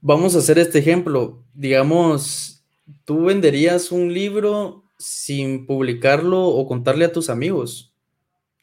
Vamos 0.00 0.34
a 0.34 0.38
hacer 0.38 0.58
este 0.58 0.78
ejemplo, 0.78 1.42
digamos, 1.54 2.64
tú 3.04 3.24
venderías 3.24 3.90
un 3.90 4.12
libro 4.12 4.84
sin 4.98 5.66
publicarlo 5.66 6.46
o 6.46 6.66
contarle 6.66 7.04
a 7.04 7.12
tus 7.12 7.28
amigos 7.28 7.92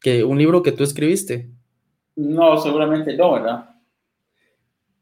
que 0.03 0.23
un 0.23 0.37
libro 0.37 0.61
que 0.61 0.73
tú 0.73 0.83
escribiste? 0.83 1.49
No, 2.15 2.57
seguramente 2.61 3.15
no, 3.17 3.33
¿verdad? 3.33 3.69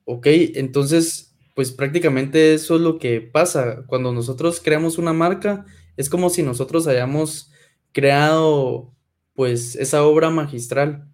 Ok, 0.05 0.27
entonces, 0.55 1.35
pues 1.55 1.71
prácticamente 1.71 2.53
eso 2.53 2.75
es 2.75 2.81
lo 2.81 2.99
que 2.99 3.19
pasa. 3.19 3.83
Cuando 3.87 4.13
nosotros 4.13 4.61
creamos 4.63 4.97
una 4.97 5.11
marca, 5.11 5.65
es 5.97 6.09
como 6.09 6.29
si 6.29 6.43
nosotros 6.43 6.87
hayamos 6.87 7.51
creado 7.91 8.93
pues 9.33 9.75
esa 9.75 10.03
obra 10.03 10.29
magistral 10.29 11.10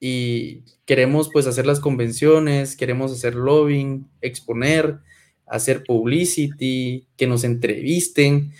y 0.00 0.64
queremos 0.86 1.28
pues 1.30 1.46
hacer 1.46 1.66
las 1.66 1.78
convenciones, 1.78 2.74
queremos 2.74 3.12
hacer 3.12 3.34
lobbying, 3.34 4.08
exponer, 4.22 4.98
hacer 5.46 5.84
publicity, 5.84 7.06
que 7.16 7.26
nos 7.26 7.44
entrevisten. 7.44 8.52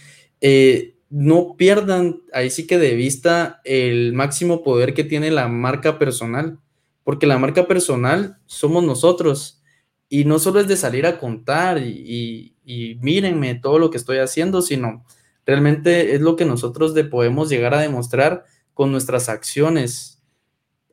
Eh, 0.43 0.97
no 1.09 1.57
pierdan 1.57 2.21
ahí 2.33 2.51
sí 2.51 2.67
que 2.67 2.79
de 2.79 2.95
vista 2.95 3.61
el 3.65 4.13
máximo 4.13 4.63
poder 4.63 4.95
que 4.95 5.03
tiene 5.03 5.31
la 5.31 5.49
marca 5.49 5.99
personal, 5.99 6.59
porque 7.03 7.27
la 7.27 7.39
marca 7.39 7.67
personal 7.67 8.39
somos 8.47 8.85
nosotros. 8.85 9.63
Y 10.09 10.25
no 10.25 10.39
solo 10.39 10.61
es 10.61 10.69
de 10.69 10.77
salir 10.77 11.07
a 11.07 11.19
contar 11.19 11.79
y, 11.79 12.57
mírenme 13.01 13.57
todo 13.57 13.79
lo 13.81 13.91
que 13.91 13.97
estoy 13.97 14.19
haciendo, 14.19 14.63
sino 14.63 15.05
realmente 15.45 16.15
es 16.15 16.21
lo 16.21 16.37
que 16.37 16.45
nosotros 16.45 16.95
de 16.95 17.05
podemos 17.05 17.49
llegar 17.49 17.75
a 17.75 17.81
demostrar 17.81 18.45
con 18.75 18.93
nuestras 18.93 19.29
acciones, 19.29 20.20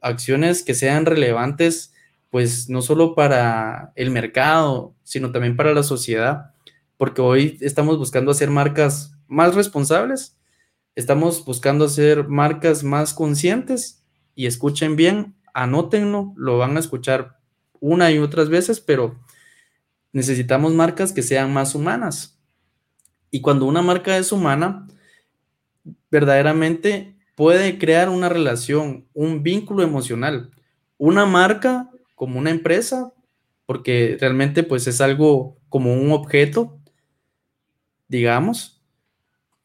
acciones 0.01 0.63
que 0.63 0.73
sean 0.73 1.05
relevantes, 1.05 1.93
pues 2.29 2.69
no 2.69 2.81
solo 2.81 3.15
para 3.15 3.91
el 3.95 4.11
mercado, 4.11 4.95
sino 5.03 5.31
también 5.31 5.55
para 5.55 5.73
la 5.73 5.83
sociedad, 5.83 6.53
porque 6.97 7.21
hoy 7.21 7.57
estamos 7.61 7.97
buscando 7.97 8.31
hacer 8.31 8.49
marcas 8.49 9.13
más 9.27 9.55
responsables, 9.55 10.37
estamos 10.95 11.45
buscando 11.45 11.85
hacer 11.85 12.27
marcas 12.27 12.83
más 12.83 13.13
conscientes 13.13 14.03
y 14.35 14.45
escuchen 14.45 14.95
bien, 14.95 15.35
anótenlo, 15.53 16.33
lo 16.35 16.57
van 16.57 16.77
a 16.77 16.79
escuchar 16.79 17.39
una 17.79 18.11
y 18.11 18.17
otras 18.17 18.49
veces, 18.49 18.79
pero 18.79 19.19
necesitamos 20.11 20.73
marcas 20.73 21.13
que 21.13 21.23
sean 21.23 21.53
más 21.53 21.75
humanas. 21.75 22.39
Y 23.29 23.41
cuando 23.41 23.65
una 23.65 23.81
marca 23.81 24.17
es 24.17 24.31
humana, 24.31 24.87
verdaderamente 26.09 27.16
puede 27.37 27.77
crear 27.77 28.09
una 28.09 28.29
relación, 28.29 29.05
un 29.13 29.43
vínculo 29.43 29.83
emocional. 29.83 30.49
Una 30.97 31.27
marca 31.27 31.87
como 32.15 32.39
una 32.39 32.49
empresa, 32.49 33.13
porque 33.67 34.17
realmente 34.19 34.63
pues 34.63 34.87
es 34.87 35.01
algo 35.01 35.55
como 35.69 35.93
un 35.93 36.11
objeto, 36.13 36.79
digamos, 38.07 38.81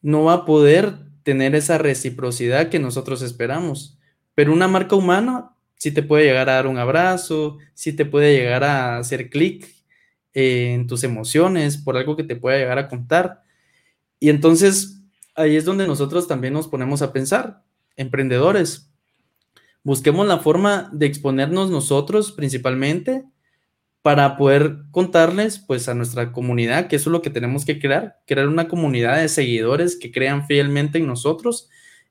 no 0.03 0.25
va 0.25 0.33
a 0.33 0.45
poder 0.45 0.99
tener 1.23 1.55
esa 1.55 1.79
reciprocidad 1.79 2.69
que 2.69 2.77
nosotros 2.77 3.23
esperamos. 3.23 3.97
Pero 4.35 4.53
una 4.53 4.67
marca 4.67 4.95
humana 4.95 5.55
sí 5.75 5.89
te 5.91 6.03
puede 6.03 6.25
llegar 6.25 6.49
a 6.49 6.53
dar 6.53 6.67
un 6.67 6.77
abrazo, 6.77 7.57
sí 7.73 7.91
te 7.93 8.05
puede 8.05 8.37
llegar 8.37 8.63
a 8.63 8.99
hacer 8.99 9.31
clic 9.31 9.67
en 10.33 10.85
tus 10.85 11.03
emociones 11.03 11.77
por 11.77 11.97
algo 11.97 12.15
que 12.15 12.23
te 12.23 12.35
pueda 12.35 12.59
llegar 12.59 12.77
a 12.77 12.87
contar. 12.87 13.41
Y 14.19 14.29
entonces 14.29 14.99
ahí 15.35 15.55
es 15.55 15.65
donde 15.65 15.87
nosotros 15.87 16.27
también 16.27 16.53
nos 16.53 16.67
ponemos 16.67 17.01
a 17.01 17.11
pensar, 17.11 17.62
emprendedores, 17.95 18.91
busquemos 19.83 20.27
la 20.27 20.39
forma 20.39 20.89
de 20.93 21.05
exponernos 21.05 21.69
nosotros 21.69 22.31
principalmente 22.31 23.25
para 24.01 24.35
poder 24.35 24.79
contarles 24.91 25.59
pues 25.59 25.87
a 25.87 25.93
nuestra 25.93 26.33
comunidad, 26.33 26.87
que 26.87 26.97
eso 26.97 27.09
es 27.09 27.13
lo 27.13 27.21
que 27.21 27.29
tenemos 27.29 27.63
que 27.63 27.79
crear, 27.79 28.19
crear 28.27 28.49
una 28.49 28.67
comunidad 28.67 29.17
de 29.17 29.29
seguidores 29.29 29.95
que 29.95 30.11
crean 30.11 30.45
fielmente 30.45 30.97
en 30.97 31.07
nosotros 31.07 31.69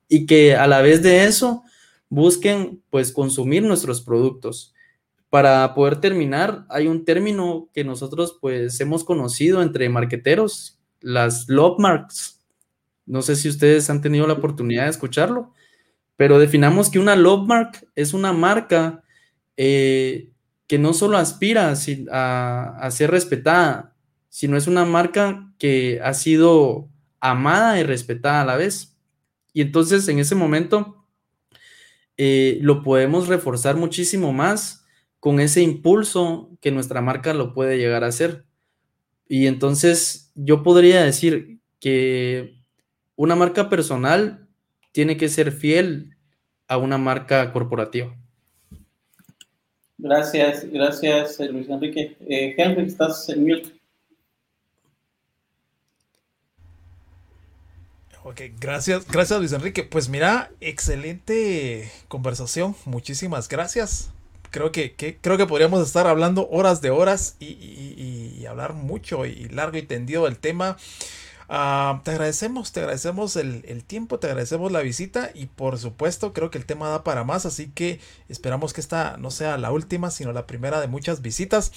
y 0.09 0.25
que 0.25 0.55
a 0.55 0.67
la 0.67 0.81
vez 0.81 1.03
de 1.03 1.25
eso 1.25 1.63
busquen 2.09 2.81
pues 2.89 3.11
consumir 3.11 3.63
nuestros 3.63 4.01
productos. 4.01 4.73
Para 5.29 5.73
poder 5.75 5.99
terminar, 5.99 6.65
hay 6.69 6.87
un 6.87 7.05
término 7.05 7.69
que 7.73 7.83
nosotros 7.83 8.37
pues 8.41 8.79
hemos 8.79 9.03
conocido 9.03 9.61
entre 9.61 9.89
marqueteros, 9.89 10.79
las 10.99 11.47
love 11.47 11.79
marks. 11.79 12.39
No 13.05 13.21
sé 13.21 13.35
si 13.35 13.49
ustedes 13.49 13.89
han 13.89 14.01
tenido 14.01 14.25
la 14.25 14.33
oportunidad 14.33 14.85
de 14.85 14.91
escucharlo, 14.91 15.53
pero 16.15 16.39
definamos 16.39 16.89
que 16.89 16.99
una 16.99 17.15
love 17.15 17.47
mark 17.47 17.87
es 17.95 18.13
una 18.13 18.33
marca 18.33 19.03
eh, 19.57 20.31
que 20.67 20.77
no 20.79 20.93
solo 20.93 21.17
aspira 21.17 21.73
a, 22.11 22.91
ser 22.91 23.11
respetada, 23.11 23.95
sino 24.29 24.57
es 24.57 24.67
una 24.67 24.85
marca 24.85 25.53
que 25.59 25.99
ha 26.03 26.13
sido 26.13 26.89
amada 27.19 27.79
y 27.79 27.83
respetada 27.83 28.41
a 28.41 28.45
la 28.45 28.57
vez. 28.57 28.97
Y 29.53 29.61
entonces 29.61 30.07
en 30.07 30.19
ese 30.19 30.35
momento 30.35 31.05
eh, 32.17 32.57
lo 32.61 32.83
podemos 32.83 33.27
reforzar 33.27 33.75
muchísimo 33.75 34.33
más 34.33 34.85
con 35.19 35.39
ese 35.39 35.61
impulso 35.61 36.49
que 36.59 36.71
nuestra 36.71 37.01
marca 37.01 37.33
lo 37.33 37.53
puede 37.53 37.77
llegar 37.77 38.03
a 38.03 38.07
hacer. 38.07 38.45
Y 39.27 39.47
entonces 39.47 40.31
yo 40.35 40.63
podría 40.63 41.03
decir 41.03 41.59
que 41.79 42.55
una 43.15 43.35
marca 43.35 43.69
personal 43.69 44.42
tiene 44.93 45.17
que 45.17 45.27
ser 45.27 45.51
fiel 45.51 46.15
a 46.69 46.77
una 46.77 46.97
marca 46.97 47.51
corporativa. 47.51 48.15
Gracias, 49.97 50.65
gracias 50.71 51.39
Luis 51.39 51.69
Enrique. 51.69 52.15
Eh, 52.27 52.55
Henry, 52.57 52.85
estás 52.85 53.27
en 53.29 53.43
mute. 53.43 53.73
Ok, 58.23 58.41
gracias, 58.59 59.05
gracias 59.09 59.39
Luis 59.39 59.51
Enrique. 59.51 59.83
Pues 59.83 60.09
mira, 60.09 60.51
excelente 60.61 61.91
conversación. 62.07 62.75
Muchísimas 62.85 63.49
gracias. 63.49 64.11
Creo 64.51 64.71
que, 64.71 64.93
creo 65.19 65.37
que 65.37 65.47
podríamos 65.47 65.85
estar 65.85 66.05
hablando 66.05 66.47
horas 66.49 66.79
de 66.81 66.91
horas 66.91 67.35
y, 67.39 67.45
y 67.47 68.45
hablar 68.45 68.73
mucho 68.73 69.25
y 69.25 69.49
largo 69.49 69.77
y 69.77 69.81
tendido 69.81 70.25
del 70.25 70.37
tema. 70.37 70.77
Ah, 71.55 72.01
te 72.03 72.09
agradecemos, 72.09 72.71
te 72.71 72.79
agradecemos 72.79 73.35
el, 73.35 73.83
tiempo, 73.83 74.17
te 74.17 74.25
agradecemos 74.25 74.71
la 74.71 74.81
visita 74.81 75.29
y 75.35 75.45
por 75.45 75.77
supuesto 75.77 76.33
creo 76.33 76.49
que 76.49 76.57
el 76.57 76.65
tema 76.65 76.89
da 76.89 77.03
para 77.03 77.23
más, 77.25 77.45
así 77.45 77.69
que 77.69 77.99
esperamos 78.27 78.73
que 78.73 78.81
esta 78.81 79.17
no 79.17 79.29
sea 79.29 79.59
la 79.59 79.71
última, 79.71 80.09
sino 80.09 80.33
la 80.33 80.47
primera 80.47 80.81
de 80.81 80.87
muchas 80.87 81.21
visitas. 81.21 81.71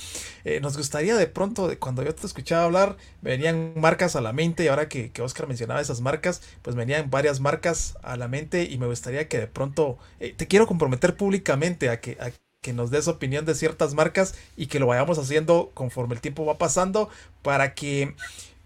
Eh, 0.44 0.60
nos 0.60 0.78
gustaría 0.78 1.14
de 1.14 1.26
pronto, 1.26 1.70
cuando 1.78 2.02
yo 2.02 2.14
te 2.14 2.26
escuchaba 2.26 2.64
hablar, 2.64 2.96
venían 3.20 3.74
marcas 3.76 4.16
a 4.16 4.22
la 4.22 4.32
mente 4.32 4.64
y 4.64 4.68
ahora 4.68 4.88
que, 4.88 5.12
Oscar 5.20 5.46
mencionaba 5.46 5.82
esas 5.82 6.00
marcas, 6.00 6.40
pues 6.62 6.74
venían 6.74 7.10
varias 7.10 7.40
marcas 7.40 7.98
a 8.02 8.16
la 8.16 8.28
mente 8.28 8.64
y 8.64 8.78
me 8.78 8.86
gustaría 8.86 9.28
que 9.28 9.40
de 9.40 9.46
pronto, 9.46 9.98
eh, 10.20 10.32
te 10.34 10.46
quiero 10.46 10.66
comprometer 10.66 11.18
públicamente 11.18 11.90
a 11.90 12.00
que... 12.00 12.16
A 12.18 12.30
que 12.62 12.72
nos 12.72 12.90
des 12.90 13.06
opinión 13.06 13.44
de 13.44 13.54
ciertas 13.54 13.94
marcas 13.94 14.34
y 14.56 14.66
que 14.66 14.80
lo 14.80 14.88
vayamos 14.88 15.18
haciendo 15.18 15.70
conforme 15.72 16.16
el 16.16 16.20
tiempo 16.20 16.44
va 16.44 16.58
pasando 16.58 17.08
para 17.42 17.74
que 17.74 18.16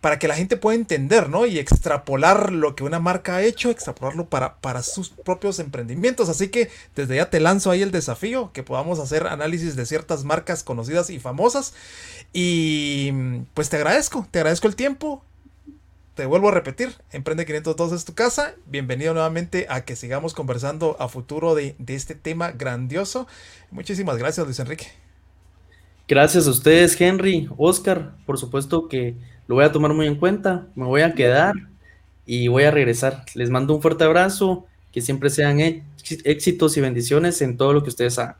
para 0.00 0.18
que 0.18 0.28
la 0.28 0.34
gente 0.34 0.56
pueda 0.56 0.76
entender, 0.76 1.28
¿no? 1.28 1.44
Y 1.44 1.58
extrapolar 1.58 2.52
lo 2.52 2.74
que 2.74 2.84
una 2.84 3.00
marca 3.00 3.36
ha 3.36 3.42
hecho, 3.42 3.70
extrapolarlo 3.70 4.28
para, 4.28 4.56
para 4.56 4.82
sus 4.82 5.10
propios 5.10 5.58
emprendimientos. 5.58 6.28
Así 6.30 6.48
que 6.48 6.70
desde 6.96 7.16
ya 7.16 7.28
te 7.28 7.38
lanzo 7.38 7.70
ahí 7.70 7.82
el 7.82 7.90
desafío, 7.90 8.50
que 8.52 8.62
podamos 8.62 8.98
hacer 8.98 9.26
análisis 9.26 9.76
de 9.76 9.84
ciertas 9.84 10.24
marcas 10.24 10.62
conocidas 10.64 11.10
y 11.10 11.18
famosas. 11.18 11.74
Y 12.32 13.12
pues 13.52 13.68
te 13.68 13.76
agradezco, 13.76 14.26
te 14.30 14.38
agradezco 14.38 14.68
el 14.68 14.76
tiempo. 14.76 15.22
Te 16.14 16.26
vuelvo 16.26 16.48
a 16.48 16.52
repetir, 16.52 16.94
Emprende 17.12 17.46
502 17.46 17.92
es 17.92 18.04
tu 18.04 18.14
casa. 18.14 18.54
Bienvenido 18.66 19.14
nuevamente 19.14 19.66
a 19.68 19.84
que 19.84 19.96
sigamos 19.96 20.34
conversando 20.34 20.96
a 20.98 21.08
futuro 21.08 21.54
de, 21.54 21.76
de 21.78 21.94
este 21.94 22.14
tema 22.14 22.50
grandioso. 22.52 23.26
Muchísimas 23.70 24.18
gracias, 24.18 24.44
Luis 24.44 24.58
Enrique. 24.58 24.88
Gracias 26.08 26.46
a 26.46 26.50
ustedes, 26.50 27.00
Henry, 27.00 27.48
Oscar. 27.56 28.16
Por 28.26 28.36
supuesto 28.36 28.88
que 28.88 29.14
lo 29.50 29.56
voy 29.56 29.64
a 29.64 29.72
tomar 29.72 29.92
muy 29.92 30.06
en 30.06 30.14
cuenta, 30.14 30.68
me 30.76 30.84
voy 30.84 31.00
a 31.00 31.12
quedar 31.12 31.54
y 32.24 32.46
voy 32.46 32.62
a 32.62 32.70
regresar. 32.70 33.24
Les 33.34 33.50
mando 33.50 33.74
un 33.74 33.82
fuerte 33.82 34.04
abrazo, 34.04 34.64
que 34.92 35.00
siempre 35.00 35.28
sean 35.28 35.58
éxitos 35.58 36.76
y 36.76 36.80
bendiciones 36.80 37.42
en 37.42 37.56
todo 37.56 37.72
lo 37.72 37.82
que 37.82 37.88
ustedes 37.88 38.16
hagan. 38.20 38.36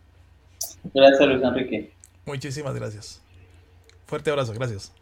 Gracias, 0.94 1.28
Luis 1.28 1.42
Enrique. 1.42 1.90
Muchísimas 2.24 2.76
gracias. 2.76 3.20
Fuerte 4.06 4.30
abrazo, 4.30 4.52
gracias. 4.52 4.92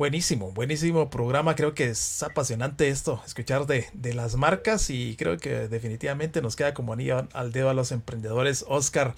Buenísimo, 0.00 0.50
buenísimo 0.52 1.10
programa. 1.10 1.54
Creo 1.54 1.74
que 1.74 1.90
es 1.90 2.22
apasionante 2.22 2.88
esto, 2.88 3.20
escuchar 3.26 3.66
de, 3.66 3.84
de, 3.92 4.14
las 4.14 4.34
marcas 4.34 4.88
y 4.88 5.14
creo 5.18 5.36
que 5.36 5.68
definitivamente 5.68 6.40
nos 6.40 6.56
queda 6.56 6.72
como 6.72 6.94
anillo 6.94 7.28
al 7.34 7.52
dedo 7.52 7.68
a 7.68 7.74
los 7.74 7.92
emprendedores. 7.92 8.64
Oscar, 8.66 9.14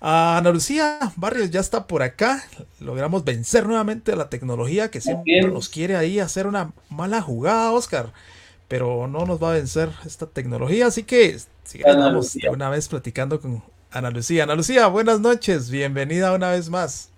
Ana 0.00 0.52
Lucía 0.52 1.00
Barrios 1.16 1.50
ya 1.50 1.58
está 1.58 1.88
por 1.88 2.04
acá. 2.04 2.44
Logramos 2.78 3.24
vencer 3.24 3.66
nuevamente 3.66 4.12
a 4.12 4.16
la 4.16 4.30
tecnología 4.30 4.92
que 4.92 5.00
siempre 5.00 5.42
nos 5.48 5.68
quiere 5.68 5.96
ahí 5.96 6.20
hacer 6.20 6.46
una 6.46 6.72
mala 6.88 7.20
jugada, 7.20 7.72
Oscar. 7.72 8.12
Pero 8.68 9.08
no 9.08 9.26
nos 9.26 9.42
va 9.42 9.50
a 9.50 9.54
vencer 9.54 9.90
esta 10.06 10.26
tecnología, 10.26 10.86
así 10.86 11.02
que 11.02 11.36
sigamos 11.64 12.38
una 12.48 12.70
vez 12.70 12.86
platicando 12.86 13.40
con 13.40 13.60
Ana 13.90 14.12
Lucía. 14.12 14.44
Ana 14.44 14.54
Lucía, 14.54 14.86
buenas 14.86 15.18
noches, 15.18 15.68
bienvenida 15.68 16.32
una 16.32 16.50
vez 16.50 16.70
más. 16.70 17.11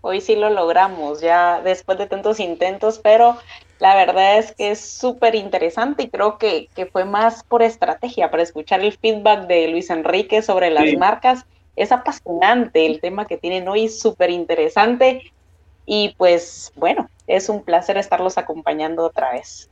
Hoy 0.00 0.20
sí 0.20 0.36
lo 0.36 0.50
logramos, 0.50 1.20
ya 1.20 1.60
después 1.62 1.98
de 1.98 2.06
tantos 2.06 2.38
intentos, 2.40 3.00
pero 3.02 3.36
la 3.80 3.94
verdad 3.94 4.38
es 4.38 4.52
que 4.52 4.72
es 4.72 4.80
súper 4.80 5.34
interesante 5.34 6.04
y 6.04 6.08
creo 6.08 6.38
que, 6.38 6.68
fue 6.92 7.04
más 7.04 7.44
por 7.44 7.62
estrategia, 7.62 8.30
para 8.30 8.42
escuchar 8.42 8.80
el 8.80 8.92
feedback 8.92 9.46
de 9.46 9.68
Luis 9.68 9.90
Enrique 9.90 10.42
sobre 10.42 10.70
las 10.70 10.92
marcas. 10.94 11.44
Es 11.76 11.92
apasionante 11.92 12.86
el 12.86 13.00
tema 13.00 13.26
que 13.26 13.36
tienen 13.36 13.68
hoy, 13.68 13.88
súper 13.88 14.30
interesante. 14.30 15.32
Y 15.86 16.14
pues 16.18 16.72
bueno, 16.76 17.08
es 17.26 17.48
un 17.48 17.62
placer 17.62 17.96
estarlos 17.96 18.36
acompañando 18.36 19.04
otra 19.04 19.32
vez. 19.32 19.70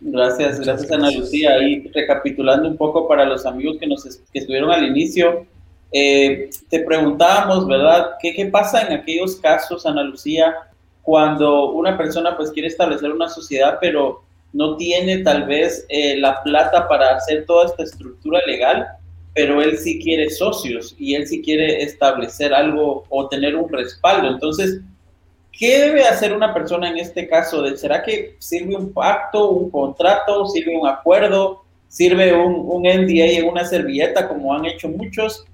Gracias, 0.00 0.60
gracias 0.60 0.92
Ana 0.92 1.10
Lucía. 1.10 1.58
Y 1.62 1.88
recapitulando 1.88 2.68
un 2.68 2.76
poco 2.76 3.08
para 3.08 3.24
los 3.24 3.46
amigos 3.46 3.78
que 3.78 3.86
nos 3.86 4.04
que 4.04 4.38
estuvieron 4.38 4.70
al 4.70 4.84
inicio, 4.84 5.46
eh, 5.92 6.50
te 6.68 6.80
preguntábamos, 6.80 7.66
¿verdad? 7.66 8.16
¿Qué, 8.20 8.34
¿Qué 8.34 8.46
pasa 8.46 8.82
en 8.82 8.92
aquellos 8.92 9.36
casos, 9.36 9.86
Ana 9.86 10.02
Lucía, 10.02 10.54
cuando 11.02 11.70
una 11.70 11.96
persona 11.96 12.36
pues 12.36 12.50
quiere 12.50 12.68
establecer 12.68 13.12
una 13.12 13.28
sociedad, 13.28 13.78
pero 13.80 14.22
no 14.52 14.76
tiene 14.76 15.18
tal 15.18 15.46
vez 15.46 15.86
eh, 15.88 16.16
la 16.16 16.42
plata 16.42 16.88
para 16.88 17.16
hacer 17.16 17.44
toda 17.46 17.66
esta 17.66 17.84
estructura 17.84 18.40
legal, 18.46 18.86
pero 19.34 19.62
él 19.62 19.78
sí 19.78 20.00
quiere 20.02 20.30
socios 20.30 20.96
y 20.98 21.14
él 21.14 21.26
sí 21.26 21.42
quiere 21.42 21.82
establecer 21.82 22.54
algo 22.54 23.04
o 23.08 23.28
tener 23.28 23.54
un 23.54 23.70
respaldo. 23.70 24.28
Entonces, 24.28 24.80
¿qué 25.52 25.78
debe 25.78 26.04
hacer 26.04 26.32
una 26.32 26.54
persona 26.54 26.88
en 26.88 26.98
este 26.98 27.28
caso? 27.28 27.64
¿Será 27.76 28.02
que 28.02 28.34
sirve 28.38 28.74
un 28.74 28.92
pacto, 28.92 29.50
un 29.50 29.70
contrato, 29.70 30.46
sirve 30.46 30.76
un 30.76 30.88
acuerdo, 30.88 31.62
sirve 31.88 32.34
un, 32.34 32.54
un 32.66 32.82
NDA 32.82 33.38
en 33.38 33.48
una 33.48 33.64
servilleta 33.64 34.26
como 34.26 34.54
han 34.54 34.64
hecho 34.64 34.88
muchos? 34.88 35.44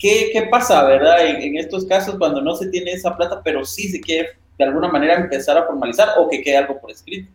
¿Qué, 0.00 0.30
qué 0.32 0.42
pasa, 0.44 0.82
verdad, 0.84 1.26
en, 1.26 1.42
en, 1.42 1.58
estos 1.58 1.84
casos 1.84 2.16
cuando 2.16 2.40
no 2.40 2.56
se 2.56 2.68
tiene 2.68 2.92
esa 2.92 3.14
plata, 3.14 3.42
pero 3.44 3.66
sí 3.66 3.90
se 3.90 4.00
quiere 4.00 4.30
de 4.56 4.64
alguna 4.64 4.88
manera 4.88 5.14
empezar 5.14 5.58
a 5.58 5.66
formalizar 5.66 6.08
o 6.18 6.28
que 6.28 6.42
quede 6.42 6.56
algo 6.56 6.80
por 6.80 6.90
escrito? 6.90 7.30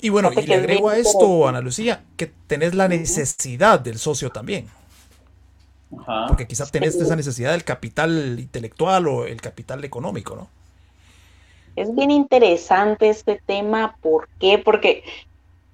Y 0.00 0.08
bueno, 0.08 0.30
y 0.32 0.46
le 0.46 0.54
agrego 0.54 0.88
a 0.88 0.96
esto, 0.96 1.48
Ana 1.48 1.60
Lucía, 1.60 2.04
que 2.16 2.30
tenés 2.46 2.74
la 2.74 2.86
necesidad 2.86 3.80
del 3.80 3.98
socio 3.98 4.30
también. 4.30 4.68
Ajá. 5.98 6.26
Porque 6.28 6.46
quizás 6.46 6.70
tenés 6.70 6.94
esa 6.94 7.16
necesidad 7.16 7.52
del 7.52 7.64
capital 7.64 8.38
intelectual 8.38 9.08
o 9.08 9.26
el 9.26 9.40
capital 9.40 9.84
económico, 9.84 10.36
¿no? 10.36 10.48
Es 11.74 11.94
bien 11.94 12.12
interesante 12.12 13.08
este 13.08 13.40
tema. 13.44 13.96
¿Por 14.00 14.28
qué? 14.40 14.58
Porque 14.58 15.02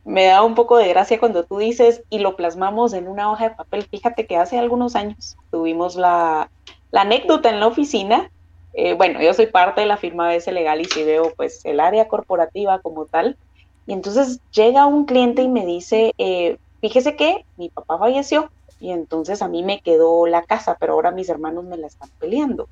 me 0.04 0.26
da 0.26 0.42
un 0.42 0.54
poco 0.54 0.78
de 0.78 0.88
gracia 0.88 1.20
cuando 1.20 1.44
tú 1.44 1.58
dices 1.58 2.02
y 2.10 2.18
lo 2.18 2.36
plasmamos 2.36 2.92
en 2.92 3.08
una 3.08 3.30
hoja 3.30 3.50
de 3.50 3.54
papel. 3.54 3.86
Fíjate 3.90 4.26
que 4.26 4.36
hace 4.36 4.58
algunos 4.58 4.96
años 4.96 5.36
tuvimos 5.50 5.96
la, 5.96 6.50
anécdota 6.92 7.50
en 7.50 7.60
la 7.60 7.68
oficina. 7.68 8.30
Eh, 8.74 8.94
bueno, 8.94 9.22
yo 9.22 9.34
soy 9.34 9.46
parte 9.46 9.82
de 9.82 9.86
la 9.86 9.96
firma 9.96 10.28
BS 10.28 10.50
Legal 10.52 10.80
y 10.80 10.86
si 10.86 11.04
veo 11.04 11.32
pues 11.36 11.60
el 11.64 11.80
área 11.80 12.08
corporativa 12.08 12.80
como 12.80 13.06
tal. 13.06 13.38
Y 13.86 13.92
entonces 13.92 14.40
llega 14.52 14.86
un 14.86 15.04
cliente 15.04 15.42
y 15.42 15.48
me 15.48 15.66
dice, 15.66 16.12
eh, 16.18 16.58
fíjese 16.80 17.16
que 17.16 17.44
mi 17.56 17.68
papá 17.68 17.98
falleció 17.98 18.50
y 18.78 18.90
entonces 18.90 19.42
a 19.42 19.48
mí 19.48 19.62
me 19.62 19.80
quedó 19.80 20.26
la 20.26 20.42
casa, 20.42 20.76
pero 20.80 20.94
ahora 20.94 21.12
mis 21.12 21.28
hermanos 21.28 21.64
me 21.64 21.76
la 21.76 21.86
están 21.86 22.10
peleando. 22.18 22.68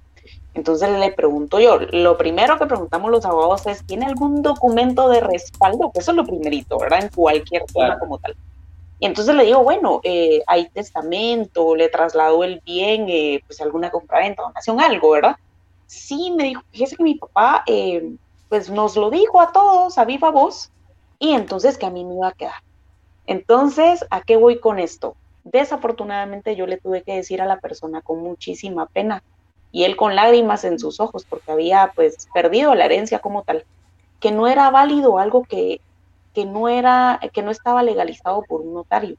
Entonces 0.54 0.90
le 0.90 1.12
pregunto 1.12 1.60
yo, 1.60 1.78
lo 1.78 2.18
primero 2.18 2.58
que 2.58 2.66
preguntamos 2.66 3.10
los 3.10 3.24
abogados 3.24 3.66
es, 3.66 3.84
¿tiene 3.84 4.06
algún 4.06 4.42
documento 4.42 5.08
de 5.08 5.20
respaldo? 5.20 5.92
Eso 5.94 6.10
es 6.10 6.16
lo 6.16 6.24
primerito, 6.24 6.78
¿verdad? 6.78 7.04
En 7.04 7.08
cualquier 7.08 7.64
tema 7.66 7.98
como 7.98 8.18
tal. 8.18 8.36
Y 8.98 9.06
entonces 9.06 9.34
le 9.34 9.44
digo, 9.44 9.62
bueno, 9.62 10.00
eh, 10.02 10.42
hay 10.46 10.68
testamento, 10.68 11.74
le 11.74 11.88
traslado 11.88 12.44
el 12.44 12.60
bien, 12.66 13.06
eh, 13.08 13.42
pues 13.46 13.60
alguna 13.60 13.90
compraventa, 13.90 14.42
donación, 14.42 14.80
algo, 14.80 15.10
¿verdad? 15.10 15.36
Sí, 15.86 16.32
me 16.36 16.44
dijo, 16.44 16.62
fíjese 16.70 16.96
que 16.96 17.02
mi 17.02 17.14
papá, 17.14 17.62
eh, 17.66 18.16
pues 18.48 18.68
nos 18.68 18.96
lo 18.96 19.08
dijo 19.08 19.40
a 19.40 19.52
todos 19.52 19.96
a 19.96 20.04
viva 20.04 20.30
voz, 20.30 20.70
y 21.18 21.32
entonces 21.32 21.78
que 21.78 21.86
a 21.86 21.90
mí 21.90 22.04
me 22.04 22.14
iba 22.14 22.28
a 22.28 22.32
quedar. 22.32 22.62
Entonces, 23.26 24.04
¿a 24.10 24.22
qué 24.22 24.36
voy 24.36 24.58
con 24.58 24.78
esto? 24.78 25.16
Desafortunadamente 25.44 26.56
yo 26.56 26.66
le 26.66 26.76
tuve 26.76 27.02
que 27.02 27.14
decir 27.14 27.40
a 27.40 27.46
la 27.46 27.60
persona 27.60 28.02
con 28.02 28.20
muchísima 28.20 28.86
pena, 28.86 29.22
y 29.72 29.84
él 29.84 29.96
con 29.96 30.16
lágrimas 30.16 30.64
en 30.64 30.78
sus 30.78 31.00
ojos 31.00 31.24
porque 31.28 31.52
había 31.52 31.92
pues 31.94 32.28
perdido 32.34 32.74
la 32.74 32.86
herencia 32.86 33.20
como 33.20 33.42
tal, 33.42 33.64
que 34.18 34.32
no 34.32 34.48
era 34.48 34.70
válido 34.70 35.18
algo 35.18 35.44
que, 35.44 35.80
que 36.34 36.44
no 36.44 36.68
era, 36.68 37.20
que 37.32 37.42
no 37.42 37.50
estaba 37.50 37.82
legalizado 37.82 38.42
por 38.42 38.60
un 38.60 38.74
notario. 38.74 39.16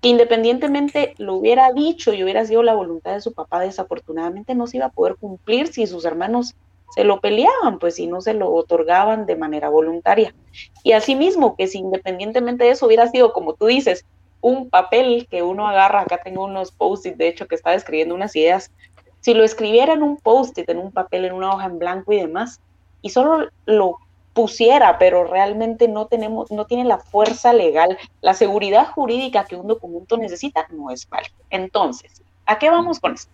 que 0.00 0.08
independientemente 0.08 1.14
lo 1.18 1.34
hubiera 1.34 1.72
dicho 1.72 2.12
y 2.12 2.22
hubiera 2.24 2.44
sido 2.46 2.62
la 2.62 2.74
voluntad 2.74 3.12
de 3.12 3.20
su 3.20 3.32
papá, 3.32 3.60
desafortunadamente 3.60 4.54
no 4.54 4.66
se 4.66 4.78
iba 4.78 4.86
a 4.86 4.90
poder 4.90 5.16
cumplir 5.16 5.68
si 5.68 5.86
sus 5.86 6.04
hermanos 6.04 6.54
se 6.94 7.04
lo 7.04 7.20
peleaban, 7.20 7.78
pues 7.78 7.96
si 7.96 8.06
no 8.06 8.20
se 8.20 8.34
lo 8.34 8.52
otorgaban 8.52 9.26
de 9.26 9.36
manera 9.36 9.68
voluntaria. 9.68 10.34
Y 10.82 10.92
asimismo, 10.92 11.54
que 11.54 11.66
si 11.68 11.78
independientemente 11.78 12.64
de 12.64 12.70
eso 12.70 12.86
hubiera 12.86 13.06
sido, 13.08 13.32
como 13.32 13.54
tú 13.54 13.66
dices, 13.66 14.04
un 14.40 14.70
papel 14.70 15.28
que 15.30 15.42
uno 15.42 15.68
agarra, 15.68 16.00
acá 16.00 16.20
tengo 16.24 16.44
unos 16.44 16.72
post-it, 16.72 17.16
de 17.16 17.28
hecho, 17.28 17.46
que 17.46 17.54
estaba 17.54 17.76
escribiendo 17.76 18.14
unas 18.14 18.34
ideas, 18.34 18.72
si 19.20 19.34
lo 19.34 19.44
escribiera 19.44 19.92
en 19.92 20.02
un 20.02 20.16
post-it, 20.16 20.68
en 20.68 20.78
un 20.78 20.92
papel, 20.92 21.24
en 21.24 21.34
una 21.34 21.52
hoja 21.54 21.66
en 21.66 21.78
blanco 21.78 22.12
y 22.12 22.16
demás, 22.16 22.60
y 23.02 23.10
solo 23.10 23.48
lo 23.66 23.98
pusiera, 24.32 24.98
pero 24.98 25.24
realmente 25.24 25.88
no 25.88 26.06
tenemos, 26.06 26.50
no 26.50 26.64
tiene 26.66 26.84
la 26.84 26.98
fuerza 26.98 27.52
legal, 27.52 27.98
la 28.20 28.34
seguridad 28.34 28.92
jurídica 28.92 29.44
que 29.44 29.56
un 29.56 29.66
documento 29.66 30.16
necesita, 30.16 30.66
no 30.70 30.90
es 30.90 31.08
válido. 31.08 31.34
Entonces, 31.50 32.22
¿a 32.46 32.58
qué 32.58 32.70
vamos 32.70 33.00
con 33.00 33.14
esto? 33.14 33.30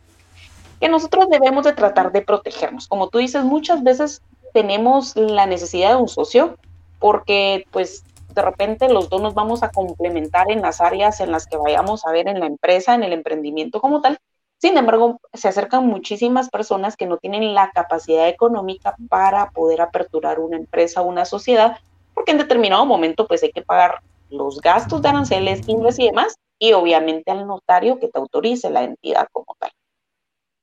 Que 0.81 0.89
nosotros 0.89 1.29
debemos 1.29 1.65
de 1.65 1.73
tratar 1.73 2.13
de 2.13 2.23
protegernos. 2.23 2.89
Como 2.89 3.09
tú 3.09 3.19
dices, 3.19 3.45
muchas 3.45 3.83
veces 3.83 4.23
tenemos 4.53 5.17
la 5.17 5.47
necesidad 5.47 5.91
de 5.91 5.97
un 5.97 6.09
socio 6.09 6.57
porque 6.99 7.67
pues 7.71 8.05
de 8.35 8.43
repente 8.43 8.89
los 8.89 9.09
dos 9.09 9.21
nos 9.23 9.35
vamos 9.35 9.63
a 9.63 9.71
complementar 9.71 10.51
en 10.51 10.63
las 10.63 10.81
áreas 10.81 11.21
en 11.21 11.33
las 11.33 11.47
que 11.47 11.57
vayamos 11.57 12.07
a 12.07 12.13
ver 12.13 12.29
en 12.29 12.41
la 12.41 12.47
empresa, 12.47 12.95
en 12.95 13.03
el 13.03 13.13
emprendimiento 13.13 13.81
como 13.81 14.01
tal. 14.01 14.19
Sin 14.59 14.77
embargo, 14.79 15.21
se 15.35 15.49
acercan 15.49 15.87
muchísimas 15.87 16.49
personas 16.49 16.97
que 16.97 17.07
no 17.07 17.19
tienen 17.19 17.55
la 17.55 17.71
capacidad 17.71 18.29
económica 18.29 18.97
para 19.09 19.51
poder 19.51 19.83
aperturar 19.83 20.41
una 20.41 20.57
empresa 20.57 21.03
o 21.03 21.07
una 21.07 21.25
sociedad, 21.27 21.79
porque 22.15 22.33
en 22.33 22.39
determinado 22.39 22.87
momento 22.87 23.27
pues 23.27 23.43
hay 23.43 23.53
que 23.53 23.63
pagar 23.63 24.01
los 24.31 24.61
gastos 24.61 25.03
de 25.03 25.09
aranceles, 25.11 25.69
ingresos 25.69 26.01
y 26.01 26.07
demás, 26.07 26.37
y 26.59 26.73
obviamente 26.73 27.31
al 27.31 27.47
notario 27.47 27.99
que 27.99 28.09
te 28.09 28.19
autorice 28.19 28.71
la 28.71 28.83
entidad 28.83 29.29
como 29.31 29.55
tal. 29.59 29.71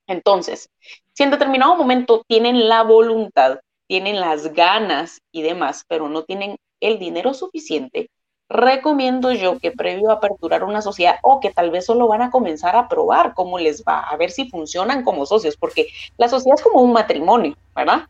Entonces, 0.07 0.69
si 1.13 1.23
en 1.23 1.31
determinado 1.31 1.75
momento 1.75 2.23
tienen 2.27 2.67
la 2.67 2.83
voluntad, 2.83 3.59
tienen 3.87 4.19
las 4.19 4.53
ganas 4.53 5.21
y 5.31 5.43
demás, 5.43 5.85
pero 5.87 6.09
no 6.09 6.23
tienen 6.23 6.57
el 6.79 6.99
dinero 6.99 7.33
suficiente, 7.33 8.09
recomiendo 8.49 9.31
yo 9.31 9.57
que 9.57 9.71
previo 9.71 10.11
a 10.11 10.15
aperturar 10.15 10.63
una 10.63 10.81
sociedad 10.81 11.15
o 11.23 11.39
que 11.39 11.51
tal 11.51 11.71
vez 11.71 11.85
solo 11.85 12.07
van 12.07 12.21
a 12.21 12.29
comenzar 12.29 12.75
a 12.75 12.87
probar 12.87 13.33
cómo 13.33 13.57
les 13.57 13.83
va, 13.83 13.99
a 13.99 14.15
ver 14.17 14.31
si 14.31 14.49
funcionan 14.49 15.03
como 15.03 15.25
socios, 15.25 15.57
porque 15.57 15.87
la 16.17 16.29
sociedad 16.29 16.57
es 16.57 16.63
como 16.63 16.81
un 16.81 16.93
matrimonio, 16.93 17.55
¿verdad? 17.75 18.03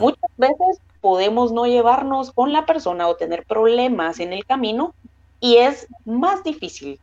Muchas 0.00 0.30
veces 0.36 0.80
podemos 1.00 1.52
no 1.52 1.66
llevarnos 1.66 2.32
con 2.32 2.52
la 2.52 2.66
persona 2.66 3.06
o 3.06 3.16
tener 3.16 3.44
problemas 3.44 4.18
en 4.18 4.32
el 4.32 4.44
camino 4.44 4.94
y 5.40 5.58
es 5.58 5.86
más 6.04 6.42
difícil. 6.42 6.98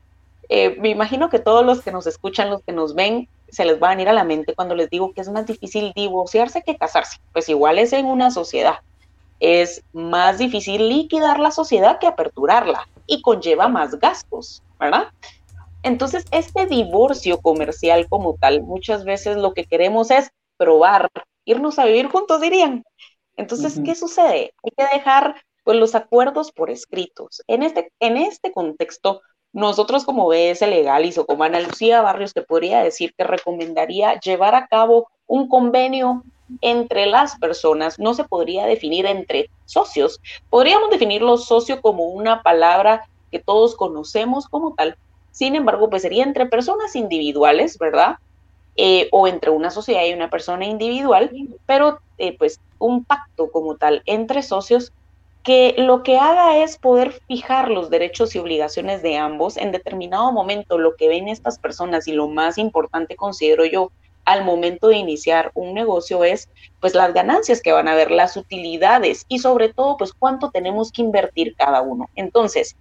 Eh, 0.49 0.75
me 0.79 0.89
imagino 0.89 1.29
que 1.29 1.39
todos 1.39 1.65
los 1.65 1.81
que 1.81 1.91
nos 1.91 2.05
escuchan, 2.05 2.49
los 2.49 2.61
que 2.63 2.73
nos 2.73 2.95
ven, 2.95 3.29
se 3.49 3.65
les 3.65 3.81
va 3.81 3.87
a 3.87 3.91
venir 3.91 4.09
a 4.09 4.13
la 4.13 4.23
mente 4.23 4.55
cuando 4.55 4.75
les 4.75 4.89
digo 4.89 5.13
que 5.13 5.21
es 5.21 5.29
más 5.29 5.45
difícil 5.45 5.93
divorciarse 5.95 6.63
que 6.63 6.75
casarse. 6.75 7.17
Pues 7.31 7.47
igual 7.49 7.79
es 7.79 7.93
en 7.93 8.07
una 8.07 8.31
sociedad 8.31 8.79
es 9.43 9.83
más 9.91 10.37
difícil 10.37 10.87
liquidar 10.87 11.37
la 11.37 11.51
sociedad 11.51 11.99
que 11.99 12.07
aperturarla 12.07 12.87
y 13.07 13.21
conlleva 13.21 13.67
más 13.67 13.99
gastos, 13.99 14.63
¿verdad? 14.79 15.09
Entonces, 15.83 16.23
este 16.31 16.65
divorcio 16.65 17.41
comercial 17.41 18.07
como 18.07 18.35
tal, 18.35 18.63
muchas 18.63 19.03
veces 19.03 19.35
lo 19.35 19.53
que 19.53 19.65
queremos 19.65 20.11
es 20.11 20.31
probar, 20.55 21.09
irnos 21.43 21.77
a 21.77 21.85
vivir 21.85 22.07
juntos, 22.07 22.39
dirían. 22.39 22.85
Entonces, 23.35 23.81
¿qué 23.83 23.95
sucede? 23.95 24.53
Hay 24.63 24.71
que 24.77 24.95
dejar 24.95 25.35
pues, 25.65 25.77
los 25.77 25.93
acuerdos 25.93 26.53
por 26.53 26.69
escritos. 26.69 27.41
En 27.47 27.63
este, 27.63 27.91
en 27.99 28.15
este 28.15 28.53
contexto, 28.53 29.21
nosotros 29.51 30.05
como 30.05 30.27
BS 30.27 30.65
Legalis 30.67 31.17
o 31.17 31.25
como 31.25 31.43
Ana 31.43 31.59
Lucía 31.59 32.01
Barrios 32.01 32.33
te 32.33 32.43
podría 32.43 32.81
decir 32.81 33.13
que 33.17 33.25
recomendaría 33.25 34.19
llevar 34.21 34.55
a 34.55 34.67
cabo 34.67 35.09
un 35.27 35.49
convenio 35.49 36.23
entre 36.61 37.05
las 37.05 37.37
personas 37.37 37.99
no 37.99 38.13
se 38.13 38.23
podría 38.23 38.65
definir 38.65 39.05
entre 39.05 39.49
socios. 39.65 40.19
Podríamos 40.49 40.89
definirlo 40.89 41.37
socio 41.37 41.81
como 41.81 42.05
una 42.05 42.41
palabra 42.41 43.07
que 43.31 43.39
todos 43.39 43.75
conocemos 43.75 44.47
como 44.47 44.73
tal. 44.73 44.97
Sin 45.31 45.55
embargo, 45.55 45.89
pues 45.89 46.03
sería 46.03 46.23
entre 46.23 46.45
personas 46.45 46.95
individuales, 46.95 47.77
¿verdad? 47.77 48.17
Eh, 48.75 49.09
o 49.11 49.27
entre 49.27 49.51
una 49.51 49.69
sociedad 49.69 50.03
y 50.05 50.13
una 50.13 50.29
persona 50.29 50.65
individual, 50.65 51.31
pero 51.65 51.99
eh, 52.17 52.35
pues 52.37 52.59
un 52.79 53.03
pacto 53.05 53.51
como 53.51 53.75
tal 53.75 54.01
entre 54.05 54.41
socios 54.41 54.91
que 55.43 55.75
lo 55.77 56.03
que 56.03 56.17
haga 56.17 56.57
es 56.63 56.77
poder 56.77 57.11
fijar 57.27 57.69
los 57.69 57.89
derechos 57.89 58.33
y 58.33 58.39
obligaciones 58.39 59.03
de 59.03 59.17
ambos 59.17 59.57
en 59.57 59.71
determinado 59.71 60.31
momento, 60.31 60.77
lo 60.77 60.95
que 60.95 61.09
ven 61.09 61.27
estas 61.27 61.59
personas 61.59 62.07
y 62.07 62.13
lo 62.13 62.29
más 62.29 62.57
importante 62.57 63.15
considero 63.15 63.65
yo 63.65 63.91
al 64.25 64.43
momento 64.45 64.87
de 64.87 64.97
iniciar 64.97 65.51
un 65.53 65.73
negocio 65.73 66.23
es 66.23 66.49
pues 66.79 66.95
las 66.95 67.13
ganancias 67.13 67.61
que 67.61 67.71
van 67.71 67.87
a 67.87 67.93
haber, 67.93 68.11
las 68.11 68.35
utilidades 68.35 69.25
y 69.29 69.39
sobre 69.39 69.69
todo 69.73 69.95
pues 69.95 70.11
cuánto 70.11 70.51
tenemos 70.51 70.91
que 70.91 71.01
invertir 71.01 71.55
cada 71.55 71.81
uno. 71.81 72.09
Entonces, 72.15 72.75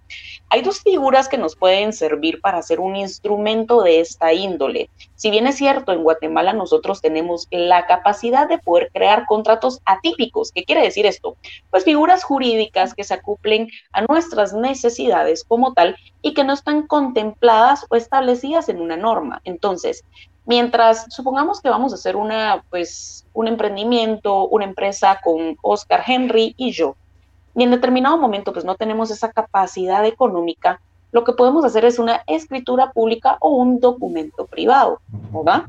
hay 0.49 0.61
dos 0.61 0.81
figuras 0.81 1.29
que 1.29 1.37
nos 1.37 1.55
pueden 1.55 1.93
servir 1.93 2.41
para 2.41 2.57
hacer 2.57 2.81
un 2.81 2.97
instrumento 2.97 3.81
de 3.81 4.01
esta 4.01 4.33
índole. 4.33 4.89
Si 5.15 5.31
bien 5.31 5.47
es 5.47 5.55
cierto, 5.55 5.93
en 5.93 6.03
Guatemala 6.03 6.51
nosotros 6.51 7.01
tenemos 7.01 7.47
la 7.49 7.85
capacidad 7.85 8.47
de 8.47 8.57
poder 8.57 8.89
crear 8.93 9.25
contratos 9.25 9.79
atípicos. 9.85 10.51
¿Qué 10.51 10.65
quiere 10.65 10.81
decir 10.81 11.05
esto? 11.05 11.37
Pues 11.71 11.85
figuras 11.85 12.25
jurídicas 12.25 12.93
que 12.93 13.05
se 13.05 13.13
acoplen 13.13 13.69
a 13.93 14.01
nuestras 14.01 14.53
necesidades 14.53 15.45
como 15.45 15.73
tal 15.73 15.95
y 16.21 16.33
que 16.33 16.43
no 16.43 16.53
están 16.53 16.87
contempladas 16.87 17.85
o 17.89 17.95
establecidas 17.95 18.67
en 18.67 18.81
una 18.81 18.97
norma. 18.97 19.41
Entonces, 19.45 20.03
Mientras, 20.45 21.05
supongamos 21.09 21.61
que 21.61 21.69
vamos 21.69 21.91
a 21.93 21.95
hacer 21.95 22.15
una, 22.15 22.63
pues, 22.69 23.25
un 23.33 23.47
emprendimiento, 23.47 24.47
una 24.47 24.65
empresa 24.65 25.19
con 25.23 25.57
Oscar 25.61 26.03
Henry 26.05 26.53
y 26.57 26.71
yo, 26.71 26.95
y 27.55 27.63
en 27.63 27.71
determinado 27.71 28.17
momento, 28.17 28.51
pues, 28.51 28.65
no 28.65 28.75
tenemos 28.75 29.11
esa 29.11 29.31
capacidad 29.31 30.05
económica, 30.05 30.81
lo 31.11 31.23
que 31.23 31.33
podemos 31.33 31.63
hacer 31.63 31.85
es 31.85 31.99
una 31.99 32.23
escritura 32.25 32.91
pública 32.91 33.37
o 33.39 33.51
un 33.51 33.79
documento 33.79 34.47
privado, 34.47 34.99
¿verdad? 35.31 35.65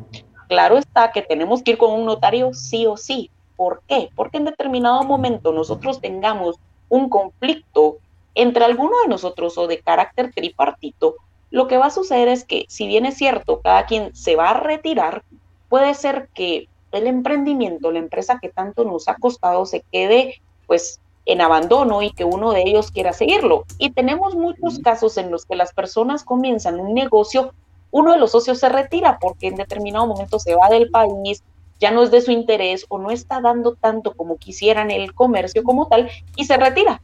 Claro 0.49 0.79
está 0.79 1.13
que 1.13 1.21
tenemos 1.21 1.63
que 1.63 1.73
ir 1.73 1.79
con 1.79 1.93
un 1.93 2.07
notario 2.07 2.55
sí 2.55 2.87
o 2.87 2.97
sí. 2.97 3.31
¿Por 3.55 3.83
qué? 3.87 4.09
Porque 4.17 4.39
en 4.39 4.47
determinado 4.47 5.05
momento 5.05 5.53
nosotros 5.53 6.01
tengamos 6.01 6.57
un 6.89 7.11
conflicto 7.11 7.99
entre 8.35 8.65
alguno 8.65 8.93
de 9.03 9.09
nosotros 9.09 9.57
o 9.59 9.67
de 9.67 9.81
carácter 9.81 10.33
tripartito, 10.35 11.17
lo 11.55 11.69
que 11.69 11.79
va 11.79 11.87
a 11.87 11.91
suceder 11.91 12.27
es 12.27 12.45
que, 12.45 12.67
si 12.69 12.89
bien 12.89 13.07
es 13.07 13.17
cierto, 13.17 13.61
cada 13.61 13.87
quien 13.87 14.13
se 14.13 14.35
va 14.35 14.51
a 14.51 14.55
retirar, 14.55 15.23
puede 15.69 15.95
ser 15.95 16.29
que 16.35 16.69
el 16.91 17.07
emprendimiento, 17.07 17.93
la 17.93 18.01
empresa 18.01 18.41
que 18.43 18.49
tanto 18.49 18.83
nos 18.83 19.07
ha 19.07 19.15
costado, 19.15 19.65
se 19.65 19.85
quede 19.93 20.43
pues 20.67 20.99
en 21.27 21.41
abandono 21.41 22.03
y 22.03 22.11
que 22.11 22.25
uno 22.25 22.51
de 22.51 22.63
ellos 22.63 22.91
quiera 22.91 23.13
seguirlo. 23.13 23.67
Y 23.79 23.91
tenemos 23.91 24.35
muchos 24.35 24.81
casos 24.81 25.17
en 25.17 25.31
los 25.31 25.47
que 25.47 25.55
las 25.55 25.73
personas 25.73 26.25
comienzan 26.25 26.81
un 26.81 26.93
negocio, 26.93 27.55
uno 27.93 28.11
de 28.11 28.19
los 28.19 28.33
socios 28.33 28.59
se 28.59 28.69
retira 28.69 29.21
porque 29.21 29.47
en 29.47 29.55
determinado 29.55 30.09
momento 30.09 30.41
se 30.41 30.57
va 30.57 30.69
del 30.71 30.91
país, 30.91 31.45
ya 31.79 31.93
no 31.93 32.03
es 32.03 32.11
de 32.11 32.21
su 32.21 32.33
interés 32.33 32.85
o 32.89 32.99
no 32.99 33.13
está 33.13 33.41
dando 33.41 33.77
tanto 33.77 34.15
como 34.15 34.39
quisieran 34.39 34.91
el 34.91 35.15
comercio 35.15 35.63
como 35.63 35.87
tal 35.87 36.11
y 36.35 36.47
se 36.47 36.57
retira. 36.57 37.01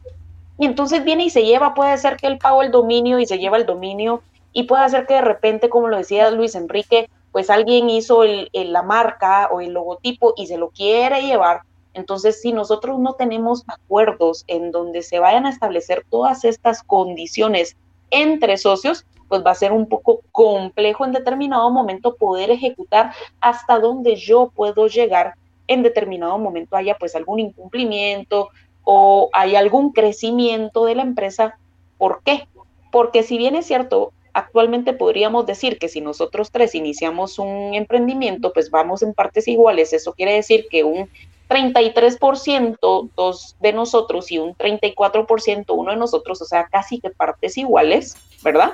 Y 0.57 0.65
entonces 0.65 1.05
viene 1.05 1.23
y 1.23 1.29
se 1.29 1.45
lleva, 1.45 1.73
puede 1.73 1.97
ser 1.97 2.17
que 2.17 2.27
él 2.27 2.37
pagó 2.37 2.63
el 2.63 2.71
dominio 2.71 3.17
y 3.17 3.25
se 3.25 3.39
lleva 3.39 3.55
el 3.55 3.65
dominio 3.65 4.21
y 4.53 4.63
puede 4.63 4.83
hacer 4.83 5.05
que 5.05 5.15
de 5.15 5.21
repente, 5.21 5.69
como 5.69 5.87
lo 5.87 5.97
decía 5.97 6.29
Luis 6.31 6.55
Enrique, 6.55 7.09
pues 7.31 7.49
alguien 7.49 7.89
hizo 7.89 8.23
la 8.23 8.83
marca 8.83 9.49
o 9.51 9.61
el 9.61 9.73
logotipo 9.73 10.33
y 10.35 10.47
se 10.47 10.57
lo 10.57 10.69
quiere 10.69 11.21
llevar. 11.21 11.61
Entonces, 11.93 12.41
si 12.41 12.53
nosotros 12.53 12.99
no 12.99 13.13
tenemos 13.13 13.63
acuerdos 13.67 14.43
en 14.47 14.71
donde 14.71 15.01
se 15.01 15.19
vayan 15.19 15.45
a 15.45 15.49
establecer 15.49 16.05
todas 16.09 16.43
estas 16.45 16.83
condiciones 16.83 17.77
entre 18.09 18.57
socios, 18.57 19.05
pues 19.27 19.43
va 19.45 19.51
a 19.51 19.55
ser 19.55 19.71
un 19.71 19.87
poco 19.87 20.21
complejo 20.31 21.05
en 21.05 21.13
determinado 21.13 21.69
momento 21.69 22.15
poder 22.15 22.51
ejecutar 22.51 23.13
hasta 23.39 23.79
donde 23.79 24.17
yo 24.17 24.51
puedo 24.53 24.87
llegar 24.87 25.35
en 25.67 25.83
determinado 25.83 26.37
momento 26.37 26.75
haya 26.75 26.97
pues 26.99 27.15
algún 27.15 27.39
incumplimiento 27.39 28.49
o 28.83 29.29
hay 29.31 29.55
algún 29.55 29.93
crecimiento 29.93 30.83
de 30.85 30.95
la 30.95 31.03
empresa. 31.03 31.57
¿Por 31.97 32.23
qué? 32.23 32.47
Porque 32.91 33.23
si 33.23 33.37
bien 33.37 33.55
es 33.55 33.67
cierto, 33.67 34.11
actualmente 34.33 34.93
podríamos 34.93 35.45
decir 35.45 35.77
que 35.77 35.89
si 35.89 36.01
nosotros 36.01 36.51
tres 36.51 36.75
iniciamos 36.75 37.39
un 37.39 37.73
emprendimiento, 37.73 38.53
pues 38.53 38.69
vamos 38.69 39.01
en 39.03 39.13
partes 39.13 39.47
iguales. 39.47 39.93
Eso 39.93 40.13
quiere 40.13 40.33
decir 40.33 40.67
que 40.69 40.83
un 40.83 41.09
33% 41.49 43.09
dos 43.15 43.57
de 43.59 43.73
nosotros 43.73 44.31
y 44.31 44.39
un 44.39 44.55
34% 44.55 45.65
uno 45.75 45.91
de 45.91 45.97
nosotros, 45.97 46.41
o 46.41 46.45
sea, 46.45 46.67
casi 46.71 46.99
que 46.99 47.09
partes 47.09 47.57
iguales, 47.57 48.15
¿verdad? 48.41 48.73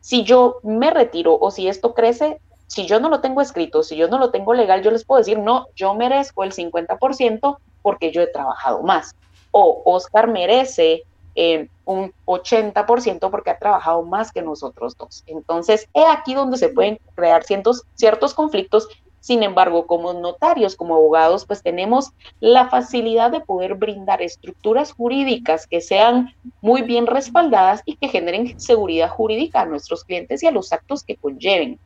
Si 0.00 0.22
yo 0.24 0.56
me 0.62 0.90
retiro 0.90 1.36
o 1.38 1.50
si 1.50 1.68
esto 1.68 1.92
crece, 1.92 2.40
si 2.66 2.86
yo 2.86 2.98
no 2.98 3.10
lo 3.10 3.20
tengo 3.20 3.42
escrito, 3.42 3.82
si 3.82 3.96
yo 3.96 4.08
no 4.08 4.18
lo 4.18 4.30
tengo 4.30 4.54
legal, 4.54 4.82
yo 4.82 4.90
les 4.90 5.04
puedo 5.04 5.18
decir, 5.18 5.38
no, 5.38 5.66
yo 5.76 5.94
merezco 5.94 6.44
el 6.44 6.52
50% 6.52 7.58
porque 7.82 8.10
yo 8.10 8.22
he 8.22 8.26
trabajado 8.26 8.82
más. 8.82 9.14
O 9.50 9.82
Oscar 9.84 10.28
merece 10.28 11.02
eh, 11.36 11.68
un 11.84 12.12
80% 12.24 13.30
porque 13.30 13.50
ha 13.50 13.58
trabajado 13.58 14.02
más 14.02 14.32
que 14.32 14.42
nosotros 14.42 14.96
dos. 14.96 15.22
Entonces, 15.26 15.88
es 15.92 16.04
aquí 16.08 16.34
donde 16.34 16.56
se 16.56 16.70
pueden 16.70 16.98
crear 17.14 17.44
ciertos, 17.44 17.84
ciertos 17.94 18.34
conflictos. 18.34 18.88
Sin 19.20 19.42
embargo, 19.42 19.86
como 19.86 20.12
notarios, 20.14 20.76
como 20.76 20.94
abogados, 20.94 21.44
pues 21.44 21.62
tenemos 21.62 22.12
la 22.40 22.68
facilidad 22.68 23.30
de 23.30 23.40
poder 23.40 23.74
brindar 23.74 24.22
estructuras 24.22 24.92
jurídicas 24.92 25.66
que 25.66 25.80
sean 25.80 26.34
muy 26.60 26.82
bien 26.82 27.06
respaldadas 27.06 27.82
y 27.84 27.96
que 27.96 28.08
generen 28.08 28.58
seguridad 28.58 29.10
jurídica 29.10 29.60
a 29.60 29.66
nuestros 29.66 30.04
clientes 30.04 30.42
y 30.42 30.46
a 30.46 30.52
los 30.52 30.72
actos 30.72 31.04
que 31.04 31.16
conlleven. 31.16 31.78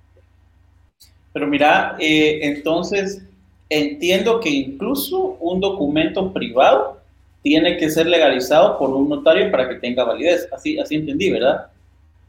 Pero 1.33 1.47
mira, 1.47 1.97
eh, 1.99 2.41
entonces 2.43 3.23
entiendo 3.69 4.41
que 4.41 4.51
incluso 4.51 5.37
un 5.41 5.61
documento 5.61 6.33
privado 6.33 7.00
tiene 7.43 7.77
que 7.77 7.91
ser 7.91 8.07
legalizado 8.07 8.79
por 8.79 8.91
un 8.91 9.09
notario 9.09 9.51
para 9.51 9.69
que 9.69 9.77
tenga 9.77 10.05
validez. 10.05 10.49
Así, 10.53 10.79
así 10.79 10.97
entendí, 10.97 11.31
¿verdad? 11.31 11.67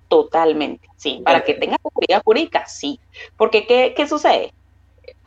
Totalmente, 0.07 0.87
sí. 0.97 1.21
Para 1.23 1.43
que 1.43 1.53
tenga 1.53 1.77
seguridad 1.81 2.21
jurídica, 2.23 2.65
sí. 2.67 2.99
Porque, 3.37 3.65
¿qué, 3.65 3.93
qué 3.95 4.07
sucede? 4.07 4.53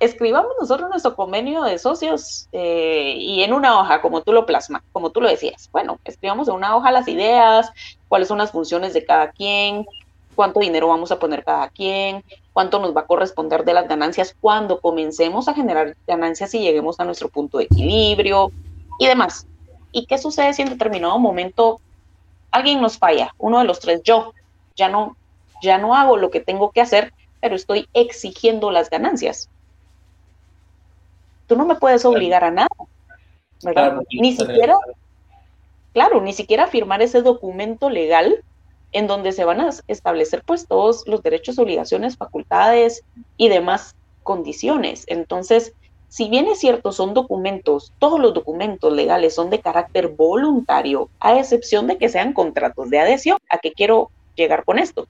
Escribamos 0.01 0.53
nosotros 0.61 0.91
nuestro 0.91 1.15
convenio 1.15 1.63
de 1.63 1.79
socios 1.79 2.49
eh, 2.53 3.15
y 3.19 3.43
en 3.43 3.53
una 3.53 3.81
hoja, 3.81 4.01
como 4.01 4.23
tú 4.23 4.33
lo 4.33 4.47
plasmas, 4.47 4.83
como 4.93 5.11
tú 5.11 5.21
lo 5.21 5.29
decías. 5.29 5.69
Bueno, 5.73 5.99
escribamos 6.05 6.49
en 6.49 6.55
una 6.55 6.77
hoja 6.77 6.93
las 6.93 7.09
ideas, 7.09 7.71
cuáles 8.09 8.29
son 8.29 8.39
las 8.39 8.51
funciones 8.51 8.93
de 8.93 9.05
cada 9.05 9.31
quien, 9.31 9.87
cuánto 10.35 10.61
dinero 10.61 10.89
vamos 10.89 11.11
a 11.13 11.19
poner 11.19 11.45
cada 11.45 11.69
quien, 11.69 12.23
cuánto 12.53 12.79
nos 12.79 12.95
va 12.95 13.03
a 13.03 13.07
corresponder 13.07 13.65
de 13.65 13.75
las 13.75 13.89
ganancias 13.89 14.37
cuando 14.41 14.81
comencemos 14.81 15.49
a 15.49 15.55
generar 15.55 15.97
ganancias 16.07 16.55
y 16.55 16.61
lleguemos 16.61 17.01
a 17.01 17.05
nuestro 17.05 17.29
punto 17.29 17.59
de 17.59 17.65
equilibrio 17.65 18.51
y 18.99 19.07
demás. 19.07 19.47
¿Y 19.95 20.07
qué 20.07 20.19
sucede 20.19 20.53
si 20.53 20.63
en 20.63 20.71
determinado 20.71 21.19
momento 21.21 21.81
alguien 22.51 22.83
nos 22.83 22.99
falla? 22.99 23.33
Uno 23.39 23.61
de 23.61 23.65
los 23.65 23.79
tres, 23.79 24.03
yo, 24.03 24.35
ya 24.75 24.89
no, 24.89 25.17
ya 25.63 25.79
no 25.79 25.95
hago 25.95 26.17
lo 26.17 26.33
que 26.33 26.41
tengo 26.41 26.73
que 26.73 26.81
hacer, 26.81 27.15
pero 27.41 27.55
estoy 27.55 27.89
exigiendo 27.95 28.73
las 28.73 28.91
ganancias. 28.91 29.49
Tú 31.47 31.57
no 31.57 31.65
me 31.65 31.77
puedes 31.77 32.05
obligar 32.05 32.43
a 32.43 32.51
nada, 32.51 32.69
¿verdad? 33.63 34.01
ni 34.11 34.37
siquiera, 34.37 34.75
claro, 35.93 36.21
ni 36.21 36.33
siquiera 36.33 36.67
firmar 36.67 37.01
ese 37.01 37.23
documento 37.23 37.89
legal 37.89 38.43
en 38.91 39.07
donde 39.07 39.31
se 39.31 39.45
van 39.45 39.61
a 39.61 39.71
establecer 39.87 40.43
pues 40.45 40.67
todos 40.67 41.07
los 41.07 41.23
derechos, 41.23 41.61
obligaciones, 41.61 42.17
facultades 42.17 43.05
y 43.37 43.49
demás 43.49 43.95
condiciones. 44.25 45.05
Entonces, 45.07 45.73
si 46.15 46.29
bien 46.29 46.47
es 46.47 46.61
cierto, 46.61 46.93
son 46.93 47.13
documentos, 47.13 47.93
todos 47.99 48.21
los 48.21 48.35
documentos 48.35 48.93
legales 48.93 49.35
son 49.35 49.51
de 49.51 49.59
carácter 49.59 50.07
voluntario, 50.07 51.09
a 51.19 51.41
excepción 51.41 51.89
de 51.89 51.99
que 51.99 52.09
sean 52.09 52.33
contratos 52.33 52.89
de 52.89 53.01
adhesión. 53.01 53.39
¿A 53.51 53.59
qué 53.59 53.73
quiero 53.73 54.13
llegar 54.37 54.65
con 54.65 54.79
esto? 54.79 55.09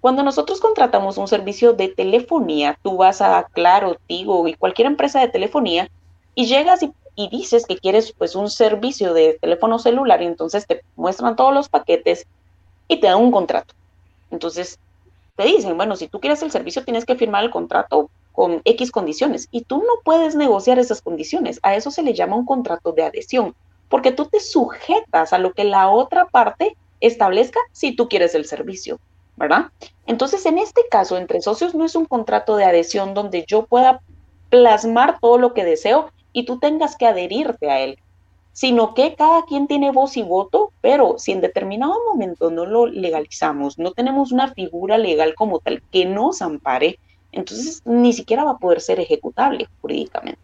Cuando 0.00 0.22
nosotros 0.22 0.58
contratamos 0.58 1.18
un 1.18 1.28
servicio 1.28 1.74
de 1.74 1.88
telefonía, 1.88 2.78
tú 2.82 2.96
vas 2.96 3.20
a 3.20 3.46
Claro, 3.52 3.98
Tigo 4.06 4.48
y 4.48 4.54
cualquier 4.54 4.86
empresa 4.86 5.20
de 5.20 5.28
telefonía 5.28 5.90
y 6.34 6.46
llegas 6.46 6.82
y, 6.82 6.94
y 7.14 7.28
dices 7.28 7.66
que 7.66 7.76
quieres 7.76 8.14
pues 8.16 8.34
un 8.34 8.48
servicio 8.48 9.12
de 9.12 9.36
teléfono 9.42 9.78
celular 9.78 10.22
y 10.22 10.24
entonces 10.28 10.66
te 10.66 10.80
muestran 10.96 11.36
todos 11.36 11.52
los 11.52 11.68
paquetes 11.68 12.26
y 12.88 13.00
te 13.00 13.06
dan 13.06 13.20
un 13.20 13.32
contrato. 13.32 13.74
Entonces 14.30 14.78
te 15.36 15.44
dicen, 15.44 15.76
bueno, 15.76 15.94
si 15.94 16.08
tú 16.08 16.20
quieres 16.20 16.40
el 16.40 16.50
servicio 16.50 16.86
tienes 16.86 17.04
que 17.04 17.16
firmar 17.16 17.44
el 17.44 17.50
contrato 17.50 18.08
con 18.38 18.62
X 18.64 18.92
condiciones 18.92 19.48
y 19.50 19.62
tú 19.62 19.78
no 19.78 19.94
puedes 20.04 20.36
negociar 20.36 20.78
esas 20.78 21.02
condiciones. 21.02 21.58
A 21.64 21.74
eso 21.74 21.90
se 21.90 22.04
le 22.04 22.14
llama 22.14 22.36
un 22.36 22.46
contrato 22.46 22.92
de 22.92 23.02
adhesión, 23.02 23.56
porque 23.88 24.12
tú 24.12 24.26
te 24.26 24.38
sujetas 24.38 25.32
a 25.32 25.38
lo 25.38 25.54
que 25.54 25.64
la 25.64 25.90
otra 25.90 26.26
parte 26.26 26.76
establezca 27.00 27.58
si 27.72 27.96
tú 27.96 28.08
quieres 28.08 28.36
el 28.36 28.44
servicio, 28.44 29.00
¿verdad? 29.36 29.72
Entonces, 30.06 30.46
en 30.46 30.58
este 30.58 30.82
caso, 30.88 31.16
entre 31.16 31.42
socios 31.42 31.74
no 31.74 31.84
es 31.84 31.96
un 31.96 32.04
contrato 32.04 32.54
de 32.54 32.64
adhesión 32.64 33.12
donde 33.12 33.44
yo 33.44 33.66
pueda 33.66 34.02
plasmar 34.50 35.18
todo 35.18 35.38
lo 35.38 35.52
que 35.52 35.64
deseo 35.64 36.12
y 36.32 36.44
tú 36.44 36.60
tengas 36.60 36.94
que 36.94 37.06
adherirte 37.06 37.68
a 37.68 37.80
él, 37.80 37.98
sino 38.52 38.94
que 38.94 39.16
cada 39.16 39.46
quien 39.46 39.66
tiene 39.66 39.90
voz 39.90 40.16
y 40.16 40.22
voto, 40.22 40.70
pero 40.80 41.16
si 41.18 41.32
en 41.32 41.40
determinado 41.40 41.94
momento 42.08 42.52
no 42.52 42.66
lo 42.66 42.86
legalizamos, 42.86 43.80
no 43.80 43.90
tenemos 43.90 44.30
una 44.30 44.54
figura 44.54 44.96
legal 44.96 45.34
como 45.34 45.58
tal 45.58 45.82
que 45.90 46.04
nos 46.04 46.40
ampare, 46.40 47.00
entonces 47.32 47.82
ni 47.84 48.12
siquiera 48.12 48.44
va 48.44 48.52
a 48.52 48.58
poder 48.58 48.80
ser 48.80 49.00
ejecutable 49.00 49.68
jurídicamente. 49.80 50.40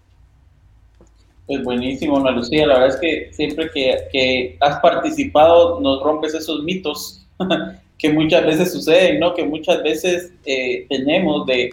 Pues 1.46 1.62
buenísimo, 1.62 2.16
Ana 2.16 2.30
Lucía. 2.30 2.66
La 2.66 2.74
verdad 2.74 2.94
es 2.94 3.00
que 3.00 3.32
siempre 3.32 3.70
que, 3.70 4.56
has 4.60 4.80
participado 4.80 5.80
nos 5.80 6.02
rompes 6.02 6.34
esos 6.34 6.62
mitos 6.62 7.26
que 7.98 8.10
muchas 8.10 8.46
veces 8.46 8.72
suceden, 8.72 9.20
¿no? 9.20 9.34
Que 9.34 9.44
muchas 9.44 9.82
veces 9.82 10.32
eh, 10.46 10.86
tenemos 10.88 11.44
de, 11.46 11.70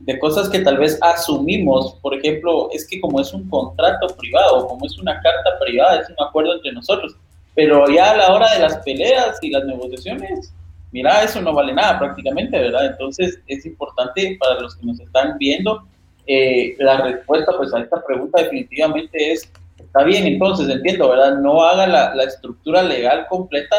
de, 0.00 0.18
cosas 0.18 0.50
que 0.50 0.58
tal 0.58 0.76
vez 0.76 0.98
asumimos. 1.00 1.94
Por 2.02 2.14
ejemplo, 2.14 2.68
es 2.72 2.86
que 2.86 3.00
como 3.00 3.20
es 3.20 3.32
un 3.32 3.48
contrato 3.48 4.08
privado, 4.16 4.66
como 4.66 4.84
es 4.84 4.98
una 4.98 5.14
carta 5.14 5.58
privada, 5.58 6.00
es 6.00 6.10
un 6.10 6.16
acuerdo 6.26 6.54
entre 6.56 6.72
nosotros. 6.72 7.16
Pero 7.54 7.88
ya 7.88 8.10
a 8.10 8.16
la 8.16 8.34
hora 8.34 8.52
de 8.52 8.60
las 8.60 8.76
peleas 8.78 9.38
y 9.40 9.50
las 9.50 9.64
negociaciones, 9.64 10.52
mira, 10.94 11.24
eso 11.24 11.42
no 11.42 11.52
vale 11.52 11.74
nada 11.74 11.98
prácticamente, 11.98 12.56
¿verdad? 12.56 12.86
Entonces 12.86 13.40
es 13.48 13.66
importante 13.66 14.36
para 14.38 14.60
los 14.60 14.76
que 14.76 14.86
nos 14.86 15.00
están 15.00 15.36
viendo, 15.38 15.82
eh, 16.24 16.76
la 16.78 17.02
respuesta 17.02 17.52
pues 17.56 17.74
a 17.74 17.80
esta 17.80 18.02
pregunta 18.06 18.40
definitivamente 18.40 19.32
es, 19.32 19.50
está 19.76 20.04
bien, 20.04 20.24
entonces 20.24 20.68
entiendo, 20.68 21.08
¿verdad? 21.08 21.38
No 21.38 21.64
haga 21.64 21.88
la, 21.88 22.22
estructura 22.22 22.84
legal 22.84 23.26
completa, 23.28 23.76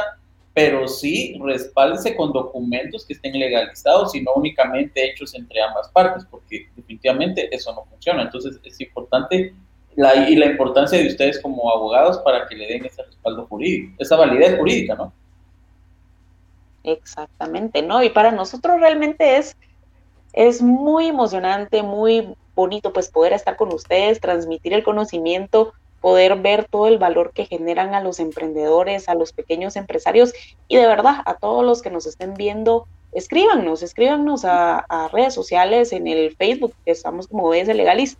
pero 0.53 0.89
sí 0.89 1.39
respálese 1.41 2.17
con 2.17 2.33
documentos 2.33 3.05
que 3.05 3.13
estén 3.13 3.39
legalizados 3.39 4.13
y 4.13 4.21
no 4.21 4.33
únicamente 4.35 5.09
hechos 5.09 5.33
entre 5.35 5.61
ambas 5.61 5.87
partes, 5.89 6.25
porque 6.29 6.67
definitivamente 6.75 7.47
eso 7.55 7.73
no 7.73 7.85
funciona. 7.85 8.23
Entonces 8.23 8.59
es 8.61 8.81
importante 8.81 9.53
la, 9.95 10.29
y 10.29 10.35
la 10.35 10.47
importancia 10.47 10.99
de 10.99 11.07
ustedes 11.07 11.41
como 11.41 11.71
abogados 11.71 12.19
para 12.19 12.45
que 12.45 12.55
le 12.55 12.67
den 12.67 12.85
ese 12.85 13.03
respaldo 13.03 13.45
jurídico, 13.47 13.93
esa 13.99 14.17
validez 14.17 14.57
jurídica, 14.57 14.95
¿no? 14.95 15.13
Exactamente, 16.85 17.81
¿no? 17.81 18.03
Y 18.03 18.09
para 18.09 18.31
nosotros 18.31 18.79
realmente 18.79 19.37
es, 19.37 19.57
es 20.33 20.61
muy 20.61 21.07
emocionante, 21.07 21.81
muy 21.81 22.35
bonito 22.53 22.93
pues 22.93 23.09
poder 23.09 23.33
estar 23.33 23.57
con 23.57 23.73
ustedes, 23.73 24.21
transmitir 24.21 24.73
el 24.73 24.83
conocimiento, 24.83 25.73
poder 25.99 26.39
ver 26.39 26.67
todo 26.69 26.87
el 26.87 26.99
valor 26.99 27.31
que 27.33 27.45
generan 27.45 27.95
a 27.95 28.01
los 28.01 28.19
emprendedores, 28.19 29.09
a 29.09 29.15
los 29.15 29.33
pequeños 29.33 29.75
empresarios 29.75 30.33
y 30.67 30.77
de 30.77 30.85
verdad 30.85 31.23
a 31.25 31.33
todos 31.33 31.65
los 31.65 31.81
que 31.81 31.89
nos 31.89 32.05
estén 32.05 32.35
viendo, 32.35 32.85
escríbanos, 33.11 33.81
escríbanos 33.81 34.45
a, 34.45 34.85
redes 35.11 35.33
sociales, 35.33 35.91
en 35.91 36.07
el 36.07 36.35
Facebook, 36.35 36.75
que 36.85 36.91
estamos 36.91 37.27
como 37.27 37.49
BS 37.49 37.73
Legalis, 37.73 38.19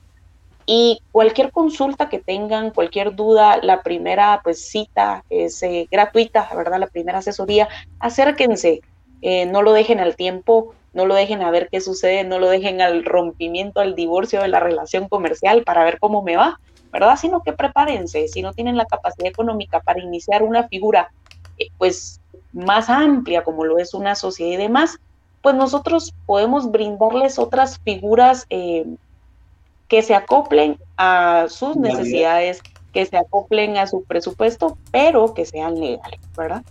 y 0.65 1.01
cualquier 1.11 1.51
consulta 1.51 2.09
que 2.09 2.19
tengan, 2.19 2.71
cualquier 2.71 3.15
duda, 3.15 3.57
la 3.61 3.83
primera 3.83 4.41
pues 4.43 4.67
cita 4.67 5.23
es 5.29 5.61
eh, 5.61 5.87
gratuita, 5.91 6.49
¿verdad? 6.55 6.79
La 6.79 6.87
primera 6.87 7.19
asesoría, 7.19 7.67
acérquense, 7.99 8.81
eh, 9.21 9.45
no 9.45 9.61
lo 9.61 9.73
dejen 9.73 9.99
al 9.99 10.15
tiempo, 10.15 10.73
no 10.93 11.05
lo 11.05 11.13
dejen 11.13 11.43
a 11.43 11.51
ver 11.51 11.69
qué 11.71 11.81
sucede, 11.81 12.23
no 12.23 12.39
lo 12.39 12.49
dejen 12.49 12.81
al 12.81 13.05
rompimiento, 13.05 13.79
al 13.79 13.95
divorcio 13.95 14.41
de 14.41 14.47
la 14.47 14.59
relación 14.59 15.07
comercial 15.07 15.63
para 15.63 15.83
ver 15.83 15.99
cómo 15.99 16.23
me 16.23 16.35
va, 16.35 16.59
¿verdad? 16.91 17.17
Sino 17.17 17.43
que 17.43 17.53
prepárense, 17.53 18.27
si 18.27 18.41
no 18.41 18.53
tienen 18.53 18.77
la 18.77 18.85
capacidad 18.85 19.27
económica 19.27 19.81
para 19.81 20.01
iniciar 20.01 20.41
una 20.41 20.67
figura 20.67 21.11
eh, 21.57 21.67
pues 21.77 22.21
más 22.53 22.89
amplia 22.89 23.43
como 23.43 23.65
lo 23.65 23.77
es 23.77 23.93
una 23.93 24.15
sociedad 24.15 24.53
y 24.53 24.57
demás, 24.57 24.97
pues 25.41 25.53
nosotros 25.53 26.11
podemos 26.25 26.71
brindarles 26.71 27.37
otras 27.37 27.79
figuras 27.79 28.47
que 29.87 30.01
se 30.01 30.15
acoplen 30.15 30.77
a 30.97 31.45
sus 31.49 31.75
necesidades, 31.75 32.61
que 32.93 33.05
se 33.05 33.17
acoplen 33.17 33.77
a 33.77 33.87
su 33.87 34.03
presupuesto, 34.03 34.77
pero 34.91 35.33
que 35.33 35.45
sean 35.45 35.79
legales, 35.79 36.19
¿verdad? 36.35 36.63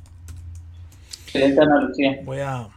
Voy 2.24 2.40
a, 2.40 2.68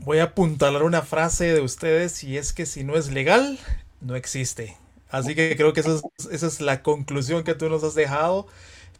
voy 0.00 0.18
a 0.18 0.24
apuntalar 0.24 0.82
una 0.82 1.02
frase 1.02 1.52
de 1.52 1.60
ustedes 1.60 2.24
y 2.24 2.36
es 2.36 2.52
que 2.52 2.66
si 2.66 2.84
no 2.84 2.96
es 2.96 3.12
legal, 3.12 3.58
no 4.00 4.16
existe. 4.16 4.76
Así 5.10 5.34
que 5.34 5.56
creo 5.56 5.72
que 5.72 5.80
eso 5.80 6.00
es, 6.18 6.26
esa 6.26 6.46
es 6.46 6.60
la 6.60 6.82
conclusión 6.82 7.44
que 7.44 7.54
tú 7.54 7.68
nos 7.68 7.84
has 7.84 7.94
dejado. 7.94 8.46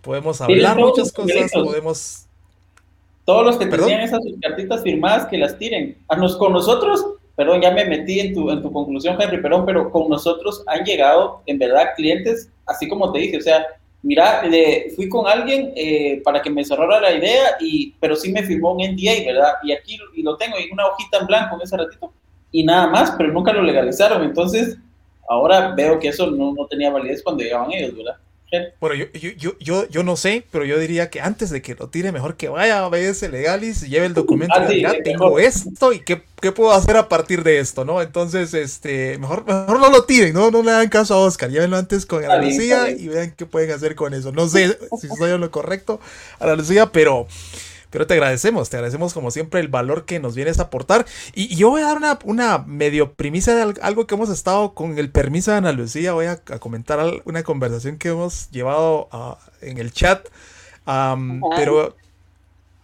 Podemos 0.00 0.40
hablar 0.40 0.76
muchas 0.76 1.10
cosas, 1.12 1.50
podemos... 1.52 2.26
Todos 3.24 3.44
los 3.46 3.56
que 3.56 3.66
tenían 3.66 4.02
esas 4.02 4.20
cartitas 4.42 4.82
firmadas, 4.82 5.26
que 5.26 5.38
las 5.38 5.56
tiren. 5.56 5.96
A 6.08 6.16
nos, 6.16 6.36
con 6.36 6.52
nosotros 6.52 7.04
perdón, 7.36 7.60
ya 7.60 7.70
me 7.70 7.84
metí 7.84 8.20
en 8.20 8.34
tu, 8.34 8.50
en 8.50 8.62
tu 8.62 8.72
conclusión, 8.72 9.20
Henry, 9.20 9.40
perdón, 9.40 9.66
pero 9.66 9.90
con 9.90 10.08
nosotros 10.08 10.62
han 10.66 10.84
llegado, 10.84 11.42
en 11.46 11.58
verdad, 11.58 11.88
clientes, 11.96 12.50
así 12.66 12.88
como 12.88 13.12
te 13.12 13.18
dije, 13.20 13.38
o 13.38 13.40
sea, 13.40 13.66
mira, 14.02 14.42
le, 14.44 14.90
fui 14.94 15.08
con 15.08 15.26
alguien 15.26 15.72
eh, 15.74 16.20
para 16.24 16.40
que 16.40 16.50
me 16.50 16.64
cerrara 16.64 17.00
la 17.00 17.12
idea, 17.12 17.56
y, 17.60 17.92
pero 18.00 18.14
sí 18.14 18.32
me 18.32 18.42
firmó 18.42 18.72
un 18.72 18.82
NDA, 18.82 19.24
¿verdad? 19.26 19.54
Y 19.62 19.72
aquí 19.72 19.98
y 20.14 20.22
lo 20.22 20.36
tengo 20.36 20.56
en 20.58 20.72
una 20.72 20.86
hojita 20.86 21.18
en 21.18 21.26
blanco 21.26 21.56
en 21.56 21.62
ese 21.62 21.76
ratito, 21.76 22.12
y 22.52 22.64
nada 22.64 22.86
más, 22.86 23.12
pero 23.18 23.32
nunca 23.32 23.52
lo 23.52 23.62
legalizaron, 23.62 24.22
entonces 24.22 24.78
ahora 25.28 25.74
veo 25.74 25.98
que 25.98 26.08
eso 26.08 26.30
no, 26.30 26.52
no 26.52 26.66
tenía 26.66 26.90
validez 26.90 27.22
cuando 27.22 27.42
llegaban 27.42 27.72
ellos, 27.72 27.96
¿verdad? 27.96 28.16
Bueno, 28.80 28.96
yo, 28.96 29.06
yo, 29.36 29.58
yo, 29.58 29.88
yo, 29.88 30.02
no 30.02 30.16
sé, 30.16 30.44
pero 30.50 30.64
yo 30.64 30.78
diría 30.78 31.10
que 31.10 31.20
antes 31.20 31.50
de 31.50 31.62
que 31.62 31.74
lo 31.74 31.88
tire, 31.88 32.12
mejor 32.12 32.36
que 32.36 32.48
vaya 32.48 32.84
a 32.84 32.88
BS 32.88 33.28
Legalis 33.30 33.82
y 33.82 33.88
lleve 33.88 34.06
el 34.06 34.14
documento. 34.14 34.54
Ah, 34.56 34.68
sí, 34.68 34.82
tengo 35.02 35.38
esto 35.38 35.92
y 35.92 36.00
qué, 36.00 36.22
qué, 36.40 36.52
puedo 36.52 36.72
hacer 36.72 36.96
a 36.96 37.08
partir 37.08 37.42
de 37.42 37.58
esto, 37.58 37.84
¿no? 37.84 38.02
Entonces, 38.02 38.54
este, 38.54 39.18
mejor, 39.18 39.44
mejor 39.46 39.80
no 39.80 39.90
lo 39.90 40.04
tiren, 40.04 40.34
¿no? 40.34 40.50
No 40.50 40.62
le 40.62 40.70
hagan 40.70 40.88
caso 40.88 41.14
a 41.14 41.18
Oscar. 41.18 41.50
Llévenlo 41.50 41.76
antes 41.76 42.06
con 42.06 42.24
Ana 42.24 42.38
Lucía 42.38 42.90
y 42.90 43.08
vean 43.08 43.34
qué 43.36 43.46
pueden 43.46 43.70
hacer 43.70 43.94
con 43.94 44.14
eso. 44.14 44.32
No 44.32 44.48
sé 44.48 44.78
si 45.00 45.08
soy 45.08 45.32
en 45.32 45.40
lo 45.40 45.50
correcto, 45.50 46.00
Ana 46.38 46.56
Lucía, 46.56 46.86
pero 46.86 47.26
pero 47.94 48.08
te 48.08 48.14
agradecemos, 48.14 48.70
te 48.70 48.76
agradecemos 48.76 49.14
como 49.14 49.30
siempre 49.30 49.60
el 49.60 49.68
valor 49.68 50.04
que 50.04 50.18
nos 50.18 50.34
vienes 50.34 50.58
a 50.58 50.64
aportar. 50.64 51.06
Y, 51.32 51.54
yo 51.54 51.70
voy 51.70 51.82
a 51.82 51.84
dar 51.86 51.96
una, 51.96 52.18
una, 52.24 52.58
medio 52.58 53.12
primicia 53.12 53.54
de 53.54 53.80
algo 53.82 54.08
que 54.08 54.16
hemos 54.16 54.30
estado 54.30 54.74
con 54.74 54.98
el 54.98 55.12
permiso 55.12 55.52
de 55.52 55.58
Ana 55.58 55.70
Lucía. 55.70 56.12
Voy 56.12 56.26
a, 56.26 56.42
comentar 56.58 56.98
una 57.24 57.44
conversación 57.44 57.96
que 57.96 58.08
hemos 58.08 58.50
llevado 58.50 59.08
ah, 59.12 59.38
en 59.60 59.78
el 59.78 59.92
chat. 59.92 60.26
pero 60.84 61.94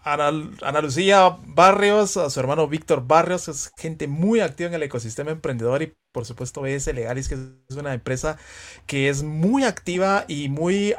Ana, 0.02 0.80
Lucía 0.80 1.36
Barrios, 1.44 2.16
a 2.16 2.30
su 2.30 2.40
hermano 2.40 2.66
Víctor 2.68 3.06
Barrios, 3.06 3.48
es 3.48 3.70
gente 3.76 4.08
muy 4.08 4.40
activa 4.40 4.68
en 4.68 4.74
el 4.74 4.82
ecosistema 4.82 5.30
emprendedor 5.30 5.82
y 5.82 5.92
por 6.12 6.24
supuesto 6.24 6.62
BS 6.62 6.92
Legalis, 6.94 7.28
que 7.28 7.34
es 7.34 7.76
una 7.76 7.92
empresa 7.94 8.38
que 8.86 9.08
es 9.08 9.22
muy 9.22 9.64
activa 9.64 10.24
y 10.26 10.48
muy 10.48 10.94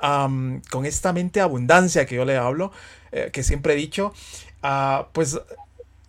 con 0.69 0.85
esta 0.85 1.13
mente 1.13 1.41
abundancia 1.41 2.05
que 2.05 2.15
yo 2.15 2.25
le 2.25 2.37
hablo. 2.37 2.71
Eh, 3.11 3.29
que 3.33 3.43
siempre 3.43 3.73
he 3.73 3.75
dicho, 3.75 4.13
ah, 4.63 5.09
pues 5.11 5.37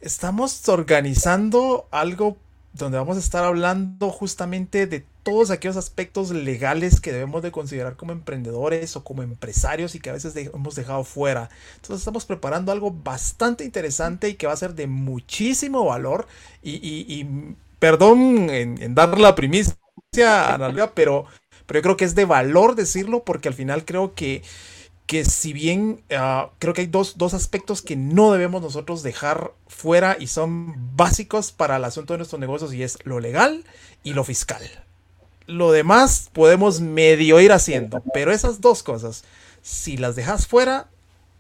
estamos 0.01 0.68
organizando 0.68 1.88
algo 1.90 2.36
donde 2.73 2.99
vamos 2.99 3.16
a 3.16 3.20
estar 3.20 3.45
hablando 3.45 4.11
justamente 4.11 4.87
de 4.87 5.05
todos 5.23 5.51
aquellos 5.51 5.77
aspectos 5.77 6.31
legales 6.31 7.01
que 7.01 7.12
debemos 7.12 7.43
de 7.43 7.53
considerar 7.53 7.97
como 7.97 8.12
emprendedores 8.12 8.97
o 8.97 9.05
como 9.05 9.23
empresarios 9.23 9.95
y 9.95 10.01
que 10.01 10.11
a 10.11 10.14
veces 10.14 10.35
hemos 10.37 10.75
dejado 10.75 11.05
fuera. 11.05 11.51
Entonces 11.77 11.99
estamos 11.99 12.25
preparando 12.25 12.73
algo 12.73 12.91
bastante 12.91 13.64
interesante 13.64 14.29
y 14.29 14.35
que 14.35 14.47
va 14.47 14.55
a 14.55 14.57
ser 14.57 14.75
de 14.75 14.87
muchísimo 14.87 15.85
valor 15.85 16.27
y, 16.62 17.27
perdón 17.79 18.49
en, 18.51 18.95
dar 18.95 19.18
la 19.18 19.35
primicia, 19.35 19.77
Analia, 20.14 20.95
pero, 20.95 21.27
pero 21.66 21.79
yo 21.79 21.83
creo 21.83 21.97
que 21.97 22.05
es 22.05 22.14
de 22.14 22.25
valor 22.25 22.75
decirlo 22.75 23.23
porque 23.25 23.49
al 23.49 23.55
final 23.55 23.85
creo 23.85 24.14
que 24.14 24.43
que 25.07 25.25
si 25.25 25.53
bien 25.53 26.03
ah, 26.17 26.51
creo 26.59 26.75
que 26.75 26.83
hay 26.83 26.87
dos, 26.87 27.17
aspectos 27.35 27.83
que 27.83 27.97
no 27.97 28.33
debemos 28.33 28.63
nosotros 28.63 29.03
dejar 29.03 29.53
fuera 29.67 30.17
y 30.19 30.27
son 30.29 30.97
básicos 30.97 31.53
para 31.53 31.77
el 31.77 31.85
asunto 31.85 32.15
de 32.15 32.19
nuestros 32.19 32.41
negocios 32.41 32.73
y 32.73 32.83
es 32.83 32.99
lo 33.05 33.21
legal 33.21 33.65
y 34.03 34.15
lo 34.15 34.25
fiscal. 34.25 34.63
Lo 35.47 35.73
demás 35.73 36.31
podemos 36.33 36.81
medio 36.81 37.41
ir 37.41 37.53
haciendo, 37.53 38.03
pero 38.15 38.33
esas 38.33 38.61
dos 38.61 38.83
cosas, 38.83 39.25
si 39.61 39.97
las 39.97 40.17
dejas 40.17 40.47
fuera, 40.47 40.89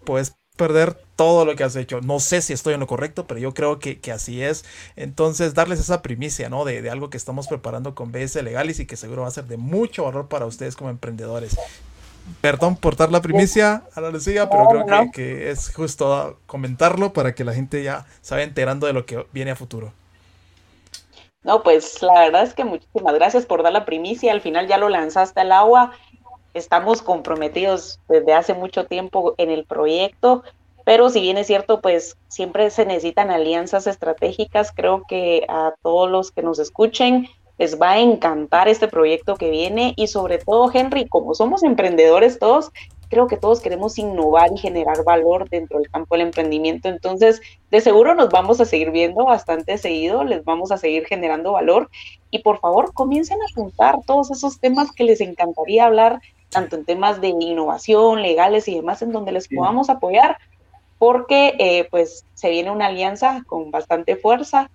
puedes 0.04 0.34
perder 0.56 0.94
todo 1.16 1.44
lo 1.44 1.56
que 1.56 1.64
has 1.64 1.76
hecho. 1.76 2.00
No 2.00 2.20
sé 2.20 2.42
si 2.42 2.52
estoy 2.52 2.74
en 2.74 2.80
lo 2.80 2.86
correcto, 2.86 3.26
pero 3.26 3.40
yo 3.40 3.54
creo 3.54 3.78
que, 3.78 4.00
así 4.12 4.42
es. 4.42 4.64
Entonces, 4.96 5.54
darles 5.54 5.80
esa 5.80 6.02
primicia, 6.02 6.48
¿no? 6.48 6.64
De, 6.64 6.82
de, 6.82 6.90
algo 6.90 7.10
que 7.10 7.16
estamos 7.16 7.48
preparando 7.48 7.94
con 7.94 8.12
BS 8.12 8.42
Legalis 8.42 8.80
y 8.80 8.86
que 8.86 8.96
seguro 8.96 9.22
va 9.22 9.28
a 9.28 9.32
ser 9.32 9.46
de 9.46 9.56
mucho 9.56 10.04
valor 10.04 10.28
para 10.28 10.46
ustedes 10.46 10.76
como 10.76 10.90
emprendedores. 10.90 11.56
Perdón 12.40 12.76
por 12.76 12.96
dar 12.96 13.10
la 13.10 13.20
primicia 13.20 13.84
a 13.94 14.00
la 14.00 14.10
Lucía, 14.10 14.48
pero 14.48 14.68
creo 14.84 15.10
que, 15.12 15.50
es 15.50 15.72
justo 15.72 16.38
comentarlo 16.46 17.12
para 17.12 17.34
que 17.34 17.44
la 17.44 17.54
gente 17.54 17.82
ya 17.82 18.06
se 18.20 18.34
vaya 18.34 18.44
enterando 18.44 18.86
de 18.86 18.92
lo 18.92 19.06
que 19.06 19.26
viene 19.32 19.50
a 19.50 19.56
futuro. 19.56 19.92
No, 21.42 21.62
pues 21.62 22.00
la 22.02 22.20
verdad 22.20 22.44
es 22.44 22.54
que 22.54 22.64
muchísimas 22.64 23.14
gracias 23.14 23.46
por 23.46 23.62
dar 23.62 23.72
la 23.72 23.84
primicia. 23.84 24.32
Al 24.32 24.40
final 24.40 24.68
ya 24.68 24.78
lo 24.78 24.88
lanzaste 24.88 25.40
al 25.40 25.52
agua. 25.52 25.92
Estamos 26.54 27.02
comprometidos 27.02 27.98
desde 28.08 28.34
hace 28.34 28.54
mucho 28.54 28.86
tiempo 28.86 29.34
en 29.38 29.50
el 29.50 29.64
proyecto, 29.64 30.44
pero 30.84 31.10
si 31.10 31.20
bien 31.20 31.38
es 31.38 31.46
cierto, 31.46 31.80
pues 31.80 32.16
siempre 32.28 32.70
se 32.70 32.86
necesitan 32.86 33.30
alianzas 33.30 33.86
estratégicas. 33.86 34.72
Creo 34.72 35.04
que 35.08 35.44
a 35.48 35.74
todos 35.82 36.10
los 36.10 36.30
que 36.30 36.42
nos 36.42 36.58
escuchen, 36.58 37.28
les 37.58 37.80
va 37.80 37.92
a 37.92 38.00
encantar 38.00 38.68
este 38.68 38.88
proyecto 38.88 39.36
que 39.36 39.50
viene 39.50 39.94
y 39.96 40.06
sobre 40.08 40.38
todo, 40.38 40.70
Henry, 40.72 41.08
como 41.08 41.34
somos 41.34 41.62
emprendedores 41.62 42.38
todos, 42.38 42.72
creo 43.12 43.26
que 43.26 43.36
todos 43.36 43.60
queremos 43.60 43.98
innovar 43.98 44.50
y 44.54 44.58
generar 44.58 45.04
valor 45.04 45.46
dentro 45.50 45.78
del 45.78 45.90
campo 45.90 46.14
del 46.14 46.28
emprendimiento. 46.28 46.88
Entonces, 46.88 47.42
de 47.70 47.82
seguro 47.82 48.14
nos 48.14 48.30
vamos 48.30 48.58
a 48.62 48.64
seguir 48.64 48.90
viendo 48.90 49.26
bastante 49.26 49.76
seguido, 49.76 50.24
les 50.24 50.42
vamos 50.46 50.72
a 50.72 50.78
seguir 50.78 51.04
generando 51.04 51.52
valor. 51.52 51.90
Y 52.30 52.38
por 52.38 52.58
favor 52.58 52.94
comiencen 52.94 53.36
a 53.42 53.44
apuntar 53.52 53.98
todos 54.06 54.30
esos 54.30 54.58
temas 54.60 54.92
que 54.92 55.04
les 55.04 55.20
encantaría 55.20 55.84
hablar, 55.84 56.22
tanto 56.48 56.76
en 56.76 56.86
temas 56.86 57.20
de 57.20 57.28
innovación, 57.28 58.22
legales 58.22 58.66
y 58.66 58.76
demás, 58.76 59.02
en 59.02 59.12
donde 59.12 59.32
les 59.32 59.46
podamos 59.46 59.90
apoyar, 59.90 60.38
porque 60.98 61.54
eh, 61.58 61.86
pues 61.90 62.24
se 62.32 62.48
viene 62.48 62.70
una 62.70 62.86
alianza 62.86 63.42
con 63.46 63.70
bastante 63.70 64.16
fuerza 64.16 64.70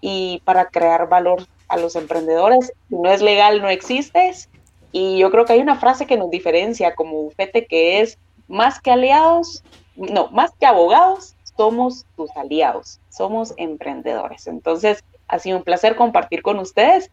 y 0.00 0.42
para 0.44 0.66
crear 0.66 1.08
valor 1.08 1.44
a 1.70 1.78
los 1.78 1.96
emprendedores. 1.96 2.72
Si 2.88 2.96
no 2.96 3.10
es 3.10 3.22
legal, 3.22 3.62
no 3.62 3.68
existes. 3.68 4.48
Y 4.92 5.18
yo 5.18 5.30
creo 5.30 5.44
que 5.44 5.54
hay 5.54 5.60
una 5.60 5.78
frase 5.78 6.06
que 6.06 6.16
nos 6.16 6.30
diferencia 6.30 6.94
como 6.94 7.22
bufete 7.22 7.66
que 7.66 8.00
es 8.00 8.18
más 8.48 8.80
que 8.80 8.90
aliados, 8.90 9.62
no, 9.96 10.28
más 10.28 10.50
que 10.58 10.66
abogados, 10.66 11.36
somos 11.56 12.06
tus 12.16 12.30
aliados, 12.36 12.98
somos 13.10 13.54
emprendedores. 13.56 14.46
Entonces, 14.46 15.04
ha 15.28 15.38
sido 15.38 15.58
un 15.58 15.62
placer 15.62 15.94
compartir 15.94 16.42
con 16.42 16.58
ustedes 16.58 17.10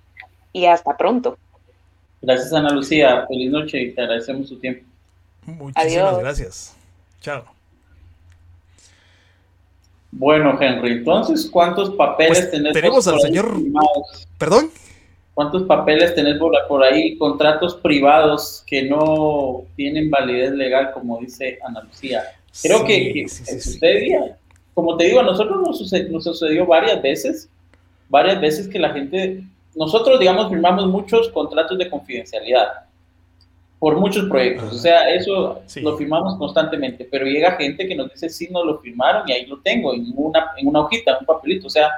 y 0.54 0.66
hasta 0.66 0.98
pronto. 0.98 1.38
Gracias, 2.22 2.52
Ana 2.52 2.72
Lucía. 2.72 3.26
Feliz 3.28 3.52
noche 3.52 3.80
y 3.80 3.92
te 3.94 4.02
agradecemos 4.02 4.50
su 4.50 4.60
tiempo. 4.60 4.84
Muchísimas 5.46 6.20
gracias. 6.20 6.76
Chao. 7.22 7.57
Bueno, 10.18 10.58
Henry, 10.60 10.94
entonces, 10.94 11.48
¿cuántos 11.52 11.92
papeles 11.92 12.40
pues, 12.40 12.52
tenés? 12.52 12.74
Tenemos 12.74 13.08
al 13.08 13.20
señor. 13.20 13.56
¿Perdón? 14.40 14.72
¿Cuántos 15.36 15.64
papeles 15.64 16.16
tenés 16.16 16.40
por, 16.40 16.84
ahí? 16.84 17.16
Contratos 17.18 17.76
privados 17.76 18.64
que 18.66 18.84
no 18.84 19.66
tienen 19.76 20.10
validez 20.10 20.54
legal, 20.54 20.92
como 20.92 21.20
dice 21.20 21.60
Ana 21.64 21.84
Lucía. 21.84 22.24
Creo 22.64 22.84
que, 22.84 23.28
sucedía. 23.28 24.36
Como 24.74 24.98
te 24.98 25.06
digo, 25.06 25.20
a 25.20 25.24
nosotros 25.24 25.62
nos 25.64 25.78
sucedió, 25.78 26.10
nos 26.10 26.24
sucedió 26.24 26.66
varias 26.66 27.00
veces, 27.00 27.48
varias 28.10 28.42
veces 28.42 28.68
que 28.68 28.80
la 28.80 28.90
gente, 28.90 29.44
nosotros, 29.76 30.20
digamos, 30.20 30.50
firmamos 30.50 30.88
muchos 30.88 31.30
contratos 31.30 31.78
de 31.78 31.90
confidencialidad 31.90 32.87
por 33.80 33.98
muchos 33.98 34.28
proyectos. 34.28 34.74
O 34.74 34.78
sea, 34.78 35.14
eso 35.14 35.62
lo 35.82 35.98
firmamos 35.98 36.38
constantemente, 36.38 37.08
pero 37.10 37.26
llega 37.26 37.52
gente 37.58 37.88
que 37.88 37.96
nos 37.96 38.12
dice, 38.12 38.30
sí, 38.30 38.48
no 38.52 38.64
lo 38.64 38.80
firmaron 38.80 39.28
y 39.28 39.34
ahí 39.34 39.46
lo 39.46 39.60
tengo, 39.60 39.94
en 39.94 40.12
una, 40.16 40.52
en 40.58 40.68
una 40.68 40.82
hojita, 40.82 41.18
un 41.20 41.26
papelito. 41.26 41.68
O 41.68 41.70
sea, 41.70 41.90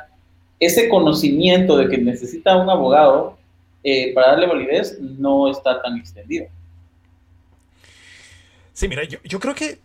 ese 0.59 0.89
conocimiento 0.89 1.77
de 1.77 1.87
que 1.87 1.97
necesita 1.97 2.57
un 2.57 2.69
abogado 2.69 3.37
eh, 3.83 4.13
para 4.13 4.31
darle 4.31 4.47
validez 4.47 4.99
no 4.99 5.49
está 5.49 5.81
tan 5.81 5.97
extendido. 5.97 6.47
Sí, 8.73 8.87
mira, 8.87 9.03
yo, 9.03 9.19
yo 9.23 9.39
creo 9.39 9.55
que 9.55 9.79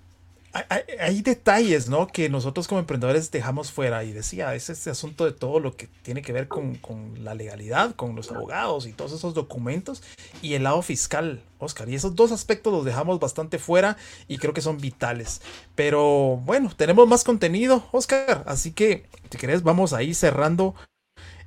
hay, 0.55 1.23
detalles, 1.23 1.89
¿no? 1.89 2.07
Que 2.07 2.29
nosotros 2.29 2.69
como 2.69 2.79
emprendedores 2.79 3.31
dejamos 3.31 3.73
fuera. 3.73 4.05
Y 4.05 4.13
decía, 4.13 4.55
es 4.55 4.71
este 4.71 4.91
asunto 4.91 5.25
de 5.25 5.33
todo 5.33 5.59
lo 5.59 5.77
que 5.77 5.89
tiene 6.03 6.23
que 6.23 6.33
ver 6.33 6.49
con, 6.49 6.79
la 7.23 7.35
legalidad, 7.35 7.95
con 7.97 8.15
los 8.15 8.31
abogados 8.31 8.87
y 8.87 8.93
todos 8.93 9.13
esos 9.13 9.35
documentos. 9.35 10.03
Y 10.43 10.55
el 10.55 10.63
lado 10.63 10.81
fiscal, 10.83 11.43
Oscar. 11.59 11.89
Y 11.89 11.97
esos 11.97 12.15
dos 12.15 12.31
aspectos 12.31 12.73
los 12.73 12.85
dejamos 12.85 13.19
bastante 13.19 13.59
fuera 13.59 13.97
y 14.29 14.39
creo 14.39 14.55
que 14.55 14.61
son 14.61 14.79
vitales. 14.79 15.41
Pero 15.75 16.41
bueno, 16.45 16.71
tenemos 16.77 17.09
más 17.09 17.25
contenido, 17.25 17.87
Oscar. 17.91 18.45
Así 18.47 18.73
que, 18.73 19.07
si 19.31 19.39
querés, 19.39 19.63
vamos 19.63 19.93
ahí 19.93 20.15
cerrando 20.15 20.75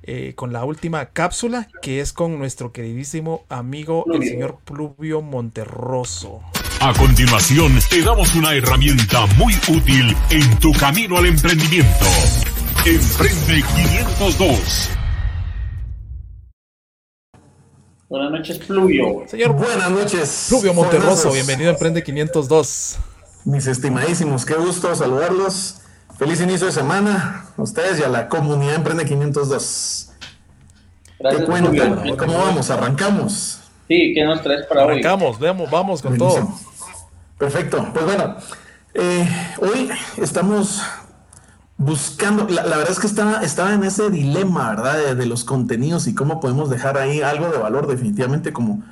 eh, 0.02 0.32
con 0.34 0.52
la 0.52 0.64
última 0.64 1.06
cápsula, 1.06 1.68
que 1.82 2.00
es 2.00 2.12
con 2.12 2.38
nuestro 2.38 2.72
queridísimo 2.72 3.44
amigo, 3.48 4.04
el 4.12 4.22
señor 4.22 4.58
Pluvio 4.64 5.22
Monterroso. 5.22 6.40
A 6.80 6.92
continuación, 6.94 7.72
te 7.90 8.02
damos 8.02 8.34
una 8.36 8.54
herramienta 8.54 9.26
muy 9.36 9.52
útil 9.68 10.16
en 10.30 10.58
tu 10.60 10.72
camino 10.72 11.18
al 11.18 11.26
emprendimiento. 11.26 12.06
Emprende 12.86 13.64
502. 13.74 14.90
Buenas 18.08 18.30
noches, 18.30 18.58
Pluvio. 18.58 19.24
Señor, 19.26 19.52
buenas 19.52 19.90
noches. 19.90 20.46
Pluvio 20.48 20.72
Monterroso, 20.72 21.32
bienvenido 21.32 21.70
a 21.70 21.72
Emprende 21.74 22.02
502. 22.02 22.98
Mis 23.44 23.66
estimadísimos, 23.66 24.46
qué 24.46 24.54
gusto 24.54 24.94
saludarlos. 24.94 25.77
Feliz 26.18 26.40
inicio 26.40 26.66
de 26.66 26.72
semana 26.72 27.44
a 27.56 27.62
ustedes 27.62 28.00
y 28.00 28.02
a 28.02 28.08
la 28.08 28.28
comunidad 28.28 28.74
Emprende 28.74 29.04
502. 29.04 30.10
Gracias, 31.20 31.40
¿Qué 31.40 31.46
cuentan? 31.46 32.16
¿Cómo 32.16 32.38
vamos? 32.38 32.70
¿Arrancamos? 32.70 33.60
Sí, 33.86 34.12
¿qué 34.14 34.24
nos 34.24 34.42
traes 34.42 34.66
para 34.66 34.84
hoy? 34.84 34.92
Arrancamos, 34.94 35.38
vamos, 35.38 35.70
vamos 35.70 36.02
con 36.02 36.18
todo. 36.18 36.48
Perfecto. 37.38 37.88
Pues 37.94 38.04
bueno, 38.04 38.36
eh, 38.94 39.28
hoy 39.60 39.90
estamos 40.16 40.82
buscando, 41.76 42.48
la, 42.48 42.62
verdad 42.64 42.90
es 42.90 42.98
que 42.98 43.06
estaba, 43.06 43.44
estaba 43.44 43.72
en 43.72 43.84
ese 43.84 44.10
dilema, 44.10 44.70
¿verdad? 44.70 45.14
De, 45.14 45.26
los 45.26 45.44
contenidos 45.44 46.08
y 46.08 46.14
cómo 46.16 46.40
podemos 46.40 46.68
dejar 46.68 46.98
ahí 46.98 47.22
algo 47.22 47.48
de 47.48 47.58
valor 47.58 47.86
definitivamente 47.86 48.52
como, 48.52 48.82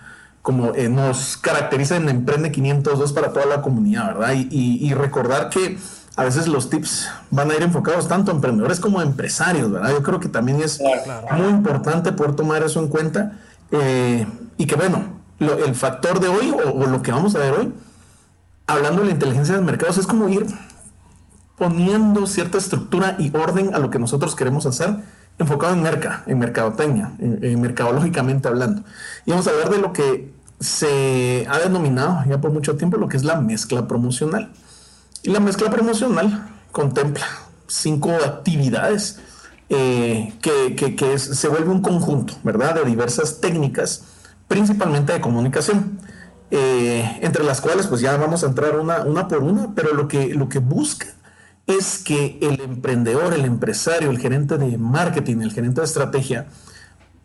como 0.43 0.77
eh, 0.77 0.89
nos 0.89 1.37
caracteriza 1.37 1.97
en 1.97 2.09
Emprende 2.09 2.53
502 2.53 3.12
para 3.12 3.33
toda 3.33 3.47
la 3.47 3.62
comunidad, 3.62 4.14
¿verdad? 4.14 4.35
Y, 4.37 4.95
recordar 4.95 5.51
que 5.51 5.77
a 6.17 6.25
veces 6.25 6.49
los 6.49 6.71
tips 6.71 7.09
van 7.31 7.51
a 7.51 7.55
ir 7.55 7.62
enfocados 7.62 8.09
tanto 8.09 8.31
a 8.31 8.35
emprendedores 8.35 8.81
como 8.81 9.01
a 9.01 9.03
empresarios, 9.03 9.71
¿verdad? 9.71 9.91
Yo 9.91 10.03
creo 10.03 10.19
que 10.19 10.29
también 10.29 10.62
es 10.62 10.81
muy 10.81 11.49
importante 11.49 12.11
poder 12.12 12.35
tomar 12.35 12.62
eso 12.62 12.81
en 12.81 12.89
cuenta 12.89 13.39
eh, 13.71 14.27
y 14.57 14.67
que, 14.67 14.77
bueno, 14.77 15.05
el 15.39 15.75
factor 15.75 16.19
de 16.21 16.29
hoy 16.29 16.51
o, 16.51 16.87
lo 16.87 17.03
que 17.03 17.12
vamos 17.12 17.35
a 17.35 17.39
ver 17.39 17.53
hoy, 17.53 17.75
hablando 18.67 19.03
de 19.03 19.09
la 19.09 19.12
inteligencia 19.12 19.55
de 19.55 19.61
mercados, 19.61 19.99
es 19.99 20.07
como 20.07 20.29
ir 20.31 20.47
poniendo 21.59 22.27
cierta 22.27 22.57
estructura 22.57 23.17
y 23.19 23.35
orden 23.37 23.75
a 23.75 23.79
lo 23.79 23.91
que 23.91 23.99
nosotros 23.99 24.35
queremos 24.35 24.64
hacer 24.64 24.97
enfocado 25.39 25.75
en 25.75 25.83
merca, 25.83 26.23
en 26.27 26.39
mercadotecnia, 26.39 27.12
en, 27.19 27.61
mercadológicamente 27.61 28.49
hablando. 28.49 28.83
Y 29.27 29.31
vamos 29.33 29.47
a 29.47 29.51
hablar 29.51 29.69
de 29.69 29.79
lo 29.79 29.93
que 29.93 30.35
se 30.61 31.47
ha 31.51 31.59
denominado 31.59 32.25
ya 32.27 32.41
por 32.41 32.51
mucho 32.51 32.77
tiempo 32.79 32.97
lo 32.97 33.09
que 33.09 33.19
es 33.19 33.25
la 33.25 33.39
mezcla 33.39 33.87
promocional. 33.87 34.51
Y 35.23 35.31
la 35.31 35.41
mezcla 35.41 35.71
promocional 35.71 36.49
contempla 36.73 37.27
cinco 37.67 38.12
actividades 38.12 39.19
eh, 39.69 40.33
que, 40.41 41.19
se 41.19 41.49
vuelve 41.49 41.71
un 41.71 41.83
conjunto, 41.83 42.35
¿verdad? 42.45 42.77
De 42.77 42.85
diversas 42.85 43.41
técnicas, 43.41 44.05
principalmente 44.47 45.12
de 45.12 45.21
comunicación, 45.21 45.99
eh, 46.51 47.19
entre 47.23 47.43
las 47.43 47.61
cuales 47.61 47.89
pues 47.89 48.01
ya 48.01 48.17
vamos 48.17 48.45
a 48.45 48.47
entrar 48.47 48.79
una, 48.79 49.03
una 49.03 49.27
por 49.27 49.43
una, 49.43 49.75
pero 49.75 49.93
lo 49.95 50.07
que, 50.07 50.35
lo 50.35 50.49
que 50.49 50.61
busca 50.61 51.07
es 51.67 51.99
que 51.99 52.39
el 52.41 52.61
emprendedor, 52.61 53.35
el 53.35 53.45
empresario, 53.45 54.11
el 54.11 54.19
gerente 54.21 54.57
de 54.57 54.79
marketing, 54.79 55.41
el 55.41 55.53
gerente 55.53 55.81
de 55.81 55.87
estrategia, 55.87 56.47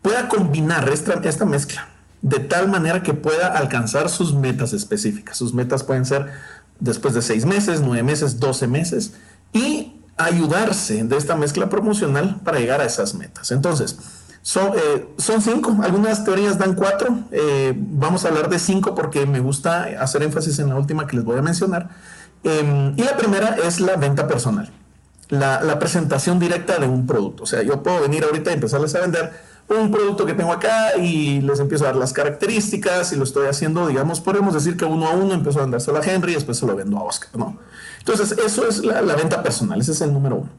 pueda 0.02 0.28
combinar 0.28 0.88
esta, 0.88 1.14
esta 1.14 1.44
mezcla 1.44 1.88
de 2.22 2.38
tal 2.38 2.68
manera 2.68 3.02
que 3.02 3.14
pueda 3.14 3.48
alcanzar 3.48 4.08
sus 4.08 4.34
metas 4.34 4.72
específicas. 4.72 5.36
Sus 5.36 5.52
metas 5.52 5.82
pueden 5.82 6.04
ser 6.04 6.30
después 6.80 7.14
de 7.14 7.22
seis 7.22 7.44
meses, 7.44 7.80
nueve 7.80 8.02
meses, 8.02 8.40
doce 8.40 8.66
meses 8.66 9.12
y 9.52 10.00
ayudarse 10.16 11.04
de 11.04 11.16
esta 11.16 11.36
mezcla 11.36 11.68
promocional 11.68 12.40
para 12.44 12.58
llegar 12.58 12.80
a 12.80 12.84
esas 12.84 13.14
metas. 13.14 13.50
Entonces, 13.50 13.98
son, 14.42 14.72
eh, 14.74 15.08
son 15.18 15.40
cinco, 15.40 15.76
algunas 15.82 16.24
teorías 16.24 16.58
dan 16.58 16.74
cuatro, 16.74 17.20
eh, 17.30 17.74
vamos 17.76 18.24
a 18.24 18.28
hablar 18.28 18.48
de 18.48 18.58
cinco 18.58 18.94
porque 18.94 19.24
me 19.24 19.40
gusta 19.40 19.84
hacer 20.00 20.22
énfasis 20.22 20.58
en 20.58 20.68
la 20.68 20.74
última 20.74 21.06
que 21.06 21.16
les 21.16 21.24
voy 21.24 21.38
a 21.38 21.42
mencionar. 21.42 21.90
Em, 22.42 22.92
y 22.96 23.02
la 23.04 23.16
primera 23.16 23.56
es 23.64 23.78
la 23.80 23.94
venta 23.94 24.26
personal, 24.26 24.72
la, 25.28 25.62
la 25.62 25.78
presentación 25.78 26.40
directa 26.40 26.78
de 26.78 26.88
un 26.88 27.06
producto. 27.06 27.44
O 27.44 27.46
sea, 27.46 27.62
yo 27.62 27.82
puedo 27.84 28.00
venir 28.00 28.24
ahorita 28.24 28.50
y 28.50 28.54
empezarles 28.54 28.94
a 28.96 29.00
vender 29.00 29.32
un 29.80 29.90
producto 29.90 30.26
que 30.26 30.34
tengo 30.34 30.52
acá 30.52 30.96
y 30.96 31.40
les 31.40 31.60
empiezo 31.60 31.84
a 31.84 31.88
dar 31.88 31.96
las 31.96 32.12
características 32.12 33.12
y 33.12 33.16
lo 33.16 33.24
estoy 33.24 33.46
haciendo, 33.46 33.86
digamos, 33.86 34.20
podemos 34.20 34.54
decir 34.54 34.76
que 34.76 34.84
uno 34.84 35.06
a 35.06 35.10
uno 35.10 35.34
empezó 35.34 35.60
a 35.60 35.62
vendérselo 35.62 35.98
a 35.98 36.04
Henry 36.04 36.32
y 36.32 36.34
después 36.34 36.58
se 36.58 36.66
lo 36.66 36.76
vendo 36.76 36.98
a 36.98 37.02
Oscar, 37.02 37.30
¿no? 37.36 37.58
Entonces, 37.98 38.32
eso 38.32 38.66
es 38.66 38.84
la, 38.84 39.00
venta 39.14 39.42
personal, 39.42 39.80
ese 39.80 39.92
es 39.92 40.00
el 40.00 40.12
número 40.12 40.36
uno 40.36 40.50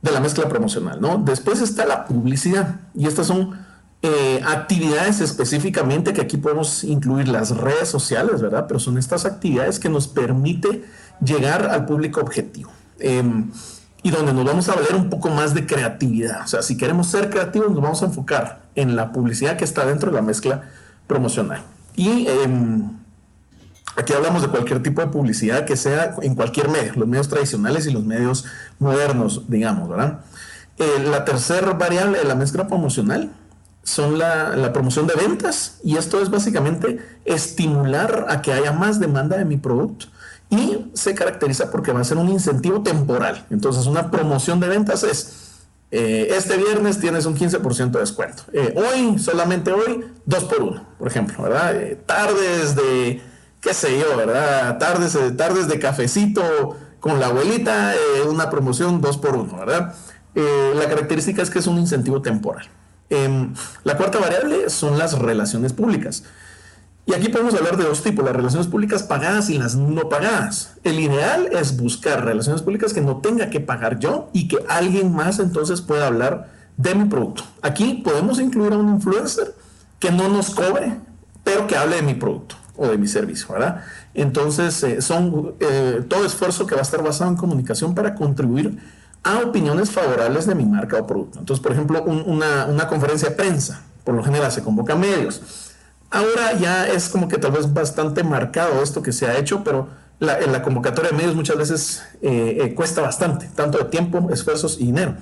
de 0.00 0.12
la 0.12 0.20
mezcla 0.20 0.48
promocional, 0.48 1.00
¿no? 1.00 1.18
Después 1.18 1.60
está 1.60 1.84
la 1.84 2.06
publicidad 2.06 2.80
y 2.94 3.06
estas 3.06 3.26
son 3.26 3.58
eh, 4.00 4.40
actividades 4.46 5.20
específicamente 5.20 6.12
que 6.12 6.20
aquí 6.20 6.36
podemos 6.36 6.84
incluir 6.84 7.28
las 7.28 7.56
redes 7.56 7.88
sociales, 7.88 8.40
¿verdad? 8.40 8.66
Pero 8.68 8.78
son 8.78 8.96
estas 8.96 9.24
actividades 9.24 9.80
que 9.80 9.88
nos 9.88 10.06
permite 10.06 10.84
llegar 11.20 11.66
al 11.66 11.84
público 11.84 12.20
objetivo. 12.20 12.70
Em, 13.00 13.50
y 14.02 14.10
donde 14.10 14.32
nos 14.32 14.44
vamos 14.44 14.68
a 14.68 14.74
valer 14.74 14.94
un 14.94 15.10
poco 15.10 15.30
más 15.30 15.54
de 15.54 15.66
creatividad. 15.66 16.42
O 16.44 16.46
sea, 16.46 16.62
si 16.62 16.76
queremos 16.76 17.08
ser 17.08 17.30
creativos, 17.30 17.70
nos 17.70 17.82
vamos 17.82 18.02
a 18.02 18.06
enfocar 18.06 18.62
en 18.74 18.96
la 18.96 19.12
publicidad 19.12 19.56
que 19.56 19.64
está 19.64 19.84
dentro 19.84 20.10
de 20.10 20.16
la 20.16 20.22
mezcla 20.22 20.62
promocional. 21.06 21.62
Y 21.96 22.28
em, 22.28 22.92
aquí 23.96 24.12
hablamos 24.12 24.42
de 24.42 24.48
cualquier 24.48 24.82
tipo 24.82 25.00
de 25.00 25.08
publicidad 25.08 25.64
que 25.64 25.76
sea 25.76 26.14
en 26.22 26.36
cualquier 26.36 26.68
medio, 26.68 26.92
los 26.94 27.08
medios 27.08 27.28
tradicionales 27.28 27.86
y 27.86 27.90
los 27.90 28.04
medios 28.04 28.44
modernos, 28.78 29.42
digamos, 29.48 29.88
¿verdad? 29.88 30.20
Eh, 30.78 31.04
la 31.04 31.24
tercera 31.24 31.72
variable 31.72 32.18
de 32.18 32.24
la 32.24 32.36
mezcla 32.36 32.68
promocional 32.68 33.32
son 33.82 34.18
la, 34.18 34.54
la, 34.54 34.72
promoción 34.72 35.08
de 35.08 35.14
ventas 35.14 35.80
y 35.82 35.96
esto 35.96 36.22
es 36.22 36.30
básicamente 36.30 37.00
estimular 37.24 38.26
a 38.28 38.42
que 38.42 38.52
haya 38.52 38.70
más 38.70 39.00
demanda 39.00 39.38
de 39.38 39.44
mi 39.44 39.56
producto 39.56 40.06
y 40.50 40.90
se 40.94 41.14
caracteriza 41.14 41.70
porque 41.70 41.92
va 41.92 42.00
a 42.00 42.04
ser 42.04 42.16
un 42.16 42.28
incentivo 42.28 42.82
temporal. 42.82 43.46
Entonces, 43.50 43.86
una 43.86 44.10
promoción 44.10 44.60
de 44.60 44.68
ventas 44.68 45.02
es, 45.02 45.56
eh, 45.90 46.28
este 46.36 46.56
viernes 46.56 47.00
tienes 47.00 47.26
un 47.26 47.36
15% 47.36 47.92
de 47.92 48.00
descuento. 48.00 48.44
Eh, 48.52 48.74
hoy, 48.76 49.18
solamente 49.18 49.72
hoy, 49.72 50.04
dos 50.24 50.44
por 50.44 50.62
uno, 50.62 50.86
por 50.98 51.08
ejemplo, 51.08 51.42
¿verdad? 51.42 51.76
Eh, 51.76 52.00
tardes 52.06 52.74
de, 52.76 53.22
qué 53.60 53.74
sé 53.74 53.98
yo, 53.98 54.16
¿verdad? 54.16 54.78
Tardes, 54.78 55.18
tardes 55.36 55.68
de 55.68 55.78
cafecito 55.78 56.76
con 57.00 57.20
la 57.20 57.26
abuelita, 57.26 57.94
una 58.28 58.50
promoción 58.50 59.00
dos 59.00 59.18
por 59.18 59.36
uno, 59.36 59.58
¿verdad? 59.58 59.94
la 60.34 60.88
característica 60.88 61.42
es 61.42 61.50
que 61.50 61.58
es 61.58 61.66
un 61.66 61.78
incentivo 61.78 62.22
temporal. 62.22 62.68
Em, 63.10 63.54
la 63.82 63.96
cuarta 63.96 64.18
variable 64.18 64.70
son 64.70 64.98
las 64.98 65.18
relaciones 65.18 65.72
públicas. 65.72 66.22
Y 67.08 67.14
aquí 67.14 67.30
podemos 67.30 67.54
hablar 67.54 67.78
de 67.78 67.84
dos 67.84 68.02
tipos, 68.02 68.22
las 68.22 68.36
relaciones 68.36 68.66
públicas 68.66 69.02
pagadas 69.02 69.48
y 69.48 69.56
las 69.56 69.76
no 69.76 70.10
pagadas. 70.10 70.74
El 70.84 71.00
ideal 71.00 71.48
es 71.52 71.78
buscar 71.78 72.22
relaciones 72.22 72.60
públicas 72.60 72.92
que 72.92 73.00
no 73.00 73.16
tenga 73.16 73.48
que 73.48 73.60
pagar 73.60 73.98
yo 73.98 74.28
y 74.34 74.46
que 74.46 74.58
alguien 74.68 75.14
más 75.14 75.38
entonces 75.38 75.80
pueda 75.80 76.06
hablar 76.06 76.50
de 76.76 76.94
mi 76.94 77.06
producto. 77.06 77.44
Aquí 77.62 78.02
podemos 78.04 78.38
incluir 78.38 78.74
a 78.74 78.76
un 78.76 78.90
influencer 78.90 79.54
que 79.98 80.10
no 80.10 80.28
nos 80.28 80.50
cobre, 80.50 80.98
pero 81.44 81.66
que 81.66 81.78
hable 81.78 81.96
de 81.96 82.02
mi 82.02 82.12
producto 82.12 82.56
o 82.76 82.88
de 82.88 82.98
mi 82.98 83.08
servicio, 83.08 83.54
¿verdad? 83.54 83.84
Entonces, 84.12 84.82
eh, 84.82 85.00
son 85.00 85.54
eh, 85.60 86.04
todo 86.06 86.26
esfuerzo 86.26 86.66
que 86.66 86.74
va 86.74 86.82
a 86.82 86.84
estar 86.84 87.02
basado 87.02 87.30
en 87.30 87.38
comunicación 87.38 87.94
para 87.94 88.14
contribuir 88.14 88.78
a 89.22 89.38
opiniones 89.38 89.90
favorables 89.90 90.44
de 90.44 90.54
mi 90.54 90.66
marca 90.66 90.98
o 90.98 91.06
producto. 91.06 91.38
Entonces, 91.38 91.62
por 91.62 91.72
ejemplo, 91.72 92.02
una, 92.02 92.66
una 92.66 92.86
conferencia 92.86 93.30
de 93.30 93.34
prensa, 93.34 93.80
por 94.04 94.14
lo 94.14 94.22
general 94.22 94.52
se 94.52 94.62
convoca 94.62 94.92
a 94.92 94.96
medios 94.96 95.67
Ahora 96.10 96.54
ya 96.58 96.86
es 96.86 97.08
como 97.08 97.28
que 97.28 97.36
tal 97.38 97.52
vez 97.52 97.72
bastante 97.72 98.22
marcado 98.22 98.82
esto 98.82 99.02
que 99.02 99.12
se 99.12 99.26
ha 99.26 99.38
hecho, 99.38 99.62
pero 99.62 99.88
la, 100.20 100.38
en 100.38 100.52
la 100.52 100.62
convocatoria 100.62 101.10
de 101.10 101.16
medios 101.16 101.34
muchas 101.34 101.56
veces 101.56 102.02
eh, 102.22 102.58
eh, 102.60 102.74
cuesta 102.74 103.02
bastante, 103.02 103.48
tanto 103.54 103.78
de 103.78 103.84
tiempo, 103.84 104.28
esfuerzos 104.32 104.78
y 104.80 104.86
dinero. 104.86 105.14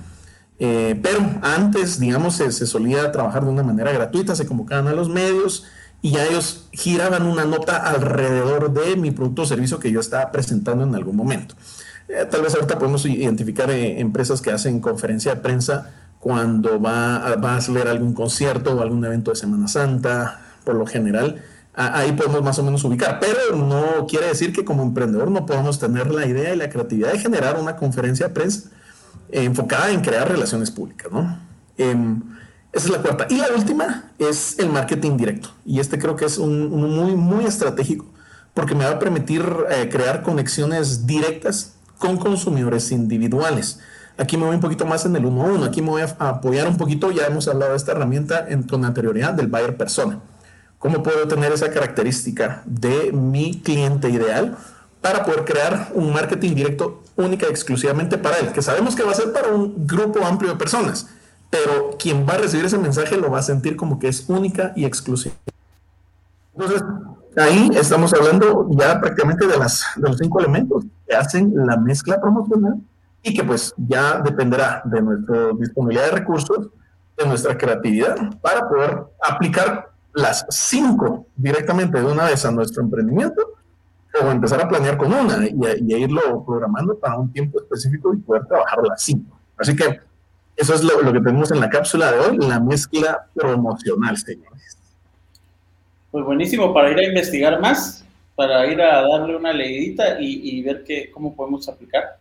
Eh, 0.59 0.99
pero 1.03 1.19
antes, 1.41 1.99
digamos, 1.99 2.35
se, 2.35 2.51
solía 2.51 3.11
trabajar 3.11 3.43
de 3.43 3.51
una 3.51 3.63
manera 3.63 3.91
gratuita, 3.91 4.35
se 4.35 4.47
convocaban 4.47 4.87
a 4.87 4.93
los 4.93 5.09
medios 5.09 5.65
y 6.01 6.11
ya 6.11 6.25
ellos 6.25 6.67
giraban 6.71 7.25
una 7.25 7.45
nota 7.45 7.77
alrededor 7.77 8.71
de 8.71 8.95
mi 8.95 9.11
producto 9.11 9.43
o 9.43 9.45
servicio 9.45 9.79
que 9.79 9.91
yo 9.91 9.99
estaba 9.99 10.31
presentando 10.31 10.83
en 10.83 10.95
algún 10.95 11.15
momento. 11.15 11.55
tal 12.31 12.41
vez 12.41 12.55
ahorita 12.55 12.79
podemos 12.79 13.05
identificar 13.05 13.69
empresas 13.69 14.41
que 14.41 14.51
hacen 14.51 14.79
conferencia 14.79 15.35
de 15.35 15.41
prensa 15.41 15.91
cuando 16.19 16.79
va 16.79 17.17
a, 17.17 17.35
va 17.35 17.53
a 17.53 17.57
hacer 17.57 17.87
algún 17.87 18.13
concierto 18.13 18.75
o 18.75 18.81
algún 18.81 19.03
evento 19.05 19.31
de 19.31 19.37
Semana 19.37 19.67
Santa, 19.67 20.46
por 20.67 20.75
lo 20.75 20.85
general, 20.85 21.41
ahí 21.73 22.11
podemos 22.11 22.43
más 22.43 22.59
o 22.59 22.63
menos 22.63 22.83
ubicar, 22.83 23.21
pero 23.21 23.55
no 23.55 24.05
quiere 24.05 24.27
decir 24.27 24.51
que 24.51 24.65
como 24.65 24.83
emprendedor 24.83 25.31
no 25.31 25.45
podamos 25.45 25.79
tener 25.79 26.11
la 26.11 26.25
idea 26.25 26.53
y 26.53 26.57
la 26.57 26.69
creatividad 26.69 27.13
de 27.13 27.19
generar 27.19 27.57
una 27.57 27.77
conferencia 27.77 28.27
de 28.27 28.33
prensa 28.33 28.69
enfocada 29.31 29.91
en 29.91 30.01
crear 30.01 30.27
relaciones 30.27 30.71
públicas, 30.71 31.09
¿no? 31.09 31.39
Em, 31.77 32.21
esa 32.73 32.87
es 32.87 32.91
la 32.91 33.01
cuarta. 33.01 33.27
Y 33.29 33.37
la 33.37 33.47
última 33.55 34.11
es 34.19 34.59
el 34.59 34.69
marketing 34.69 35.15
directo. 35.15 35.51
Y 35.65 35.79
este 35.79 35.97
creo 35.97 36.17
que 36.17 36.25
es 36.25 36.37
un, 36.37 36.69
muy, 36.69 37.15
muy 37.15 37.45
estratégico 37.45 38.05
porque 38.53 38.75
me 38.75 38.83
va 38.83 38.91
a 38.91 38.99
permitir 38.99 39.45
eh, 39.69 39.87
crear 39.89 40.21
conexiones 40.21 41.07
directas 41.07 41.75
con 41.97 42.17
consumidores 42.17 42.91
individuales. 42.91 43.79
Aquí 44.17 44.35
me 44.35 44.45
voy 44.45 44.55
un 44.55 44.61
poquito 44.61 44.85
más 44.85 45.05
en 45.05 45.15
el 45.15 45.25
uno 45.25 45.43
a 45.43 45.45
uno. 45.45 45.63
Aquí 45.63 45.81
me 45.81 45.89
voy 45.89 46.01
a 46.01 46.15
apoyar 46.27 46.67
un 46.67 46.75
poquito, 46.75 47.09
ya 47.11 47.25
hemos 47.27 47.47
hablado 47.47 47.71
de 47.71 47.77
esta 47.77 47.93
herramienta 47.93 48.45
en, 48.49 48.63
con 48.63 48.83
anterioridad 48.83 49.33
del 49.33 49.47
buyer 49.47 49.77
persona. 49.77 50.19
¿Cómo 50.79 51.01
puedo 51.01 51.27
tener 51.27 51.51
esa 51.51 51.71
característica 51.71 52.61
de 52.65 53.11
mi 53.11 53.61
cliente 53.61 54.09
ideal 54.09 54.57
para 55.01 55.25
poder 55.25 55.43
crear 55.43 55.91
un 55.95 56.13
marketing 56.13 56.53
directo 56.53 57.01
única 57.15 57.47
y 57.47 57.49
exclusivamente 57.49 58.17
para 58.17 58.37
él? 58.37 58.51
Que 58.51 58.61
sabemos 58.61 58.95
que 58.95 59.03
va 59.03 59.11
a 59.11 59.15
ser 59.15 59.33
para 59.33 59.49
un 59.49 59.87
grupo 59.87 60.23
amplio 60.23 60.51
de 60.51 60.57
personas, 60.57 61.09
pero 61.49 61.97
quien 61.97 62.27
va 62.27 62.33
a 62.33 62.37
recibir 62.37 62.65
ese 62.65 62.77
mensaje 62.77 63.17
lo 63.17 63.31
va 63.31 63.39
a 63.39 63.43
sentir 63.43 63.75
como 63.75 63.97
que 63.97 64.07
es 64.07 64.29
única 64.29 64.73
y 64.75 64.85
exclusiva. 64.85 65.35
Entonces, 66.53 66.83
ahí 67.37 67.69
estamos 67.73 68.13
hablando 68.13 68.67
ya 68.71 68.99
prácticamente 68.99 69.47
de, 69.47 69.57
las, 69.57 69.83
de 69.95 70.09
los 70.09 70.17
cinco 70.17 70.39
elementos 70.39 70.83
que 71.07 71.15
hacen 71.15 71.53
la 71.55 71.77
mezcla 71.77 72.21
promocional 72.21 72.75
y 73.23 73.33
que 73.33 73.43
pues 73.43 73.73
ya 73.77 74.19
dependerá 74.19 74.81
de 74.85 75.01
nuestra 75.01 75.49
disponibilidad 75.59 76.05
de 76.05 76.11
recursos, 76.11 76.67
de 77.17 77.25
nuestra 77.25 77.57
creatividad 77.57 78.15
para 78.41 78.67
poder 78.69 79.03
aplicar 79.23 79.96
las 80.17 80.45
cinco 80.49 81.27
directamente 81.35 81.99
de 81.99 82.05
una 82.05 82.25
vez 82.25 82.43
a 82.43 82.51
nuestro 82.51 82.81
emprendimiento 82.81 83.53
o 84.19 84.31
empezar 84.31 84.59
a 84.59 84.67
planear 84.67 84.97
con 84.97 85.13
una 85.13 85.47
y, 85.47 85.93
a, 85.93 85.97
irlo 85.97 86.43
programando 86.43 86.97
para 86.97 87.17
un 87.17 87.31
tiempo 87.31 87.59
específico 87.59 88.13
y 88.13 88.17
poder 88.17 88.45
trabajar 88.45 88.79
las 88.83 89.01
cinco. 89.01 89.37
Así 89.57 89.75
que 89.75 89.99
eso 90.55 90.73
es 90.73 90.83
lo, 90.83 91.13
que 91.13 91.19
tenemos 91.19 91.51
en 91.51 91.59
la 91.59 91.69
cápsula 91.69 92.11
de 92.11 92.19
hoy, 92.19 92.37
la 92.37 92.59
mezcla 92.59 93.27
promocional, 93.35 94.17
señores. 94.17 94.77
Pues 96.09 96.25
buenísimo, 96.25 96.73
para 96.73 96.91
ir 96.91 96.97
a 96.97 97.03
investigar 97.03 97.59
más, 97.59 98.03
para 98.35 98.65
ir 98.65 98.81
a 98.81 99.03
darle 99.07 99.35
una 99.35 99.53
leidita 99.53 100.19
y, 100.19 100.63
ver 100.63 100.83
qué, 100.83 101.11
cómo 101.11 101.35
podemos 101.35 101.69
aplicar. 101.69 102.19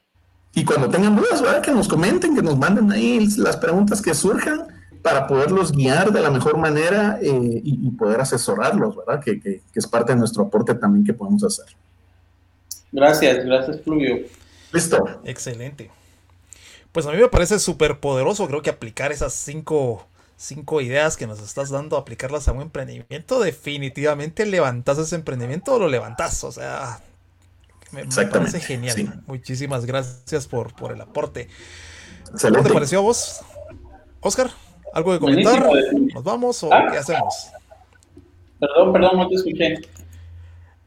Y 0.54 0.66
cuando 0.66 0.90
tengan 0.90 1.16
dudas, 1.16 1.40
¿verdad? 1.40 1.62
que 1.62 1.72
nos 1.72 1.88
comenten, 1.88 2.34
que 2.34 2.42
nos 2.42 2.58
manden 2.58 2.92
ahí 2.92 3.26
las 3.38 3.56
preguntas 3.56 4.02
que 4.02 4.12
surjan 4.12 4.75
para 5.06 5.28
poderlos 5.28 5.70
guiar 5.70 6.10
de 6.10 6.20
la 6.20 6.32
mejor 6.32 6.58
manera 6.58 7.20
eh, 7.22 7.30
y, 7.62 7.90
poder 7.92 8.20
asesorarlos, 8.20 8.96
¿verdad? 8.96 9.22
Que, 9.22 9.38
que, 9.38 9.60
es 9.72 9.86
parte 9.86 10.12
de 10.12 10.18
nuestro 10.18 10.42
aporte 10.42 10.74
también 10.74 11.06
que 11.06 11.14
podemos 11.14 11.44
hacer. 11.44 11.66
Gracias, 12.90 13.44
gracias, 13.44 13.82
Fluvio. 13.82 14.26
Listo. 14.72 15.20
Excelente. 15.22 15.92
Pues 16.90 17.06
a 17.06 17.12
mí 17.12 17.18
me 17.18 17.28
parece 17.28 17.60
súper 17.60 18.00
poderoso, 18.00 18.48
creo 18.48 18.62
que 18.62 18.70
aplicar 18.70 19.12
esas 19.12 19.32
cinco, 19.32 20.04
cinco, 20.36 20.80
ideas 20.80 21.16
que 21.16 21.28
nos 21.28 21.40
estás 21.40 21.70
dando, 21.70 21.98
aplicarlas 21.98 22.48
a 22.48 22.52
un 22.52 22.62
emprendimiento, 22.62 23.38
definitivamente 23.38 24.44
levantas 24.44 24.98
ese 24.98 25.14
emprendimiento 25.14 25.74
o 25.74 25.78
lo 25.78 25.86
levantas. 25.86 26.42
O 26.42 26.50
sea, 26.50 26.98
me, 27.92 28.06
parece 28.06 28.58
genial. 28.58 29.22
Muchísimas 29.28 29.86
gracias 29.86 30.48
por, 30.48 30.74
por 30.74 30.90
el 30.90 31.00
aporte. 31.00 31.46
¿Cómo 32.42 32.64
te 32.64 32.72
pareció 32.72 32.98
a 32.98 33.02
vos, 33.02 33.42
Oscar? 34.20 34.50
¿Algo 34.92 35.12
de 35.12 35.18
comentar? 35.18 35.68
¿Nos 36.14 36.24
vamos 36.24 36.62
o 36.62 36.72
ah. 36.72 36.88
qué 36.90 36.98
hacemos? 36.98 37.50
Perdón, 38.58 38.92
perdón, 38.92 39.18
no 39.18 39.28
te 39.28 39.34
escuché. 39.34 39.78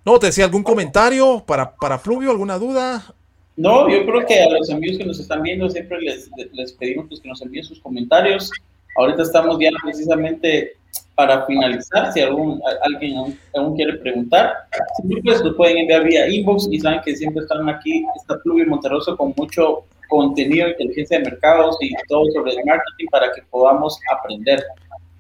No, 0.06 0.18
te 0.18 0.28
decía 0.28 0.46
algún 0.46 0.64
comentario 0.64 1.44
para, 1.46 1.76
para 1.76 2.00
Fluvio, 2.00 2.32
alguna 2.32 2.58
duda. 2.58 3.14
No, 3.56 3.90
yo 3.90 4.06
creo 4.06 4.26
que 4.26 4.42
a 4.42 4.50
los 4.50 4.70
amigos 4.70 4.98
que 4.98 5.06
nos 5.06 5.20
están 5.20 5.44
viendo 5.44 5.70
siempre 5.70 6.00
les, 6.02 6.30
les 6.54 6.72
pedimos 6.74 7.08
pues, 7.10 7.20
que 7.20 7.28
nos 7.28 7.42
envíen 7.42 7.66
sus 7.66 7.80
comentarios. 7.80 8.50
Ahorita 8.96 9.24
estamos 9.24 9.58
ya 9.60 9.70
precisamente 9.84 10.78
para 11.20 11.46
finalizar, 11.46 12.14
si 12.14 12.22
algún, 12.22 12.62
alguien 12.82 13.38
aún, 13.54 13.76
quiere 13.76 13.98
preguntar, 13.98 14.54
siempre 14.96 15.22
pues 15.22 15.42
lo 15.42 15.56
pueden 15.58 15.80
enviar 15.80 16.06
vía 16.06 16.30
inbox 16.30 16.70
y 16.72 16.80
saben 16.80 17.02
que 17.04 17.14
siempre 17.14 17.44
están 17.44 17.68
aquí, 17.68 18.06
está 18.16 18.40
Fluvio 18.40 18.66
Monterroso 18.68 19.18
con 19.18 19.34
mucho 19.36 19.84
contenido, 20.10 20.68
inteligencia 20.68 21.20
de 21.20 21.24
mercados 21.24 21.78
y 21.80 21.94
todo 22.10 22.26
sobre 22.34 22.52
el 22.52 22.66
marketing 22.66 23.06
para 23.10 23.32
que 23.32 23.42
podamos 23.44 23.98
aprender. 24.12 24.62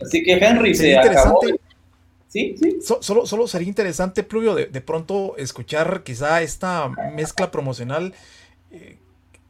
Así 0.01 0.21
que 0.23 0.33
Henry, 0.33 0.75
se 0.75 0.97
acabó. 0.97 1.39
Sí, 2.27 2.55
sí. 2.61 2.77
solo, 2.81 3.25
solo 3.25 3.47
sería 3.47 3.67
interesante, 3.67 4.21
Pluvio, 4.21 4.53
de, 4.53 4.67
de, 4.67 4.81
pronto 4.81 5.35
escuchar 5.37 6.03
quizá 6.03 6.43
esta 6.43 6.87
mezcla 7.15 7.49
promocional 7.49 8.13
eh, 8.69 8.97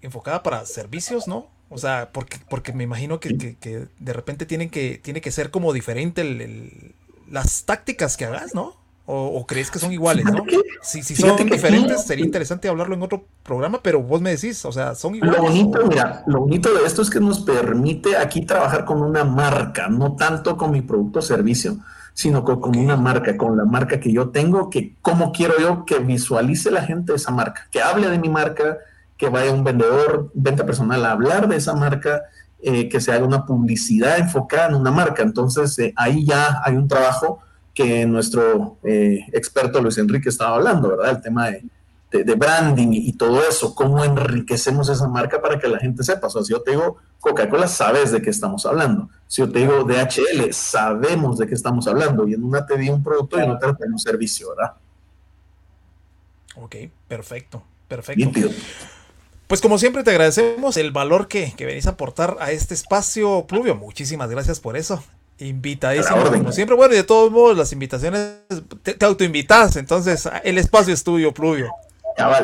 enfocada 0.02 0.44
para 0.44 0.66
servicios, 0.66 1.28
¿no? 1.28 1.48
O 1.70 1.78
sea, 1.78 2.10
porque, 2.14 2.38
porque 2.50 2.72
me 2.72 2.86
imagino 2.86 3.20
que, 3.20 3.56
que, 3.60 3.88
de 4.00 4.14
repente 4.14 4.46
tienen 4.46 4.70
que, 4.70 4.98
tiene 4.98 5.20
que 5.20 5.32
ser 5.32 5.52
como 5.52 5.74
diferente 5.74 6.22
el, 6.22 6.94
las 7.30 7.66
tácticas 7.66 8.16
que 8.16 8.26
hagas, 8.26 8.56
¿no? 8.56 8.79
O, 9.12 9.44
crees 9.48 9.72
que 9.72 9.80
son 9.80 9.92
iguales, 9.92 10.24
¿no? 10.26 10.44
Si, 10.84 11.02
si 11.02 11.16
son 11.16 11.36
diferentes, 11.50 12.06
sería 12.06 12.24
interesante 12.24 12.70
hablarlo 12.70 12.94
en 12.94 13.02
otro 13.02 13.26
programa, 13.42 13.80
pero 13.82 14.04
vos 14.04 14.22
me 14.22 14.30
decís, 14.30 14.64
o 14.66 14.72
sea, 14.72 14.94
son 14.94 15.16
iguales. 15.16 15.36
Lo 15.36 15.44
bonito, 15.44 15.86
mira, 15.88 16.24
lo 16.28 16.42
bonito 16.42 16.72
de 16.74 16.86
esto 16.86 17.02
es 17.02 17.10
que 17.10 17.20
nos 17.20 17.40
permite 17.40 18.16
aquí 18.18 18.46
trabajar 18.46 18.86
con 18.86 19.02
una 19.02 19.24
marca, 19.24 19.88
no 19.88 20.16
tanto 20.16 20.58
con 20.58 20.72
mi 20.72 20.82
producto 20.82 21.20
o 21.20 21.22
servicio 21.24 21.78
sino 22.20 22.44
con, 22.44 22.78
una 22.78 22.98
marca, 22.98 23.38
con 23.38 23.56
la 23.56 23.64
marca 23.64 23.98
que 24.02 24.12
yo 24.12 24.28
tengo, 24.28 24.70
que 24.70 24.94
cómo 25.02 25.32
quiero 25.32 25.54
yo 25.58 25.86
que 25.86 26.00
visualice 26.00 26.70
la 26.70 26.82
gente 26.82 27.14
esa 27.16 27.32
marca, 27.32 27.70
que 27.72 27.82
hable 27.82 28.10
de 28.10 28.20
mi 28.20 28.28
marca, 28.28 28.78
que 29.16 29.30
vaya 29.30 29.54
un 29.54 29.64
vendedor, 29.64 30.30
venta 30.34 30.66
personal 30.66 31.06
a 31.06 31.12
hablar 31.12 31.48
de 31.48 31.56
esa 31.56 31.76
marca, 31.76 32.24
eh, 32.62 32.90
que 32.90 33.00
se 33.00 33.14
haga 33.14 33.26
una 33.26 33.46
publicidad 33.46 34.20
enfocada 34.20 34.68
en 34.68 34.76
una 34.76 34.92
marca. 34.92 35.24
Entonces, 35.24 35.80
eh, 35.80 35.94
ahí 35.96 36.26
ya 36.26 36.62
hay 36.66 36.76
un 36.76 36.90
trabajo 36.90 37.40
que 37.80 38.06
nuestro 38.06 38.78
eh, 38.84 39.26
experto 39.32 39.82
Luis 39.82 39.98
Enrique 39.98 40.28
estaba 40.28 40.58
hablando, 40.58 40.90
¿verdad? 40.90 41.12
El 41.12 41.22
tema 41.22 41.50
de, 41.50 41.64
de, 42.26 42.36
branding 42.36 42.90
y, 42.92 43.14
todo 43.14 43.42
eso, 43.48 43.74
cómo 43.74 44.04
enriquecemos 44.04 44.90
esa 44.90 45.08
marca 45.08 45.42
para 45.42 45.58
que 45.58 45.70
la 45.70 45.80
gente 45.80 46.04
sepa. 46.04 46.28
O 46.28 46.30
sea, 46.30 46.44
si 46.44 46.52
yo 46.52 46.62
te 46.62 46.72
digo 46.72 46.98
Coca-Cola, 47.22 47.70
sabes 47.70 48.12
de 48.12 48.22
qué 48.22 48.32
estamos 48.32 48.66
hablando. 48.66 49.08
Si 49.28 49.42
yo 49.42 49.50
te 49.50 49.60
digo 49.60 49.86
DHL, 49.86 50.52
sabemos 50.52 51.38
de 51.38 51.48
qué 51.48 51.56
estamos 51.56 51.88
hablando. 51.88 52.28
Y 52.28 52.34
en 52.34 52.44
una 52.44 52.66
te 52.66 52.78
di 52.78 52.90
un 52.90 53.02
producto 53.02 53.40
y 53.40 53.44
en 53.44 53.52
otra 53.52 53.74
te 53.74 53.86
di 53.86 53.94
un 53.94 54.00
servicio, 54.00 54.50
¿verdad? 54.50 54.74
Ok, 56.58 56.76
perfecto, 57.08 57.64
perfecto. 57.88 58.50
Pues 59.48 59.62
como 59.62 59.78
siempre 59.78 60.04
te 60.04 60.12
agradecemos 60.12 60.76
el 60.76 60.92
valor 60.92 61.30
que, 61.30 61.54
que 61.56 61.66
venís 61.66 61.88
a 61.88 61.92
aportar 61.92 62.36
a 62.42 62.52
este 62.52 62.74
espacio, 62.74 63.46
Pluvio. 63.48 63.76
Muchísimas 63.76 64.30
gracias 64.30 64.60
por 64.60 64.76
eso. 64.76 65.02
Invitadísimo, 65.40 66.24
como 66.24 66.52
siempre. 66.52 66.76
Bueno, 66.76 66.94
y 66.94 66.98
de 66.98 67.04
todos 67.04 67.32
modos, 67.32 67.58
las 67.58 67.72
invitaciones 67.72 68.42
te, 68.84 68.94
te 68.94 69.06
autoinvitas, 69.06 69.76
entonces 69.78 70.30
el 70.44 70.58
espacio 70.58 70.94
es 70.94 71.04
tuyo, 71.04 71.34
Pluvio. 71.34 71.70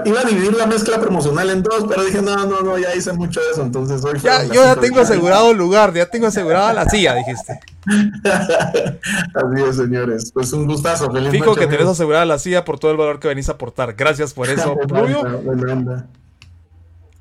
Iba 0.06 0.22
a 0.22 0.24
dividir 0.24 0.54
la 0.56 0.68
mezcla 0.68 1.00
promocional 1.00 1.50
en 1.50 1.62
dos, 1.62 1.86
pero 1.90 2.04
dije, 2.06 2.22
no, 2.22 2.46
no, 2.46 2.62
no, 2.62 2.78
ya 2.78 2.96
hice 2.96 3.12
mucho 3.12 3.42
de 3.42 3.52
eso, 3.52 3.62
entonces 3.62 4.04
hoy 4.06 4.20
Ya, 4.20 4.46
yo 4.46 4.64
ya 4.64 4.76
tengo 4.78 5.02
asegurado 5.02 5.52
el 5.52 5.58
lugar, 5.58 5.94
ya 5.94 6.06
tengo 6.06 6.28
asegurada 6.28 6.72
la 6.72 6.88
silla, 6.90 7.14
dijiste. 7.16 7.60
Así 8.24 9.64
es, 9.68 9.76
señores. 9.76 10.32
Pues 10.34 10.54
un 10.54 10.66
gustazo, 10.66 11.12
feliz 11.12 11.32
Fijo 11.32 11.56
que 11.56 11.68
tenés 11.68 11.88
asegurada 11.88 12.24
la 12.26 12.40
silla 12.40 12.64
por 12.64 12.80
todo 12.80 12.92
el 12.92 12.98
valor 12.98 13.20
que 13.20 13.28
venís 13.28 13.50
a 13.50 13.54
aportar. 13.54 13.96
Gracias 13.96 14.34
por 14.34 14.50
eso, 14.50 14.78
Pluvio. 14.88 15.22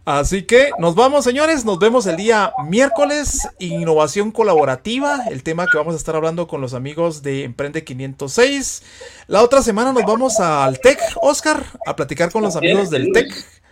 Así 0.05 0.43
que 0.43 0.71
nos 0.79 0.95
vamos, 0.95 1.25
señores. 1.25 1.65
Nos 1.65 1.79
vemos 1.79 2.07
el 2.07 2.17
día 2.17 2.53
miércoles. 2.67 3.49
Innovación 3.59 4.33
colaborativa. 4.33 5.25
El 5.31 5.43
tema 5.43 5.67
que 5.67 5.79
vamos 5.79 5.95
a 5.95 5.97
estar 5.97 6.15
hablando 6.15 6.47
con 6.47 6.61
los 6.61 6.75
amigos 6.75 7.23
de 7.23 7.45
Emprende 7.45 7.85
506. 7.85 8.83
La 9.29 9.43
otra 9.43 9.63
semana 9.63 9.93
nos 9.93 10.05
vamos 10.05 10.41
al 10.41 10.79
TEC, 10.79 10.99
Oscar, 11.23 11.65
a 11.87 11.97
platicar 11.97 12.31
con 12.31 12.43
los 12.43 12.55
amigos 12.55 12.91
del 12.91 13.13
TEC. 13.13 13.64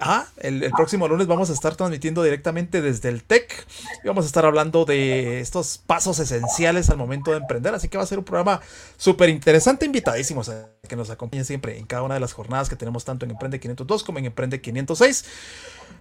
Ah, 0.00 0.26
el, 0.36 0.70
próximo 0.70 1.08
lunes 1.08 1.26
vamos 1.26 1.50
a 1.50 1.52
estar 1.52 1.74
transmitiendo 1.74 2.22
directamente 2.22 2.80
desde 2.80 3.08
el 3.08 3.24
TEC 3.24 3.66
y 4.04 4.06
vamos 4.06 4.24
a 4.24 4.28
estar 4.28 4.46
hablando 4.46 4.84
de 4.84 5.40
estos 5.40 5.78
pasos 5.78 6.20
esenciales 6.20 6.88
al 6.88 6.98
momento 6.98 7.32
de 7.32 7.38
emprender. 7.38 7.74
Así 7.74 7.88
que 7.88 7.98
va 7.98 8.04
a 8.04 8.06
ser 8.06 8.18
un 8.18 8.24
programa 8.24 8.60
súper 8.96 9.28
interesante, 9.28 9.86
invitadísimos 9.86 10.50
a 10.50 10.68
que 10.88 10.94
nos 10.94 11.10
acompañen 11.10 11.44
siempre 11.44 11.78
en 11.78 11.86
cada 11.86 12.02
una 12.02 12.14
de 12.14 12.20
las 12.20 12.32
jornadas 12.32 12.68
que 12.68 12.76
tenemos 12.76 13.04
tanto 13.04 13.24
en 13.24 13.32
Emprende 13.32 13.58
502 13.58 14.04
como 14.04 14.20
en 14.20 14.26
Emprende 14.26 14.60
506. 14.60 15.24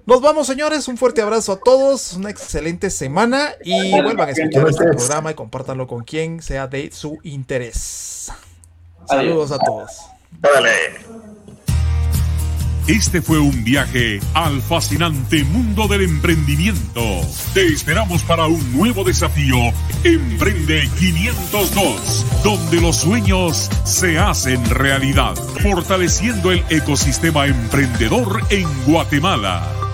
Nos 0.06 0.22
vamos, 0.22 0.46
señores. 0.46 0.88
Un 0.88 0.98
fuerte 0.98 1.22
abrazo 1.22 1.54
a 1.54 1.60
todos. 1.60 2.14
Una 2.14 2.30
excelente 2.30 2.92
semana 2.92 3.56
y 3.64 3.92
vuelvan 4.02 4.30
a 4.30 4.32
escuchar 4.32 4.70
este 4.70 4.86
programa 4.86 5.32
y 5.32 5.34
compártanlo 5.34 5.88
con 5.88 6.04
quien 6.04 6.42
sea 6.44 6.68
de 6.68 6.92
su 6.92 7.18
interés. 7.24 8.32
Saludos 9.08 9.52
a 9.52 9.58
todos. 9.58 9.92
Este 12.88 13.22
fue 13.22 13.38
un 13.38 13.66
viaje 13.66 14.22
al 14.34 14.62
fascinante 14.62 15.44
mundo 15.44 15.90
del 15.90 16.04
emprendimiento. 16.04 17.02
Te 17.54 17.68
esperamos 17.68 18.24
para 18.24 18.48
un 18.48 18.78
nuevo 18.78 19.04
desafío. 19.04 19.58
Emprende 20.06 20.90
502, 20.98 22.26
donde 22.46 22.80
los 22.80 22.96
sueños 22.96 23.70
se 23.84 24.18
hacen 24.18 24.64
realidad, 24.70 25.36
fortaleciendo 25.62 26.54
el 26.54 26.64
ecosistema 26.70 27.48
emprendedor 27.48 28.42
en 28.52 28.66
Guatemala. 28.86 29.87